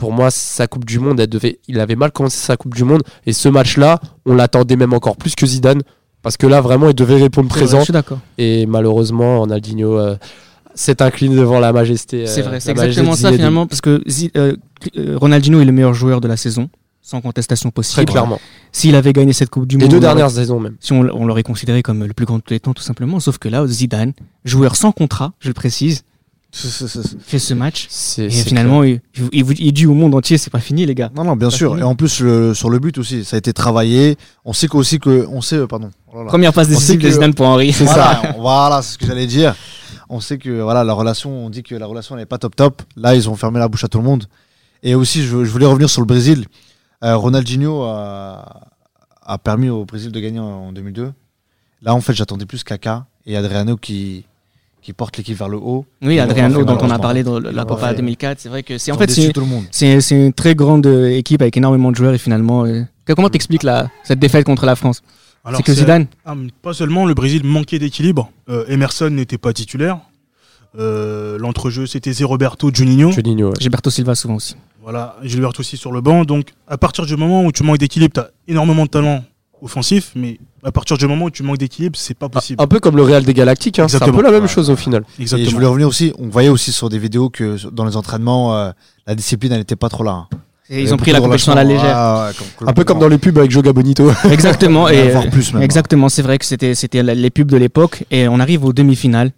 pour 0.00 0.12
moi, 0.12 0.30
sa 0.32 0.66
Coupe 0.66 0.84
du 0.84 0.98
Monde, 0.98 1.20
elle 1.20 1.28
devait, 1.28 1.60
il 1.68 1.78
avait 1.78 1.94
mal 1.94 2.10
commencé 2.10 2.36
sa 2.38 2.56
Coupe 2.56 2.74
du 2.74 2.82
Monde. 2.82 3.02
Et 3.26 3.32
ce 3.32 3.48
match-là, 3.48 4.00
on 4.26 4.34
l'attendait 4.34 4.74
même 4.76 4.92
encore 4.94 5.16
plus 5.16 5.36
que 5.36 5.46
Zidane. 5.46 5.82
Parce 6.22 6.36
que 6.36 6.46
là, 6.48 6.60
vraiment, 6.60 6.88
il 6.88 6.94
devait 6.94 7.16
répondre 7.16 7.48
C'est 7.50 7.58
vrai, 7.60 7.60
présent. 7.66 7.78
Je 7.78 7.84
suis 7.84 7.92
d'accord. 7.92 8.18
Et 8.38 8.66
malheureusement, 8.66 9.38
Ronaldinho 9.40 9.98
euh, 9.98 10.16
s'est 10.74 11.00
incliné 11.02 11.36
devant 11.36 11.60
la 11.60 11.72
majesté. 11.72 12.26
C'est 12.26 12.40
euh, 12.42 12.48
vrai. 12.48 12.60
C'est 12.60 12.74
la 12.74 12.82
majesté 12.82 13.00
exactement 13.02 13.16
ça 13.16 13.32
finalement 13.32 13.66
parce 13.66 13.80
que 13.80 14.02
euh, 14.36 14.56
euh, 14.98 15.16
Ronaldinho 15.18 15.60
est 15.60 15.64
le 15.64 15.72
meilleur 15.72 15.94
joueur 15.94 16.20
de 16.20 16.28
la 16.28 16.36
saison, 16.36 16.68
sans 17.02 17.20
contestation 17.20 17.70
Très 17.70 17.74
possible. 17.74 18.06
clairement. 18.06 18.40
S'il 18.72 18.94
avait 18.96 19.12
gagné 19.12 19.32
cette 19.32 19.48
Coupe 19.50 19.66
du 19.66 19.76
Les 19.78 19.84
Monde, 19.84 19.90
deux 19.92 19.96
on 19.96 20.00
aurait- 20.00 20.08
dernières 20.14 20.30
saisons, 20.30 20.60
même. 20.60 20.76
si 20.80 20.92
on, 20.92 21.00
on 21.00 21.26
l'aurait 21.26 21.42
considéré 21.42 21.82
comme 21.82 22.04
le 22.04 22.12
plus 22.12 22.26
grand 22.26 22.36
de 22.38 22.42
tous 22.42 22.52
les 22.54 22.60
temps, 22.60 22.74
tout 22.74 22.82
simplement. 22.82 23.18
Sauf 23.20 23.38
que 23.38 23.48
là, 23.48 23.66
Zidane, 23.66 24.12
joueur 24.44 24.76
sans 24.76 24.92
contrat, 24.92 25.32
je 25.40 25.48
le 25.48 25.54
précise, 25.54 25.94
C'est- 25.94 25.94
c'est- 25.94 26.02
c'est- 26.02 26.04
fait 26.52 27.38
ce 27.38 27.54
match. 27.54 27.88
Et 28.18 28.28
finalement, 28.30 28.82
il, 28.82 29.00
il, 29.32 29.44
il- 29.60 29.72
dit 29.72 29.86
au 29.86 29.94
monde 29.94 30.14
entier, 30.14 30.36
c'est 30.38 30.50
pas 30.50 30.58
fini, 30.60 30.84
les 30.86 30.94
gars. 30.94 31.10
Non, 31.14 31.24
non, 31.24 31.36
bien 31.36 31.50
sûr. 31.50 31.70
fini. 31.70 31.80
Et 31.80 31.84
en 31.84 31.94
plus, 31.94 32.20
le- 32.20 32.54
sur 32.54 32.70
le 32.70 32.78
but 32.78 32.98
aussi, 32.98 33.24
ça 33.24 33.36
a 33.36 33.38
été 33.38 33.52
travaillé. 33.52 34.16
On 34.44 34.52
sait 34.52 34.66
qu'aussi 34.68 34.98
que. 34.98 35.26
On 35.30 35.40
sait, 35.40 35.56
euh, 35.56 35.66
pardon. 35.66 35.90
Oh 36.12 36.18
là 36.18 36.24
là. 36.24 36.28
Première 36.28 36.52
passe 36.52 36.68
décisive 36.68 36.98
de 37.00 37.06
que- 37.06 37.12
Zidane 37.12 37.34
pour 37.34 37.46
Henri. 37.46 37.72
C'est 37.72 37.86
ça. 37.86 38.20
voilà, 38.38 38.82
c'est 38.82 38.94
ce 38.94 38.98
que 38.98 39.06
j'allais 39.06 39.26
dire. 39.26 39.54
On 40.08 40.18
sait 40.20 40.38
que 40.38 40.60
voilà, 40.60 40.82
la 40.82 40.92
relation, 40.92 41.46
on 41.46 41.50
dit 41.50 41.62
que 41.62 41.74
la 41.76 41.86
relation 41.86 42.16
n'est 42.16 42.26
pas 42.26 42.38
top 42.38 42.56
top. 42.56 42.82
Là, 42.96 43.14
ils 43.14 43.30
ont 43.30 43.36
fermé 43.36 43.60
la 43.60 43.68
bouche 43.68 43.84
à 43.84 43.88
tout 43.88 43.98
le 43.98 44.04
monde. 44.04 44.24
Et 44.82 44.94
aussi, 44.96 45.22
je, 45.22 45.44
je 45.44 45.50
voulais 45.50 45.66
revenir 45.66 45.88
sur 45.88 46.00
le 46.00 46.06
Brésil. 46.06 46.46
Euh, 47.04 47.16
Ronaldinho 47.16 47.82
a, 47.84 48.60
a 49.24 49.38
permis 49.38 49.68
au 49.68 49.84
Brésil 49.84 50.10
de 50.10 50.18
gagner 50.18 50.40
en, 50.40 50.44
en 50.68 50.72
2002. 50.72 51.12
Là, 51.82 51.94
en 51.94 52.00
fait, 52.00 52.12
j'attendais 52.12 52.44
plus 52.44 52.64
Kaka 52.64 53.06
et 53.24 53.36
Adriano 53.36 53.76
qui, 53.76 54.24
qui 54.90 54.94
portent 54.94 55.16
l'équipe 55.16 55.38
vers 55.38 55.48
le 55.48 55.56
haut. 55.56 55.86
Oui, 56.02 56.18
Adriano, 56.18 56.64
dont 56.64 56.78
on 56.80 56.90
a 56.90 56.98
parlé 56.98 57.22
dans 57.22 57.38
la 57.38 57.64
Copa 57.64 57.90
fait. 57.90 57.96
2004. 57.96 58.40
C'est 58.40 58.48
vrai 58.48 58.64
que 58.64 58.76
c'est 58.76 58.90
en 58.90 58.98
fait 58.98 59.10
c'est 59.70 60.10
une 60.10 60.32
très 60.32 60.56
grande 60.56 60.86
euh, 60.86 61.16
équipe 61.16 61.42
avec 61.42 61.56
énormément 61.56 61.92
de 61.92 61.96
joueurs 61.96 62.14
et 62.14 62.18
finalement, 62.18 62.64
euh, 62.64 62.82
comment 63.06 63.28
t'expliques 63.28 63.66
cette 64.02 64.18
défaite 64.18 64.44
contre 64.44 64.66
la 64.66 64.74
France? 64.74 65.02
C'est 65.54 65.62
que 65.62 65.72
Zidane. 65.72 66.06
Ah, 66.26 66.34
pas 66.60 66.74
seulement, 66.74 67.06
le 67.06 67.14
Brésil 67.14 67.44
manquait 67.44 67.78
d'équilibre. 67.78 68.30
Euh, 68.48 68.64
Emerson 68.68 69.10
n'était 69.10 69.38
pas 69.38 69.52
titulaire. 69.52 70.00
Euh, 70.78 71.38
L'entrejeu, 71.38 71.86
c'était 71.86 72.12
Zé 72.12 72.24
Roberto 72.24 72.70
Juninho. 72.72 73.10
Juninho, 73.10 73.48
ouais. 73.48 73.54
Gilberto 73.58 73.90
Silva 73.90 74.14
souvent 74.14 74.34
aussi. 74.34 74.56
Voilà, 74.82 75.16
Gilbert 75.22 75.52
aussi 75.58 75.76
sur 75.76 75.92
le 75.92 76.00
banc. 76.00 76.24
Donc, 76.24 76.48
à 76.68 76.78
partir 76.78 77.06
du 77.06 77.16
moment 77.16 77.44
où 77.44 77.52
tu 77.52 77.62
manques 77.62 77.78
d'équilibre, 77.78 78.12
tu 78.14 78.20
as 78.20 78.30
énormément 78.48 78.84
de 78.84 78.90
talent 78.90 79.24
offensif, 79.62 80.12
mais 80.14 80.38
à 80.64 80.72
partir 80.72 80.96
du 80.98 81.06
moment 81.06 81.26
où 81.26 81.30
tu 81.30 81.42
manques 81.42 81.58
d'équilibre, 81.58 81.96
c'est 81.98 82.14
pas 82.16 82.28
possible. 82.28 82.62
Un 82.62 82.66
peu 82.66 82.80
comme 82.80 82.96
le 82.96 83.02
Real 83.02 83.24
des 83.24 83.34
Galactiques, 83.34 83.78
hein. 83.78 83.88
c'est 83.88 84.02
un 84.02 84.10
peu 84.12 84.22
la 84.22 84.30
même 84.30 84.42
Ouais. 84.42 84.48
chose 84.48 84.70
au 84.70 84.76
final. 84.76 85.04
Et 85.18 85.22
Exactement. 85.22 85.48
je 85.50 85.54
voulais 85.54 85.66
revenir 85.66 85.88
aussi, 85.88 86.12
on 86.18 86.28
voyait 86.28 86.48
aussi 86.48 86.72
sur 86.72 86.88
des 86.88 86.98
vidéos 86.98 87.30
que 87.30 87.56
dans 87.70 87.84
les 87.84 87.96
entraînements, 87.96 88.56
euh, 88.56 88.70
la 89.06 89.14
discipline, 89.14 89.52
elle 89.52 89.58
n'était 89.58 89.76
pas 89.76 89.88
trop 89.88 90.04
là. 90.04 90.12
hein. 90.12 90.28
Et 90.72 90.82
ils 90.82 90.94
ont 90.94 90.96
pris 90.96 91.10
la 91.10 91.20
compétition 91.20 91.50
à 91.50 91.56
la 91.56 91.64
légère. 91.64 91.96
Ah, 91.96 92.28
ouais, 92.28 92.34
comme- 92.56 92.68
Un 92.68 92.72
peu 92.72 92.84
comme 92.84 93.00
dans 93.00 93.08
les 93.08 93.18
pubs 93.18 93.36
avec 93.36 93.50
Joga 93.50 93.72
Bonito. 93.72 94.08
Exactement. 94.30 94.88
Et 94.88 95.12
plus 95.30 95.52
même. 95.52 95.62
Exactement, 95.64 96.08
c'est 96.08 96.22
vrai 96.22 96.38
que 96.38 96.44
c'était 96.44 97.02
les 97.02 97.30
pubs 97.30 97.50
de 97.50 97.56
l'époque 97.56 98.04
et 98.12 98.28
on 98.28 98.38
arrive 98.38 98.64
aux 98.64 98.72
demi-finales. 98.72 99.32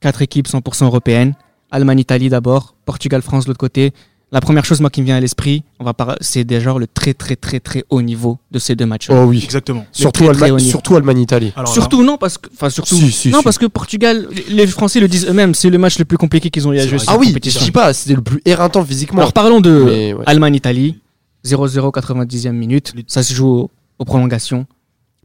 Quatre 0.00 0.20
équipes 0.22 0.48
100% 0.48 0.84
européennes. 0.86 1.34
Allemagne-Italie 1.70 2.28
d'abord, 2.28 2.74
Portugal-France 2.84 3.44
de 3.44 3.50
l'autre 3.50 3.58
côté. 3.60 3.92
La 4.34 4.40
première 4.40 4.64
chose 4.64 4.80
moi 4.80 4.90
qui 4.90 5.00
me 5.00 5.06
vient 5.06 5.16
à 5.16 5.20
l'esprit, 5.20 5.62
on 5.78 5.84
va 5.84 5.94
par- 5.94 6.16
c'est 6.20 6.42
déjà 6.42 6.74
le 6.76 6.88
très 6.88 7.14
très 7.14 7.36
très 7.36 7.60
très 7.60 7.84
haut 7.88 8.02
niveau 8.02 8.38
de 8.50 8.58
ces 8.58 8.74
deux 8.74 8.84
matchs. 8.84 9.06
Oh 9.08 9.22
oui. 9.26 9.40
Exactement. 9.44 9.86
Surtout, 9.92 10.24
très, 10.24 10.28
Allemagne- 10.30 10.56
niveau. 10.56 10.70
surtout. 10.70 10.96
Alors 10.96 12.02
non 12.02 12.16
parce 12.18 12.36
que 12.38 12.48
enfin 12.52 12.68
surtout 12.68 12.96
Si, 12.96 13.12
si, 13.12 13.28
non 13.30 13.38
si. 13.38 13.44
parce 13.44 13.58
que 13.58 13.66
Portugal, 13.66 14.26
les 14.48 14.66
Français 14.66 14.98
le 14.98 15.06
disent 15.06 15.28
eux-mêmes, 15.28 15.54
c'est 15.54 15.70
le 15.70 15.78
match 15.78 15.98
le 16.00 16.04
plus 16.04 16.18
compliqué 16.18 16.50
qu'ils 16.50 16.66
ont 16.66 16.72
eu 16.72 16.80
à 16.80 16.86
jouer 16.86 16.98
Ah 17.06 17.16
oui, 17.16 17.32
je 17.32 17.58
dis 17.60 17.70
pas, 17.70 17.92
c'était 17.94 18.16
le 18.16 18.22
plus 18.22 18.42
éreintant 18.44 18.84
physiquement. 18.84 19.20
Alors 19.20 19.32
parlons 19.32 19.60
de 19.60 19.84
Mais, 19.86 20.12
ouais. 20.14 20.24
Allemagne-Italie, 20.26 20.98
0-0 21.44 21.92
90e 21.92 22.50
minute, 22.52 22.92
ça 23.06 23.22
se 23.22 23.32
joue 23.34 23.70
aux, 24.00 24.04
prolongations. 24.04 24.66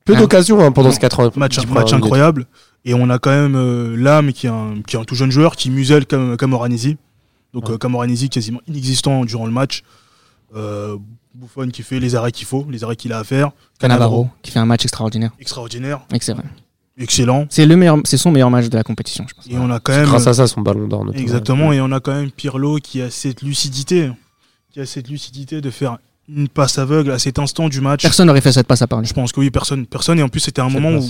Peu 0.06 0.14
Ah. 0.16 0.20
d'occasions 0.20 0.60
hein, 0.64 0.72
pendant 0.72 0.92
ce 0.92 1.00
80 1.00 1.32
match, 1.36 1.58
dix 1.58 1.66
match 1.68 1.86
minutes. 1.92 1.94
incroyable. 1.94 2.46
Et 2.86 2.94
on 2.94 3.10
a 3.10 3.18
quand 3.20 3.32
même 3.32 3.56
euh, 3.56 3.96
l'âme 3.98 4.32
qui 4.34 4.46
est, 4.46 4.50
un, 4.52 4.76
qui 4.88 4.96
est 4.96 5.00
un 5.00 5.04
tout 5.04 5.16
jeune 5.16 5.32
joueur 5.32 5.56
qui 5.56 5.70
muselle 5.72 6.06
Cam- 6.06 6.38
Camoranesi. 6.38 6.98
Donc 7.54 7.68
Ouais. 7.68 7.76
euh, 7.76 7.78
Camoranesi 7.78 8.30
quasiment 8.30 8.60
inexistant 8.68 9.26
durant 9.26 9.46
le 9.46 9.52
match. 9.52 9.84
Euh, 10.56 10.98
Buffon 11.36 11.70
qui 11.70 11.84
fait 11.84 12.00
les 12.00 12.16
arrêts 12.16 12.32
qu'il 12.32 12.48
faut, 12.48 12.66
les 12.70 12.84
arrêts 12.84 12.96
qu'il 12.96 13.14
a 13.14 13.20
à 13.20 13.24
faire. 13.24 13.52
Cannavaro 13.80 14.30
qui 14.42 14.52
fait 14.52 14.60
un 14.60 14.66
match 14.66 14.84
extraordinaire. 14.84 15.32
extraordinaire, 15.40 16.02
Excellent. 16.12 16.42
excellent. 16.98 17.46
C'est 17.50 17.66
le 17.66 17.76
meilleur, 17.76 17.98
c'est 18.04 18.18
son 18.18 18.32
meilleur 18.32 18.50
match 18.50 18.68
de 18.70 18.76
la 18.76 18.84
compétition, 18.84 19.26
je 19.28 19.34
pense. 19.36 19.46
Et 19.48 19.58
on 19.58 19.70
a 19.70 19.80
quand 19.80 19.94
même 19.94 20.06
grâce 20.06 20.26
à 20.28 20.34
ça 20.34 20.48
son 20.48 20.62
ballon 20.62 20.88
d'or. 20.88 21.06
exactement 21.14 21.72
et 21.72 21.80
on 21.82 21.92
a 21.92 22.00
quand 22.00 22.14
même 22.14 22.32
Pirlo 22.32 22.78
qui 22.78 23.02
a 23.02 23.10
cette 23.12 23.42
lucidité, 23.44 24.12
qui 24.72 24.80
a 24.80 24.86
cette 24.86 25.08
lucidité 25.08 25.62
de 25.62 25.70
faire 25.70 26.00
une 26.28 26.48
passe 26.48 26.78
aveugle 26.78 27.12
à 27.12 27.20
cet 27.20 27.40
instant 27.40 27.70
du 27.70 27.80
match. 27.82 28.02
Personne 28.02 28.28
n'aurait 28.28 28.42
fait 28.42 28.52
cette 28.52 28.68
passe 28.68 28.82
à 28.82 28.88
part 28.88 29.00
lui. 29.02 29.08
Je 29.08 29.14
pense 29.14 29.32
que 29.32 29.40
oui, 29.40 29.50
personne, 29.52 29.86
personne. 29.86 30.20
Et 30.20 30.24
en 30.24 30.30
plus, 30.30 30.40
c'était 30.42 30.62
un 30.62 30.70
moment 30.70 30.92
où 30.98 31.04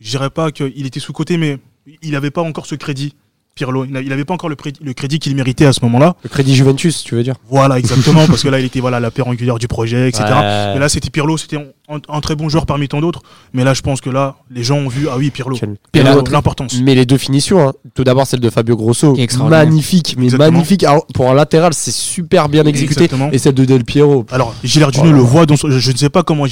je 0.00 0.10
dirais 0.10 0.30
pas 0.30 0.50
qu'il 0.52 0.86
était 0.86 1.00
sous 1.00 1.12
côté, 1.12 1.36
mais 1.38 1.58
il 2.02 2.12
n'avait 2.12 2.30
pas 2.32 2.42
encore 2.42 2.66
ce 2.66 2.74
crédit. 2.76 3.14
Pirlo, 3.56 3.86
il 3.86 3.90
n'avait 3.90 4.26
pas 4.26 4.34
encore 4.34 4.50
le, 4.50 4.54
crédit 4.92 5.18
qu'il 5.18 5.34
méritait 5.34 5.64
à 5.64 5.72
ce 5.72 5.80
moment-là. 5.84 6.14
Le 6.22 6.28
crédit 6.28 6.54
Juventus, 6.54 7.02
tu 7.02 7.14
veux 7.14 7.22
dire 7.22 7.36
Voilà, 7.48 7.78
exactement, 7.78 8.26
parce 8.28 8.42
que 8.42 8.48
là, 8.48 8.60
il 8.60 8.66
était 8.66 8.80
voilà 8.80 9.00
la 9.00 9.10
pierre 9.10 9.28
angulaire 9.28 9.58
du 9.58 9.66
projet, 9.66 10.10
etc. 10.10 10.24
Ouais. 10.28 10.74
Mais 10.74 10.78
là, 10.78 10.90
c'était 10.90 11.08
Pirlo, 11.08 11.38
c'était 11.38 11.56
un, 11.56 11.98
un 12.06 12.20
très 12.20 12.36
bon 12.36 12.50
joueur 12.50 12.66
parmi 12.66 12.86
tant 12.86 13.00
d'autres. 13.00 13.22
Mais 13.54 13.64
là, 13.64 13.72
je 13.72 13.80
pense 13.80 14.02
que 14.02 14.10
là, 14.10 14.36
les 14.50 14.62
gens 14.62 14.76
ont 14.76 14.88
vu, 14.88 15.08
ah 15.10 15.16
oui, 15.16 15.30
Pirlo. 15.30 15.56
Pirlo, 15.90 16.22
l'importance. 16.30 16.78
Mais 16.82 16.94
les 16.94 17.06
deux 17.06 17.16
finitions, 17.16 17.66
hein. 17.66 17.72
tout 17.94 18.04
d'abord 18.04 18.26
celle 18.26 18.40
de 18.40 18.50
Fabio 18.50 18.76
Grosso, 18.76 19.16
magnifique, 19.48 20.16
mais 20.18 20.24
Exactement. 20.24 20.52
magnifique. 20.52 20.84
Alors, 20.84 21.06
pour 21.14 21.30
un 21.30 21.34
latéral, 21.34 21.72
c'est 21.72 21.94
super 21.94 22.50
bien 22.50 22.66
exécuté. 22.66 23.04
Exactement. 23.04 23.30
Et 23.32 23.38
celle 23.38 23.54
de 23.54 23.64
Del 23.64 23.84
Piero. 23.84 24.26
Alors, 24.32 24.54
Gilardino 24.64 25.08
Oh 25.08 25.12
le 25.12 25.20
voit 25.20 25.46
dans 25.46 25.56
son- 25.56 25.70
je, 25.70 25.78
je 25.78 25.92
ne 25.92 25.96
sais 25.96 26.10
pas 26.10 26.22
comment 26.22 26.44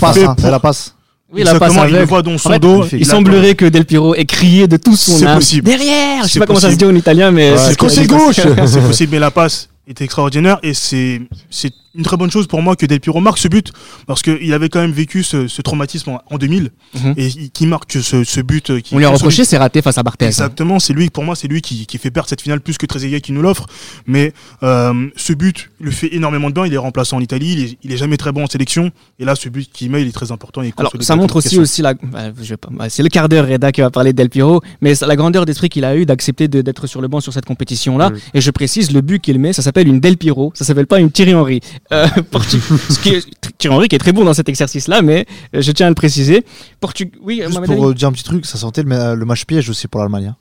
pas, 0.00 0.12
fait 0.12 0.26
pour- 0.26 0.50
la 0.50 0.60
passe. 0.60 0.96
Oui, 1.32 1.42
la 1.44 1.58
passe 1.58 1.72
il 1.72 1.76
le 1.76 1.82
aveugle. 1.82 2.04
voit 2.04 2.22
dans 2.22 2.36
son 2.38 2.48
En 2.48 2.52
fait, 2.52 2.58
dos. 2.58 2.84
il 2.92 2.98
Il 3.00 3.08
a- 3.08 3.10
semblerait 3.10 3.54
que 3.54 3.64
Del 3.64 3.84
Piero 3.86 4.14
ait 4.14 4.24
crié 4.26 4.68
de 4.68 4.76
tout 4.76 4.96
son 4.96 5.24
âme. 5.26 5.38
possible. 5.38 5.66
Derrière 5.66 6.24
Je 6.24 6.28
sais 6.28 6.38
pas 6.38 6.46
comment 6.46 6.60
ça 6.60 6.70
se 6.70 6.76
dit 6.76 6.84
en 6.84 6.94
italien, 6.94 7.30
mais 7.30 7.52
Ouais, 7.52 7.58
c'est 7.58 7.76
côté 7.76 8.06
gauche. 8.06 8.36
c'est 8.66 8.80
possible, 8.86 9.12
mais 9.12 9.18
la 9.18 9.30
passe 9.30 9.68
est 9.88 10.00
extraordinaire 10.02 10.58
et 10.62 10.74
c'est 10.74 11.22
c'est 11.50 11.72
une 11.94 12.02
très 12.04 12.16
bonne 12.16 12.30
chose 12.30 12.46
pour 12.46 12.62
moi 12.62 12.76
que 12.76 12.86
Del 12.86 13.00
Piero 13.00 13.20
marque 13.20 13.38
ce 13.38 13.48
but 13.48 13.72
parce 14.06 14.22
qu'il 14.22 14.52
avait 14.54 14.68
quand 14.68 14.80
même 14.80 14.92
vécu 14.92 15.22
ce, 15.22 15.46
ce 15.48 15.60
traumatisme 15.62 16.10
en, 16.10 16.22
en 16.30 16.38
2000 16.38 16.70
Mhm. 16.94 17.14
et 17.16 17.28
qui 17.48 17.66
marque 17.66 17.92
ce, 17.92 18.22
ce 18.24 18.40
but 18.40 18.70
euh, 18.70 18.80
qui 18.80 18.94
On 18.94 18.98
lui 18.98 19.04
a 19.06 19.10
reproché 19.10 19.44
ses 19.44 19.56
ratés 19.56 19.80
face 19.82 19.96
à 19.98 20.02
Barthez. 20.02 20.26
Exactement, 20.26 20.78
c'est 20.78 20.92
lui 20.92 21.08
pour 21.10 21.24
moi 21.24 21.34
c'est 21.36 21.48
lui 21.48 21.60
qui, 21.62 21.86
qui 21.86 21.98
fait 21.98 22.10
perdre 22.10 22.28
cette 22.28 22.42
finale 22.42 22.60
plus 22.60 22.76
que 22.78 22.86
Trezeguet 22.86 23.20
qui 23.20 23.32
nous 23.32 23.42
l'offre 23.42 23.66
mais 24.06 24.32
euh, 24.62 25.08
ce 25.16 25.32
but 25.32 25.70
le 25.80 25.90
fait 25.90 26.14
énormément 26.14 26.48
de 26.50 26.54
bien 26.54 26.66
il 26.66 26.74
est 26.74 26.78
remplaçant 26.78 27.16
en 27.16 27.20
Italie 27.20 27.52
il 27.52 27.64
est, 27.64 27.78
il 27.82 27.92
est 27.92 27.96
jamais 27.96 28.16
très 28.16 28.32
bon 28.32 28.44
en 28.44 28.46
sélection 28.46 28.90
et 29.18 29.24
là 29.24 29.34
ce 29.34 29.48
but 29.48 29.70
qu'il 29.72 29.90
met 29.90 30.02
il 30.02 30.08
est 30.08 30.12
très 30.12 30.32
important 30.32 30.62
et 30.62 30.72
Alors, 30.76 30.92
ça 31.00 31.16
montre 31.16 31.36
aussi, 31.36 31.58
aussi 31.58 31.82
la. 31.82 31.94
bah, 31.94 32.88
c'est 32.88 33.02
le 33.02 33.08
quart 33.08 33.28
d'heure, 33.28 33.46
Reda, 33.48 33.72
qui 33.72 33.80
va 33.80 33.90
parler 33.90 34.12
de 34.12 34.16
Del 34.18 34.30
Piero, 34.30 34.60
mais 34.80 34.94
c'est 34.94 35.06
la 35.06 35.16
grandeur 35.16 35.44
d'esprit 35.46 35.68
qu'il 35.68 35.84
a 35.84 35.96
eu 35.96 36.04
d'accepter 36.06 36.48
d'être 36.48 36.86
sur 36.86 37.00
le 37.00 37.08
banc 37.08 37.20
sur 37.20 37.32
cette 37.32 37.44
compétition-là. 37.44 38.10
Mm. 38.10 38.16
Et 38.34 38.40
je 38.40 38.50
précise, 38.50 38.92
le 38.92 39.00
but 39.00 39.20
qu'il 39.20 39.38
met, 39.38 39.52
ça 39.52 39.62
s'appelle 39.62 39.88
une 39.88 40.00
Del 40.00 40.16
Piero, 40.16 40.52
ça 40.54 40.64
s'appelle 40.64 40.86
pas 40.86 40.98
une 41.00 41.10
Thierry 41.10 41.34
Henry. 41.34 41.60
Euh, 41.92 42.06
Portu- 42.30 42.60
ce 42.60 42.98
qui 43.00 43.10
est- 43.10 43.26
Thierry 43.58 43.74
Henry 43.76 43.88
qui 43.88 43.96
est 43.96 43.98
très 43.98 44.12
bon 44.12 44.24
dans 44.24 44.34
cet 44.34 44.48
exercice-là, 44.48 45.02
mais 45.02 45.26
euh, 45.54 45.60
je 45.62 45.72
tiens 45.72 45.86
à 45.86 45.88
le 45.88 45.94
préciser. 45.94 46.44
Portu... 46.80 47.10
Oui, 47.22 47.42
Juste 47.44 47.60
pour 47.64 47.88
euh, 47.88 47.94
dire 47.94 48.08
un 48.08 48.12
petit 48.12 48.24
truc, 48.24 48.46
ça 48.46 48.56
sentait 48.58 48.82
le, 48.82 49.14
le 49.14 49.24
match 49.24 49.44
piège 49.44 49.68
aussi 49.68 49.88
pour 49.88 50.00
l'Allemagne. 50.00 50.26
hein. 50.28 50.36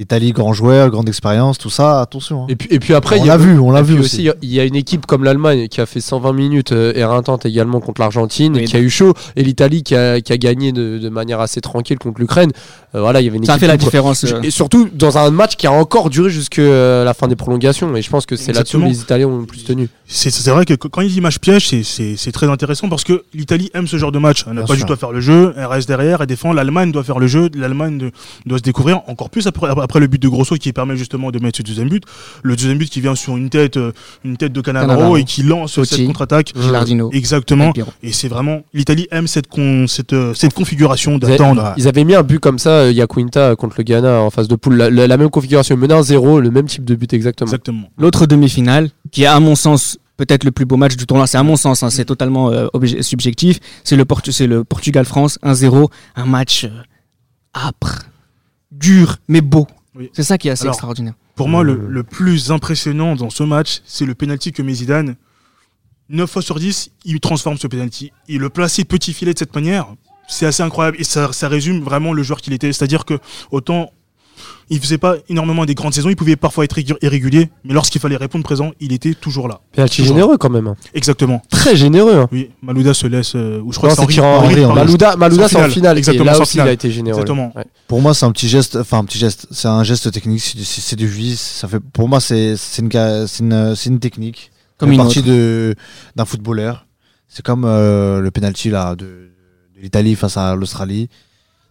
L'Italie, 0.00 0.32
grand 0.32 0.54
joueur, 0.54 0.88
grande 0.88 1.08
expérience, 1.10 1.58
tout 1.58 1.68
ça, 1.68 2.00
attention. 2.00 2.44
hein. 2.44 2.46
Et 2.48 2.56
puis, 2.56 2.68
et 2.70 2.78
puis 2.78 2.94
après, 2.94 3.18
on 3.20 3.22
il 3.22 3.26
y 3.26 3.30
a 3.30 3.36
l'a 3.36 3.44
vu, 3.44 3.58
on 3.58 3.70
l'a 3.70 3.82
vu 3.82 3.98
aussi. 4.00 4.26
il 4.40 4.50
y 4.50 4.58
a- 4.58 4.64
une 4.64 4.74
équipe 4.74 5.04
comme 5.04 5.24
l'Allemagne 5.24 5.68
qui 5.68 5.78
a 5.82 5.84
fait 5.84 6.00
120 6.00 6.32
minutes 6.32 6.72
euh, 6.72 6.94
éreintantes 6.96 7.44
également 7.44 7.80
contre 7.80 8.00
l'Argentine, 8.00 8.54
Oui. 8.56 8.64
qui 8.64 8.74
a 8.76 8.80
eu 8.80 8.88
chaud, 8.88 9.12
et 9.36 9.42
l'Italie 9.42 9.82
qui 9.82 9.94
a, 9.94 10.22
qui 10.22 10.32
a 10.32 10.38
gagné 10.38 10.72
de, 10.72 10.96
de 10.96 11.08
manière 11.10 11.38
assez 11.40 11.60
tranquille 11.60 11.98
contre 11.98 12.18
l'Ukraine. 12.18 12.50
Euh, 12.94 13.00
voilà, 13.02 13.20
il 13.20 13.24
y 13.24 13.28
avait 13.28 13.36
une 13.36 13.44
Ça 13.44 13.54
a 13.54 13.58
fait 13.58 13.66
la 13.66 13.76
différence. 13.76 14.24
euh, 14.24 14.40
Et 14.42 14.50
surtout 14.50 14.88
dans 14.94 15.18
un 15.18 15.30
match 15.30 15.56
qui 15.56 15.66
a 15.66 15.72
encore 15.72 16.08
duré 16.08 16.30
jusqu'à 16.30 17.04
la 17.04 17.12
fin 17.12 17.28
des 17.28 17.36
prolongations. 17.36 17.94
Et 17.94 18.00
je 18.00 18.08
pense 18.08 18.24
que 18.24 18.36
c'est 18.36 18.54
là-dessus 18.54 18.76
où 18.76 18.86
Exactement. 18.86 18.88
les 18.88 19.00
Italiens 19.02 19.26
ont 19.28 19.40
le 19.40 19.46
plus 19.46 19.64
tenu. 19.64 19.90
C'est 20.06 20.30
c'est 20.30 20.50
vrai 20.50 20.64
que 20.64 20.72
qu- 20.74 20.88
quand 20.88 21.02
il 21.02 21.12
dit 21.12 21.20
match 21.20 21.38
piège, 21.40 21.68
c'est- 21.68 21.82
c'est 21.82 22.16
c'est 22.16 22.32
très 22.32 22.48
intéressant 22.48 22.88
parce 22.88 23.04
que 23.04 23.24
l'Italie 23.34 23.70
aime 23.74 23.86
ce 23.86 23.98
genre 23.98 24.12
de 24.12 24.18
match. 24.18 24.44
Elle 24.48 24.54
n'a 24.54 24.62
pas 24.62 24.68
sûr. 24.68 24.76
du 24.76 24.84
tout 24.86 24.92
à 24.94 24.96
faire 24.96 25.12
le 25.12 25.20
jeu, 25.20 25.52
elle 25.58 25.66
reste 25.66 25.86
derrière, 25.88 26.22
elle 26.22 26.26
défend. 26.26 26.54
L'Allemagne 26.54 26.90
doit 26.90 27.04
faire 27.04 27.18
le 27.18 27.26
jeu, 27.26 27.50
l'Allemagne 27.54 27.98
de- 27.98 28.10
doit 28.46 28.56
se 28.58 28.62
découvrir 28.62 29.02
encore 29.06 29.28
plus 29.28 29.46
après, 29.46 29.68
après 29.68 29.89
le 29.98 30.06
but 30.06 30.20
de 30.22 30.28
Grosso 30.28 30.54
qui 30.56 30.72
permet 30.72 30.96
justement 30.96 31.30
de 31.30 31.38
mettre 31.40 31.56
ce 31.58 31.62
deuxième 31.62 31.88
but. 31.88 32.04
Le 32.42 32.54
deuxième 32.54 32.78
but 32.78 32.88
qui 32.88 33.00
vient 33.00 33.14
sur 33.14 33.36
une 33.36 33.50
tête, 33.50 33.76
euh, 33.76 33.92
une 34.24 34.36
tête 34.36 34.52
de 34.52 34.60
Cannavaro. 34.60 35.16
et 35.16 35.24
qui 35.24 35.42
lance 35.42 35.72
Totti. 35.74 35.96
cette 35.96 36.06
contre-attaque. 36.06 36.52
Gilardino. 36.58 37.10
Exactement. 37.12 37.72
Et 38.02 38.12
c'est 38.12 38.28
vraiment 38.28 38.60
l'Italie 38.74 39.08
aime 39.10 39.26
cette 39.26 39.48
con- 39.48 39.86
cette 39.88 40.12
euh, 40.12 40.34
cette 40.34 40.54
configuration 40.54 41.18
d'attendre. 41.18 41.74
Ils 41.76 41.88
avaient 41.88 42.04
mis 42.04 42.14
un 42.14 42.22
but 42.22 42.38
comme 42.38 42.58
ça, 42.58 42.70
euh, 42.70 42.92
Yakuinta 42.92 43.56
contre 43.56 43.76
le 43.78 43.84
Ghana 43.84 44.20
en 44.20 44.30
phase 44.30 44.46
de 44.48 44.54
poule. 44.56 44.76
La, 44.76 44.90
la- 44.90 45.06
la 45.06 45.16
même 45.16 45.30
configuration, 45.30 45.76
mener 45.76 45.94
un 45.94 46.02
0 46.02 46.40
le 46.40 46.50
même 46.50 46.66
type 46.66 46.84
de 46.84 46.94
but 46.94 47.12
exactement. 47.12 47.46
Exactement. 47.48 47.88
L'autre 47.98 48.26
demi-finale, 48.26 48.90
qui 49.10 49.22
est 49.22 49.26
à 49.26 49.40
mon 49.40 49.54
sens 49.54 49.98
peut-être 50.16 50.44
le 50.44 50.50
plus 50.50 50.66
beau 50.66 50.76
match 50.76 50.96
du 50.96 51.06
tournoi, 51.06 51.26
c'est 51.26 51.38
à 51.38 51.42
mon 51.42 51.56
sens, 51.56 51.82
hein, 51.82 51.88
c'est 51.88 52.04
totalement 52.04 52.50
euh, 52.50 52.66
obje- 52.74 53.00
subjectif, 53.00 53.58
c'est 53.84 53.96
le, 53.96 54.04
Portu- 54.04 54.32
c'est 54.32 54.46
le 54.46 54.64
Portugal-France 54.64 55.38
1-0, 55.42 55.88
un 56.14 56.26
match 56.26 56.64
euh, 56.64 56.68
âpre, 57.56 58.00
dur, 58.70 59.16
mais 59.28 59.40
beau. 59.40 59.66
Oui. 60.00 60.10
C'est 60.14 60.22
ça 60.24 60.38
qui 60.38 60.48
est 60.48 60.50
assez 60.50 60.62
Alors, 60.62 60.74
extraordinaire. 60.74 61.14
Pour 61.36 61.48
moi, 61.48 61.62
le, 61.62 61.72
Euh. 61.74 61.86
le 61.88 62.02
plus 62.02 62.50
impressionnant 62.50 63.14
dans 63.14 63.30
ce 63.30 63.42
match, 63.44 63.80
c'est 63.84 64.06
le 64.06 64.14
penalty 64.14 64.50
que 64.52 64.62
met 64.62 64.74
Zidane. 64.74 65.14
9 66.08 66.28
fois 66.28 66.42
sur 66.42 66.58
10, 66.58 66.90
il 67.04 67.20
transforme 67.20 67.56
ce 67.58 67.66
penalty. 67.68 68.10
Il 68.26 68.40
le 68.40 68.48
placer 68.50 68.84
petit 68.84 69.12
filet 69.12 69.32
de 69.32 69.38
cette 69.38 69.54
manière, 69.54 69.94
c'est 70.26 70.46
assez 70.46 70.62
incroyable. 70.62 70.96
Et 70.98 71.04
ça, 71.04 71.32
ça 71.32 71.48
résume 71.48 71.80
vraiment 71.82 72.12
le 72.12 72.22
joueur 72.22 72.40
qu'il 72.40 72.52
était. 72.52 72.72
C'est-à-dire 72.72 73.04
que, 73.04 73.18
autant, 73.52 73.92
il 74.72 74.78
faisait 74.80 74.98
pas 74.98 75.16
énormément 75.28 75.64
des 75.66 75.74
grandes 75.74 75.92
saisons, 75.94 76.08
il 76.10 76.16
pouvait 76.16 76.36
parfois 76.36 76.64
être 76.64 76.78
irré- 76.78 76.96
irrégulier, 77.02 77.50
mais 77.64 77.74
lorsqu'il 77.74 78.00
fallait 78.00 78.16
répondre 78.16 78.44
présent, 78.44 78.70
il 78.78 78.92
était 78.92 79.14
toujours 79.14 79.48
là. 79.48 79.60
Penalty 79.72 80.04
généreux 80.04 80.38
quand 80.38 80.48
même. 80.50 80.68
hein. 80.68 80.76
Exactement. 80.94 81.42
Très 81.50 81.74
généreux. 81.76 82.14
hein. 82.20 82.28
Oui, 82.30 82.50
Malouda 82.62 82.94
se 82.94 83.06
laisse. 83.08 83.32
euh, 83.34 83.60
ou 83.64 83.72
je 83.72 83.78
crois 83.78 83.88
Non, 83.94 84.06
que 84.06 84.12
c'est 84.12 84.20
Henry. 84.20 84.64
Malouda, 84.64 85.16
Malouda 85.16 85.48
c'est 85.48 85.56
en 85.56 85.58
finale. 85.58 85.70
finale. 85.72 85.98
Exactement, 85.98 86.24
et 86.24 86.34
là 86.34 86.40
aussi, 86.40 86.52
finale. 86.52 86.66
il 86.66 86.70
a 86.70 86.72
été 86.74 86.90
généreux. 86.90 87.16
Exactement. 87.18 87.52
Ouais. 87.56 87.64
Pour 87.88 88.00
moi, 88.00 88.14
c'est 88.14 88.26
un 88.26 88.30
petit 88.32 88.48
geste, 88.48 88.76
enfin 88.76 88.98
un 88.98 89.04
petit 89.04 89.18
geste, 89.18 89.48
c'est 89.50 89.68
un 89.68 89.82
geste 89.82 90.10
technique, 90.12 90.40
c'est 90.40 90.96
du 90.96 91.08
vice. 91.08 91.40
Ça 91.60 91.66
fait, 91.66 91.80
pour 91.80 92.08
moi, 92.08 92.20
c'est 92.20 92.56
c'est 92.56 92.82
une, 92.82 92.90
une, 93.86 93.98
technique. 93.98 94.52
Comme 94.78 94.92
une 94.92 94.98
partie 94.98 95.22
d'un 95.22 96.24
footballeur. 96.24 96.86
C'est 97.28 97.44
comme 97.44 97.64
euh, 97.64 98.20
le 98.20 98.30
penalty 98.30 98.70
là 98.70 98.94
de, 98.96 99.04
de 99.04 99.80
l'Italie 99.82 100.14
face 100.16 100.36
à 100.36 100.54
l'Australie. 100.56 101.08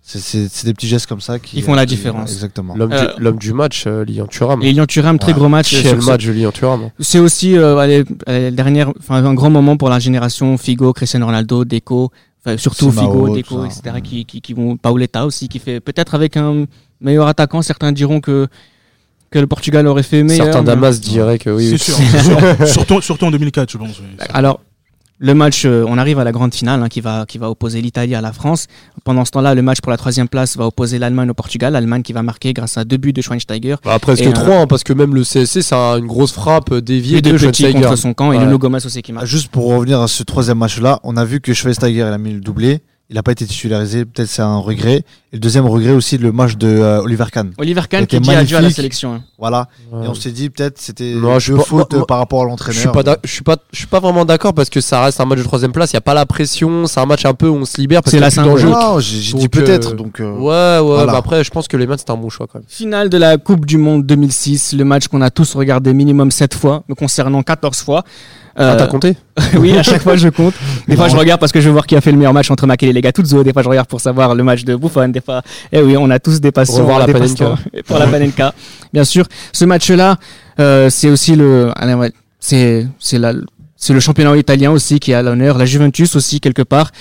C'est- 0.02 0.20
C'est 0.20 0.48
c'est 0.50 0.66
des 0.66 0.74
petits 0.74 0.88
gestes 0.88 1.06
comme 1.06 1.22
ça 1.22 1.38
qui 1.38 1.58
Ils 1.58 1.64
font 1.64 1.76
la 1.76 1.86
qui- 1.86 1.96
différence. 1.96 2.32
Exactement. 2.32 2.76
L'homme 2.76 2.92
Euh, 2.94 3.32
du, 3.32 3.38
du 3.38 3.54
match, 3.54 3.84
euh, 3.86 4.04
Lilian 4.04 4.26
Thuram. 4.26 4.62
Et 4.64 4.68
Lilian 4.68 4.86
Thuram, 4.88 5.20
très 5.20 5.34
Ouais. 5.34 5.38
gros 5.38 5.50
match. 5.50 5.74
euh, 5.74 5.80
Quel 5.84 5.92
sur 5.96 6.02
ce- 6.04 6.10
match 6.10 6.26
de 6.26 6.52
Thuram. 6.52 6.90
C'est 7.00 7.20
aussi 7.20 7.56
euh, 7.58 7.78
allez, 7.78 8.04
allez, 8.26 8.50
dernière, 8.52 8.92
enfin, 9.00 9.24
un 9.24 9.34
grand 9.36 9.52
moment 9.52 9.78
pour 9.78 9.90
la 9.90 10.00
génération 10.00 10.58
Figo, 10.58 10.94
Cristiano 10.94 11.26
Ronaldo, 11.28 11.64
Deco, 11.64 12.12
surtout 12.58 12.92
Figo, 12.92 13.28
tout 13.28 13.36
Deco, 13.36 13.66
etc. 13.66 13.82
Qui, 14.04 14.26
qui, 14.26 14.42
qui 14.42 14.54
vont, 14.54 14.78
Pauletta 14.78 15.26
aussi, 15.28 15.48
qui 15.48 15.60
fait 15.60 15.80
peut-être 15.80 16.16
avec 16.16 16.38
un 16.38 16.66
meilleur 17.02 17.28
attaquant, 17.28 17.62
certains 17.62 17.92
diront 17.92 18.20
que, 18.20 18.48
que 19.30 19.38
le 19.38 19.46
Portugal 19.46 19.86
aurait 19.86 20.02
fait 20.02 20.24
meilleur. 20.24 20.46
Certains 20.46 20.62
mais- 20.62 20.66
Damas 20.68 21.00
diraient 21.00 21.38
que 21.38 21.52
oui. 21.52 21.78
C'est 21.78 21.92
oui. 21.94 22.06
sûr. 22.08 22.10
c'est 22.12 22.24
sûr. 22.24 22.68
surtout, 22.74 23.02
surtout 23.02 23.26
en 23.26 23.32
2004, 23.32 23.70
je 23.72 23.78
pense. 23.78 24.00
oui. 24.00 24.06
Alors, 24.34 24.62
le 25.22 25.34
match, 25.34 25.64
euh, 25.66 25.84
on 25.88 25.98
arrive 25.98 26.18
à 26.20 26.24
la 26.24 26.32
grande 26.32 26.54
finale 26.54 26.82
hein, 26.82 26.88
qui, 26.88 27.02
va, 27.02 27.26
qui 27.28 27.38
va 27.38 27.50
opposer 27.50 27.82
l'Italie 27.82 28.16
à 28.16 28.22
la 28.22 28.32
France. 28.32 28.68
Pendant 29.04 29.26
ce 29.26 29.32
temps-là, 29.32 29.54
le 29.54 29.62
match 29.62 29.82
pour 29.82 29.92
la 29.92 29.98
troisième 29.98 30.30
place 30.30 30.56
va 30.56 30.66
opposer 30.66 30.98
l'Allemagne 30.98 31.30
au 31.30 31.34
Portugal. 31.34 31.74
L'Allemagne 31.74 32.04
qui 32.04 32.14
va 32.14 32.24
marquer 32.24 32.54
grâce 32.54 32.78
à 32.78 32.86
deux 32.86 32.96
buts 32.98 33.12
de 33.12 33.22
Schweinsteiger. 33.22 33.76
Bah, 33.84 34.00
presque 34.00 34.24
Et, 34.24 34.28
euh, 34.30 34.32
3, 34.32 34.66
parce 34.68 34.84
que 34.86 34.94
même 34.94 35.14
le 35.14 35.24
CSC, 35.26 35.62
c'est 35.62 35.76
un- 35.76 35.98
une 35.98 36.08
grosse 36.08 36.32
frappe 36.32 36.72
euh, 36.72 36.82
déviée 36.82 37.18
Et 37.18 37.22
de 37.22 37.38
Schweinsteiger. 37.38 37.74
contre 37.74 37.98
son 37.98 38.14
camp 38.14 38.32
et. 38.32 38.38
Nuno 38.38 38.58
Gomes 38.58 38.76
aussi 38.76 39.02
qui 39.02 39.12
marque. 39.12 39.26
Juste 39.26 39.50
pour 39.50 39.68
revenir 39.68 40.00
à 40.02 40.08
ce 40.08 40.24
troisième 40.24 40.58
match-là, 40.60 41.00
on 41.04 41.18
a 41.18 41.26
vu 41.26 41.42
que 41.42 41.54
Schweinsteiger 41.54 42.00
il 42.00 42.14
a 42.14 42.18
mis 42.18 42.32
le 42.34 42.40
doublé. 42.40 42.80
Il 43.12 43.15
n'a 43.15 43.24
pas 43.24 43.32
été 43.32 43.43
titularisé, 43.43 44.06
peut-être 44.06 44.28
c'est 44.30 44.43
un 44.43 44.58
regret. 44.60 44.98
Et 45.32 45.36
le 45.36 45.39
deuxième 45.39 45.65
regret 45.65 45.93
aussi, 45.93 46.19
le 46.19 46.32
match 46.32 46.58
de 46.58 46.67
euh, 46.67 47.02
Oliver 47.02 47.26
Kahn. 47.32 47.52
Oliver 47.58 47.82
Kahn 47.89 48.06
qui 48.06 48.19
dit 48.19 48.30
adieu 48.36 48.56
à 48.58 48.62
la 48.62 48.69
sélection. 48.69 49.15
hein. 49.15 49.24
Voilà. 49.39 49.67
Ouais. 49.91 50.06
Et 50.06 50.08
on 50.08 50.13
s'est 50.13 50.30
dit 50.32 50.52
peut-être 50.52 50.78
c'était 50.78 51.15
moi- 51.15 51.38
euh, 51.50 52.06
par 52.06 52.19
rapport 52.19 52.41
à 52.41 52.43
Je 52.43 52.50
l'entraîneur. 52.50 52.80
suis 52.80 52.89
pas, 52.89 53.02
d'ac- 53.02 53.19
je 53.24 53.32
suis 53.32 53.41
pas, 53.43 53.58
je 53.72 53.78
suis 53.80 53.88
pas 53.88 54.00
vraiment 54.00 54.26
d'accord 54.26 54.54
parce 54.54 54.69
que 54.69 54.80
ça 54.80 55.04
reste 55.04 55.19
un 55.19 55.26
match 55.26 55.39
de 55.39 55.43
troisième 55.43 55.72
place. 55.72 55.91
Il 55.91 55.95
y 55.95 55.98
a 55.98 56.02
pas 56.02 56.13
la 56.13 56.28
pression. 56.28 56.86
C'est 56.86 57.00
un 57.00 57.08
match 57.08 57.26
un 57.26 57.34
peu 57.34 57.48
où 57.48 57.56
on 57.56 57.65
se 57.65 57.82
libère 57.82 58.04
parce 58.04 58.12
C'est 58.12 58.17
qu'il 58.17 58.22
y 58.24 58.39
a 58.39 58.43
la 58.45 58.54
plus. 58.56 58.63
Non, 58.65 59.00
j'ai 59.00 59.34
dit 59.39 59.50
peut-être. 59.50 59.93
euh, 59.93 59.95
Donc, 59.95 60.19
euh, 60.19 60.32
Ouais, 60.32 60.88
ouais. 60.88 60.95
Voilà. 61.04 61.15
après, 61.15 61.43
je 61.43 61.50
pense 61.50 61.67
que 61.67 61.78
les 61.78 61.88
matchs 61.88 62.02
c'est 62.06 62.12
un 62.12 62.17
bon 62.17 62.30
choix 62.30 62.45
quand 62.45 62.60
même. 62.60 62.65
Finale 62.67 63.10
de 63.10 63.17
la 63.17 63.38
Coupe 63.39 63.65
du 63.65 63.78
Monde 63.80 64.06
2006, 64.06 64.74
le 64.74 64.84
match 64.86 65.08
qu'on 65.08 65.22
a 65.22 65.32
tous 65.32 65.56
regardé 65.56 65.95
minimum 65.95 66.30
7 66.30 66.54
fois, 66.54 66.84
me 66.88 66.93
concernant 66.93 67.41
14 67.41 67.80
fois. 67.80 68.04
Ah, 68.62 68.74
Euh, 68.74 68.76
t'as 68.78 68.88
compté 68.88 69.15
oui, 69.58 69.78
à 69.78 69.84
chaque 69.84 70.02
fois 70.02 70.17
je 70.17 70.28
compte. 70.30 70.54
Des 70.88 70.95
fois 70.98 71.08
je 71.08 71.15
regarde 71.15 71.39
parce 71.39 71.52
que 71.54 71.62
je 71.62 71.67
veux 71.67 71.72
voir 71.72 71.88
qui 71.88 71.95
a 71.95 72.02
fait 72.02 72.12
le 72.12 72.17
meilleur 72.17 72.34
match 72.34 72.52
entre 72.52 72.67
Makele 72.67 72.89
et 72.89 72.93
les 72.93 73.02
Gattuso. 73.02 73.41
Des 73.43 73.54
fois 73.54 73.63
je 73.63 73.69
regarde 73.69 73.88
pour 73.88 74.02
savoir 74.02 74.36
le 74.36 74.43
match 74.43 74.65
de 74.65 74.76
Buffon. 74.76 75.08
Des 75.08 75.22
fois, 75.22 75.41
eh 75.72 75.82
oui, 75.82 75.95
on 75.98 76.10
a 76.10 76.19
tous 76.19 76.41
des 76.41 76.52
passions. 76.52 76.80
Revoir 76.80 77.00
la 77.00 77.06
des 77.08 77.13
Panenka. 77.13 77.45
passions 77.52 77.58
Pour 77.88 77.98
la 78.00 78.08
Panenka, 78.08 78.54
bien 78.93 79.06
sûr. 79.06 79.26
Ce 79.54 79.63
match-là, 79.65 80.17
euh, 80.60 80.89
c'est 80.89 81.10
aussi 81.10 81.36
le, 81.38 81.72
allez, 81.78 81.93
ouais, 81.93 82.12
c'est 82.39 82.86
c'est 83.00 83.17
la, 83.17 83.32
c'est 83.78 83.93
le 83.93 84.02
championnat 84.02 84.36
italien 84.36 84.72
aussi 84.72 85.00
qui 85.00 85.12
est 85.12 85.15
à 85.15 85.22
l'honneur. 85.24 85.58
La 85.58 85.65
Juventus 85.65 86.15
aussi 86.17 86.41
quelque 86.41 86.62
part. 86.63 86.91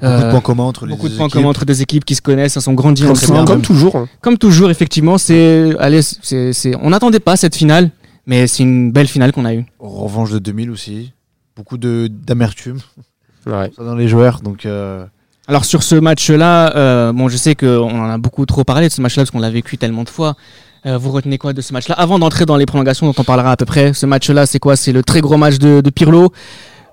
beaucoup 0.00 0.10
de 0.20 0.24
Euh, 0.24 0.30
points 0.30 0.40
communs 0.40 0.64
entre 0.64 0.86
les 0.86 0.92
Beaucoup 0.94 1.08
de 1.10 1.14
points 1.16 1.26
équipes. 1.26 1.34
communs 1.40 1.50
entre 1.50 1.64
deux 1.66 1.80
équipes 1.82 2.04
qui 2.06 2.14
se 2.14 2.22
connaissent, 2.22 2.56
elles 2.56 2.62
sont 2.62 2.72
grandies 2.72 3.02
Comme 3.02 3.12
ensemble. 3.12 3.44
Comme 3.44 3.60
toujours. 3.62 3.96
hein. 3.96 4.08
Comme 4.22 4.38
toujours, 4.38 4.70
effectivement, 4.70 5.18
c'est, 5.18 5.72
allez, 5.78 6.00
c'est, 6.02 6.52
c'est, 6.54 6.74
on 6.82 6.90
n'attendait 6.90 7.20
pas 7.20 7.36
cette 7.36 7.54
finale, 7.56 7.90
mais 8.26 8.46
c'est 8.46 8.62
une 8.62 8.90
belle 8.92 9.08
finale 9.08 9.32
qu'on 9.32 9.44
a 9.44 9.54
eue. 9.54 9.64
Revanche 9.78 10.30
de 10.30 10.38
2000 10.38 10.70
aussi. 10.70 11.12
Beaucoup 11.56 11.76
de 11.78 12.08
d'amertume 12.10 12.78
Ouais. 13.46 13.70
dans 13.78 13.94
les 13.94 14.08
joueurs. 14.08 14.40
Donc, 14.40 14.64
euh, 14.66 15.04
Alors 15.46 15.64
sur 15.66 15.82
ce 15.82 15.94
match-là, 15.96 16.74
euh, 16.76 17.12
bon, 17.12 17.28
je 17.28 17.36
sais 17.36 17.54
qu'on 17.54 17.90
en 18.00 18.08
a 18.10 18.18
beaucoup 18.18 18.46
trop 18.46 18.64
parlé 18.64 18.88
de 18.88 18.92
ce 18.92 19.00
match-là 19.02 19.22
parce 19.22 19.30
qu'on 19.30 19.38
l'a 19.40 19.50
vécu 19.50 19.76
tellement 19.78 20.02
de 20.04 20.08
fois. 20.08 20.34
Euh, 20.86 20.98
vous 20.98 21.10
retenez 21.12 21.38
quoi 21.38 21.52
de 21.52 21.60
ce 21.60 21.72
match-là? 21.72 21.94
Avant 21.96 22.18
d'entrer 22.18 22.44
dans 22.46 22.56
les 22.56 22.66
prolongations 22.66 23.06
dont 23.06 23.14
on 23.18 23.24
parlera 23.24 23.52
à 23.52 23.56
peu 23.56 23.64
près, 23.66 23.92
ce 23.94 24.06
match-là, 24.06 24.46
c'est 24.46 24.58
quoi? 24.58 24.76
C'est 24.76 24.92
le 24.92 25.02
très 25.02 25.20
gros 25.20 25.36
match 25.36 25.58
de, 25.58 25.80
de 25.80 25.90
Pirlo, 25.90 26.32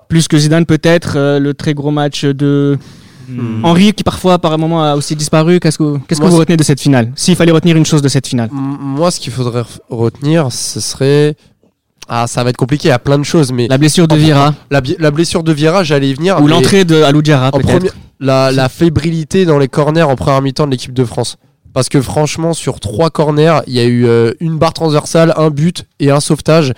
plus 0.08 0.28
que 0.28 0.38
Zidane 0.38 0.64
peut-être, 0.66 1.14
euh, 1.16 1.38
le 1.38 1.54
très 1.54 1.74
gros 1.74 1.90
match 1.90 2.24
de 2.24 2.78
Hmm. 3.28 3.64
Henri 3.64 3.92
qui 3.92 4.02
parfois 4.04 4.38
par 4.38 4.52
un 4.52 4.56
moment 4.56 4.82
a 4.84 4.94
aussi 4.96 5.16
disparu. 5.16 5.60
Qu'est-ce 5.60 5.78
que, 5.78 5.98
qu'est-ce 6.06 6.20
que 6.20 6.24
Moi, 6.24 6.30
vous 6.30 6.38
retenez 6.38 6.56
de 6.56 6.62
cette 6.62 6.80
finale? 6.80 7.12
S'il 7.16 7.36
fallait 7.36 7.52
retenir 7.52 7.76
une 7.76 7.86
chose 7.86 8.02
de 8.02 8.08
cette 8.08 8.26
finale. 8.26 8.48
Moi, 8.52 9.10
ce 9.10 9.20
qu'il 9.20 9.32
faudrait 9.32 9.62
re- 9.62 9.78
retenir, 9.90 10.50
ce 10.52 10.80
serait. 10.80 11.34
Ah, 12.08 12.26
ça 12.26 12.42
va 12.44 12.50
être 12.50 12.56
compliqué, 12.56 12.88
il 12.88 12.90
y 12.90 12.94
a 12.94 12.98
plein 12.98 13.18
de 13.18 13.22
choses, 13.24 13.52
mais 13.52 13.68
La 13.68 13.78
blessure 13.78 14.08
de 14.08 14.16
Vieira 14.16 14.54
la, 14.70 15.10
blessure 15.10 15.42
de 15.44 15.52
Vieira, 15.52 15.84
j'allais 15.84 16.10
y 16.10 16.14
venir. 16.14 16.40
ou 16.42 16.48
l'entrée 16.48 16.84
de 16.84 17.00
Aloudjara 17.02 17.52
peut-être. 17.52 17.94
la 18.20 18.68
fébrilité 18.68 19.44
dans 19.44 19.58
les 19.58 19.68
corners 19.68 20.02
en 20.02 20.16
première 20.16 20.42
mi-temps 20.42 20.66
de 20.66 20.72
l'équipe 20.72 20.92
de 20.92 21.04
France. 21.04 21.36
Parce 21.72 21.88
que 21.88 22.02
franchement, 22.02 22.52
sur 22.52 22.80
trois 22.80 23.08
corners, 23.10 23.60
il 23.66 23.72
y 23.72 23.80
a 23.80 23.84
eu 23.84 24.04
euh, 24.06 24.32
une 24.40 24.58
barre 24.58 24.74
transversale, 24.74 25.32
un 25.38 25.48
but 25.48 25.84
et 26.00 26.10
un 26.10 26.20
sauvetage. 26.20 26.74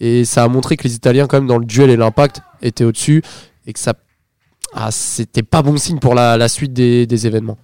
Et 0.00 0.24
ça 0.24 0.42
a 0.44 0.48
montré 0.48 0.76
que 0.78 0.84
les 0.84 0.94
Italiens, 0.94 1.26
quand 1.26 1.36
même, 1.36 1.46
dans 1.48 1.58
le 1.58 1.66
duel 1.66 1.90
et 1.90 1.96
l'impact, 1.96 2.40
étaient 2.62 2.84
au-dessus. 2.84 3.22
Et 3.66 3.72
que 3.74 3.78
ça. 3.78 3.92
Ah, 4.74 4.90
c'était 4.90 5.42
pas 5.42 5.62
bon 5.62 5.76
signe 5.76 5.98
pour 5.98 6.14
la, 6.14 6.36
la 6.36 6.48
suite 6.48 6.72
des, 6.72 7.06
des 7.06 7.26
événements. 7.26 7.58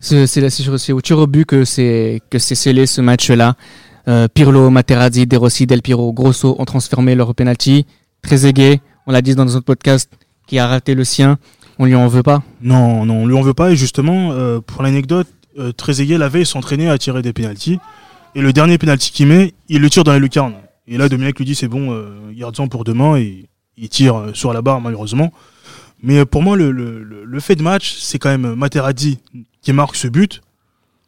C'est 0.00 0.92
au 0.92 1.00
tir 1.02 1.18
au 1.18 1.26
but 1.26 1.44
que 1.44 1.64
c'est 1.64 2.22
que 2.30 2.38
c'est 2.38 2.54
scellé 2.54 2.86
ce 2.86 3.02
match-là. 3.02 3.54
Euh, 4.08 4.28
Pirlo, 4.32 4.70
Materazzi, 4.70 5.26
De 5.26 5.36
Rossi, 5.36 5.66
Del 5.66 5.82
Piro, 5.82 6.12
Grosso 6.12 6.56
ont 6.58 6.64
transformé 6.64 7.14
leur 7.14 7.34
penalty. 7.34 7.84
Trezeguet, 8.22 8.80
on 9.06 9.12
l'a 9.12 9.20
dit 9.20 9.34
dans 9.34 9.44
notre 9.44 9.60
podcast, 9.60 10.10
qui 10.46 10.58
a 10.58 10.66
raté 10.66 10.94
le 10.94 11.04
sien. 11.04 11.38
On 11.78 11.84
lui 11.84 11.94
en 11.94 12.08
veut 12.08 12.22
pas? 12.22 12.42
Non, 12.62 13.04
non, 13.04 13.22
on 13.22 13.26
lui 13.26 13.36
en 13.36 13.42
veut 13.42 13.54
pas. 13.54 13.72
Et 13.72 13.76
justement, 13.76 14.32
euh, 14.32 14.60
pour 14.60 14.82
l'anecdote, 14.82 15.28
euh, 15.58 15.72
Trezeguet 15.72 16.16
la 16.16 16.28
veille 16.28 16.46
s'entraînait 16.46 16.88
à 16.88 16.96
tirer 16.96 17.20
des 17.20 17.34
pénalties. 17.34 17.78
Et 18.34 18.40
le 18.40 18.52
dernier 18.54 18.78
pénalty 18.78 19.12
qu'il 19.12 19.26
met, 19.26 19.52
il 19.68 19.82
le 19.82 19.90
tire 19.90 20.04
dans 20.04 20.12
la 20.12 20.18
lucarne. 20.18 20.54
Et 20.88 20.96
là, 20.96 21.10
Dominique 21.10 21.38
lui 21.38 21.44
dit 21.44 21.54
c'est 21.54 21.68
bon, 21.68 21.92
euh, 21.92 22.32
garde-en 22.32 22.68
pour 22.68 22.84
demain. 22.84 23.16
Et 23.16 23.50
il 23.76 23.88
tire 23.90 24.30
sur 24.32 24.54
la 24.54 24.62
barre, 24.62 24.80
malheureusement. 24.80 25.30
Mais 26.02 26.18
euh, 26.18 26.24
pour 26.24 26.42
moi, 26.42 26.56
le, 26.56 26.70
le, 26.70 27.02
le- 27.02 27.24
le 27.24 27.40
fait 27.40 27.56
de 27.56 27.62
match, 27.62 27.96
c'est 27.98 28.18
quand 28.18 28.30
même 28.30 28.54
Materazzi 28.54 29.18
qui 29.62 29.72
marque 29.72 29.96
ce 29.96 30.08
but. 30.08 30.40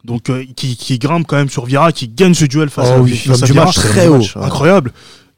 Donc, 0.03 0.29
euh, 0.29 0.43
qui, 0.55 0.75
qui 0.75 0.99
grimpe 0.99 1.25
quand 1.27 1.37
même 1.37 1.49
sur 1.49 1.65
Vieira, 1.65 1.91
qui 1.93 2.07
gagne 2.09 2.33
ce 2.33 2.45
duel 2.45 2.69
face 2.69 2.89
Oh 2.91 2.95
à, 2.95 2.99
oui, 3.01 3.15
face 3.15 3.41
à 3.43 3.53
match, 3.53 3.75
très 3.75 4.07
haut. 4.07 4.17
match. 4.17 4.35
Incroyable. 4.37 4.91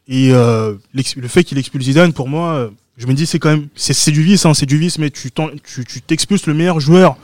Et 0.08 0.30
euh, 0.34 0.74
le 0.94 1.28
fait 1.28 1.44
qu'il 1.44 1.58
expulse 1.58 1.86
Zidane, 1.86 2.14
pour 2.14 2.28
moi, 2.30 2.54
euh, 2.54 2.70
je 2.98 3.08
me 3.08 3.14
dis 3.14 3.26
c'est 3.26 3.40
quand 3.40 3.50
même 3.50 3.68
c'est 3.76 3.94
c'est 3.94 4.12
du 4.12 4.22
vice, 4.24 4.46
hein, 4.46 4.54
c'est 4.54 4.66
du 4.66 4.78
vice, 4.78 4.98
mais 5.00 5.10
tu 5.12 5.32
t'en- 5.32 5.50
tu 5.64 5.84
tu 5.86 6.02
t'expulses 6.02 6.46
le 6.48 6.54
meilleur 6.54 6.80
joueur 6.80 7.18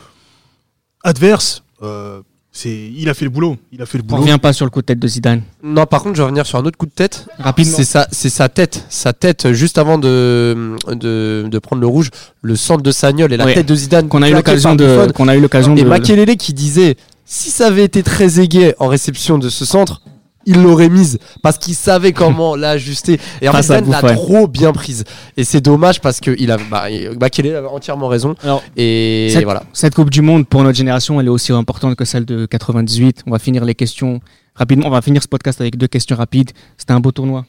adverse. 1.03 1.63
euh, 1.83 2.21
c'est 2.51 2.69
il 2.69 3.07
a 3.09 3.13
fait 3.13 3.23
le 3.25 3.31
boulot, 3.31 3.55
il 3.71 3.81
a 3.81 3.85
fait 3.85 3.97
le 3.97 4.03
On 4.03 4.07
boulot. 4.07 4.21
revient 4.23 4.37
pas 4.37 4.51
sur 4.51 4.65
le 4.65 4.71
coup 4.71 4.81
de 4.81 4.85
tête 4.85 4.99
de 4.99 5.07
Zidane. 5.07 5.41
Non, 5.63 5.85
par 5.85 6.03
contre, 6.03 6.15
je 6.15 6.21
vais 6.21 6.25
revenir 6.25 6.45
sur 6.45 6.57
un 6.59 6.65
autre 6.65 6.77
coup 6.77 6.85
de 6.85 6.91
tête. 6.91 7.27
Rapidement. 7.39 7.75
C'est 7.77 7.85
sa, 7.85 8.07
c'est 8.11 8.29
sa 8.29 8.49
tête, 8.49 8.85
sa 8.89 9.13
tête 9.13 9.51
juste 9.53 9.77
avant 9.77 9.97
de, 9.97 10.75
de, 10.89 11.47
de 11.49 11.59
prendre 11.59 11.81
le 11.81 11.87
rouge, 11.87 12.09
le 12.41 12.55
centre 12.57 12.83
de 12.83 12.91
Sagnol 12.91 13.31
et 13.31 13.37
la 13.37 13.45
Ouais. 13.45 13.53
tête 13.53 13.67
de 13.67 13.75
Zidane. 13.75 14.09
Qu'on 14.09 14.21
a 14.21 14.29
eu 14.29 14.33
l'occasion 14.33 14.75
de, 14.75 14.85
Buffon. 14.85 15.11
qu'on 15.13 15.27
a 15.29 15.35
eu 15.37 15.41
l'occasion 15.41 15.75
Et 15.77 15.83
de. 15.83 15.87
Makelele 15.87 16.35
qui 16.35 16.53
disait 16.53 16.97
si 17.25 17.49
ça 17.51 17.67
avait 17.67 17.85
été 17.85 18.03
très 18.03 18.41
aigué 18.41 18.73
en 18.79 18.87
réception 18.87 19.37
de 19.37 19.47
ce 19.47 19.63
centre, 19.63 20.01
il 20.45 20.61
l'aurait 20.61 20.89
mise 20.89 21.19
parce 21.41 21.57
qu'il 21.57 21.75
savait 21.75 22.11
comment 22.13 22.55
l'ajuster. 22.55 23.19
Et 23.41 23.49
en 23.49 23.53
fait, 23.53 23.61
Zidane 23.63 23.89
l'a 23.89 24.01
trop 24.13 24.47
bien 24.47 24.71
prise. 24.73 25.03
Et 25.37 25.43
c'est 25.43 25.61
dommage 25.61 26.01
parce 26.01 26.19
que 26.19 26.35
il 26.39 26.51
a, 26.51 26.57
bah, 26.69 26.85
Makelele 27.19 27.55
avait 27.55 27.67
entièrement 27.67 28.07
raison. 28.07 28.35
Alors, 28.43 28.63
Et 28.77 29.29
cette- 29.31 29.43
voilà. 29.43 29.63
Cette 29.73 29.95
Coupe 29.95 30.09
du 30.09 30.21
Monde, 30.21 30.47
pour 30.47 30.63
notre 30.63 30.77
génération, 30.77 31.19
elle 31.19 31.27
est 31.27 31.29
aussi 31.29 31.51
importante 31.51 31.95
que 31.95 32.05
celle 32.05 32.25
de 32.25 32.45
98. 32.45 33.23
On 33.27 33.31
va 33.31 33.39
finir 33.39 33.65
les 33.65 33.75
questions 33.75 34.19
rapidement. 34.55 34.87
On 34.87 34.91
va 34.91 35.01
finir 35.01 35.21
ce 35.23 35.27
podcast 35.27 35.61
avec 35.61 35.77
deux 35.77 35.87
questions 35.87 36.15
rapides. 36.15 36.51
C'était 36.77 36.93
un 36.93 36.99
beau 36.99 37.11
tournoi. 37.11 37.45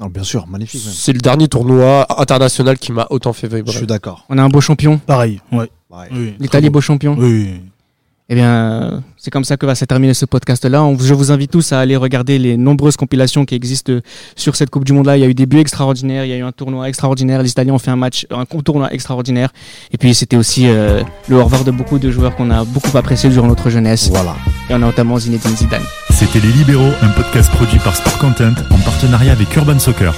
non, 0.00 0.06
bien 0.06 0.22
sûr, 0.22 0.46
magnifique. 0.46 0.80
C'est 0.82 1.12
le 1.12 1.20
dernier 1.20 1.46
tournoi 1.48 2.06
international 2.20 2.78
qui 2.78 2.92
m'a 2.92 3.06
autant 3.10 3.32
fait 3.34 3.48
Je 3.50 3.56
vibrer. 3.56 3.72
suis 3.76 3.86
d'accord. 3.86 4.24
On 4.30 4.38
a 4.38 4.42
un 4.42 4.48
beau 4.48 4.60
champion. 4.60 4.98
Pareil, 4.98 5.40
ouais. 5.52 5.68
Ouais. 5.90 6.06
Oui, 6.12 6.34
L'Italie, 6.38 6.64
très 6.66 6.70
beau 6.70 6.80
champion. 6.80 7.14
beau. 7.14 7.22
Oui. 7.24 7.60
Eh 8.32 8.36
bien, 8.36 9.02
c'est 9.16 9.32
comme 9.32 9.42
ça 9.42 9.56
que 9.56 9.66
va 9.66 9.74
se 9.74 9.84
terminer 9.84 10.14
ce 10.14 10.24
podcast-là. 10.24 10.88
Je 11.00 11.14
vous 11.14 11.32
invite 11.32 11.50
tous 11.50 11.72
à 11.72 11.80
aller 11.80 11.96
regarder 11.96 12.38
les 12.38 12.56
nombreuses 12.56 12.96
compilations 12.96 13.44
qui 13.44 13.56
existent 13.56 13.92
sur 14.36 14.54
cette 14.54 14.70
Coupe 14.70 14.84
du 14.84 14.92
Monde-là. 14.92 15.16
Il 15.16 15.20
y 15.20 15.24
a 15.24 15.26
eu 15.26 15.34
des 15.34 15.46
buts 15.46 15.58
extraordinaires, 15.58 16.24
il 16.24 16.30
y 16.30 16.32
a 16.32 16.36
eu 16.36 16.44
un 16.44 16.52
tournoi 16.52 16.88
extraordinaire. 16.88 17.42
Les 17.42 17.50
Italiens 17.50 17.74
ont 17.74 17.80
fait 17.80 17.90
un 17.90 17.96
match, 17.96 18.28
un 18.30 18.44
tournoi 18.44 18.94
extraordinaire. 18.94 19.50
Et 19.92 19.98
puis, 19.98 20.14
c'était 20.14 20.36
aussi 20.36 20.68
euh, 20.68 21.02
le 21.28 21.38
au 21.38 21.44
revoir 21.44 21.64
de 21.64 21.72
beaucoup 21.72 21.98
de 21.98 22.08
joueurs 22.12 22.36
qu'on 22.36 22.52
a 22.52 22.62
beaucoup 22.64 22.96
apprécié 22.96 23.30
durant 23.30 23.48
notre 23.48 23.68
jeunesse. 23.68 24.08
Voilà. 24.10 24.36
Et 24.68 24.74
on 24.74 24.76
a 24.76 24.78
notamment 24.78 25.18
Zinedine 25.18 25.56
Zidane. 25.56 25.82
C'était 26.10 26.38
Les 26.38 26.52
Libéraux, 26.52 26.92
un 27.02 27.08
podcast 27.08 27.50
produit 27.50 27.80
par 27.80 27.96
Sport 27.96 28.18
Content 28.18 28.54
en 28.70 28.78
partenariat 28.78 29.32
avec 29.32 29.56
Urban 29.56 29.80
Soccer. 29.80 30.14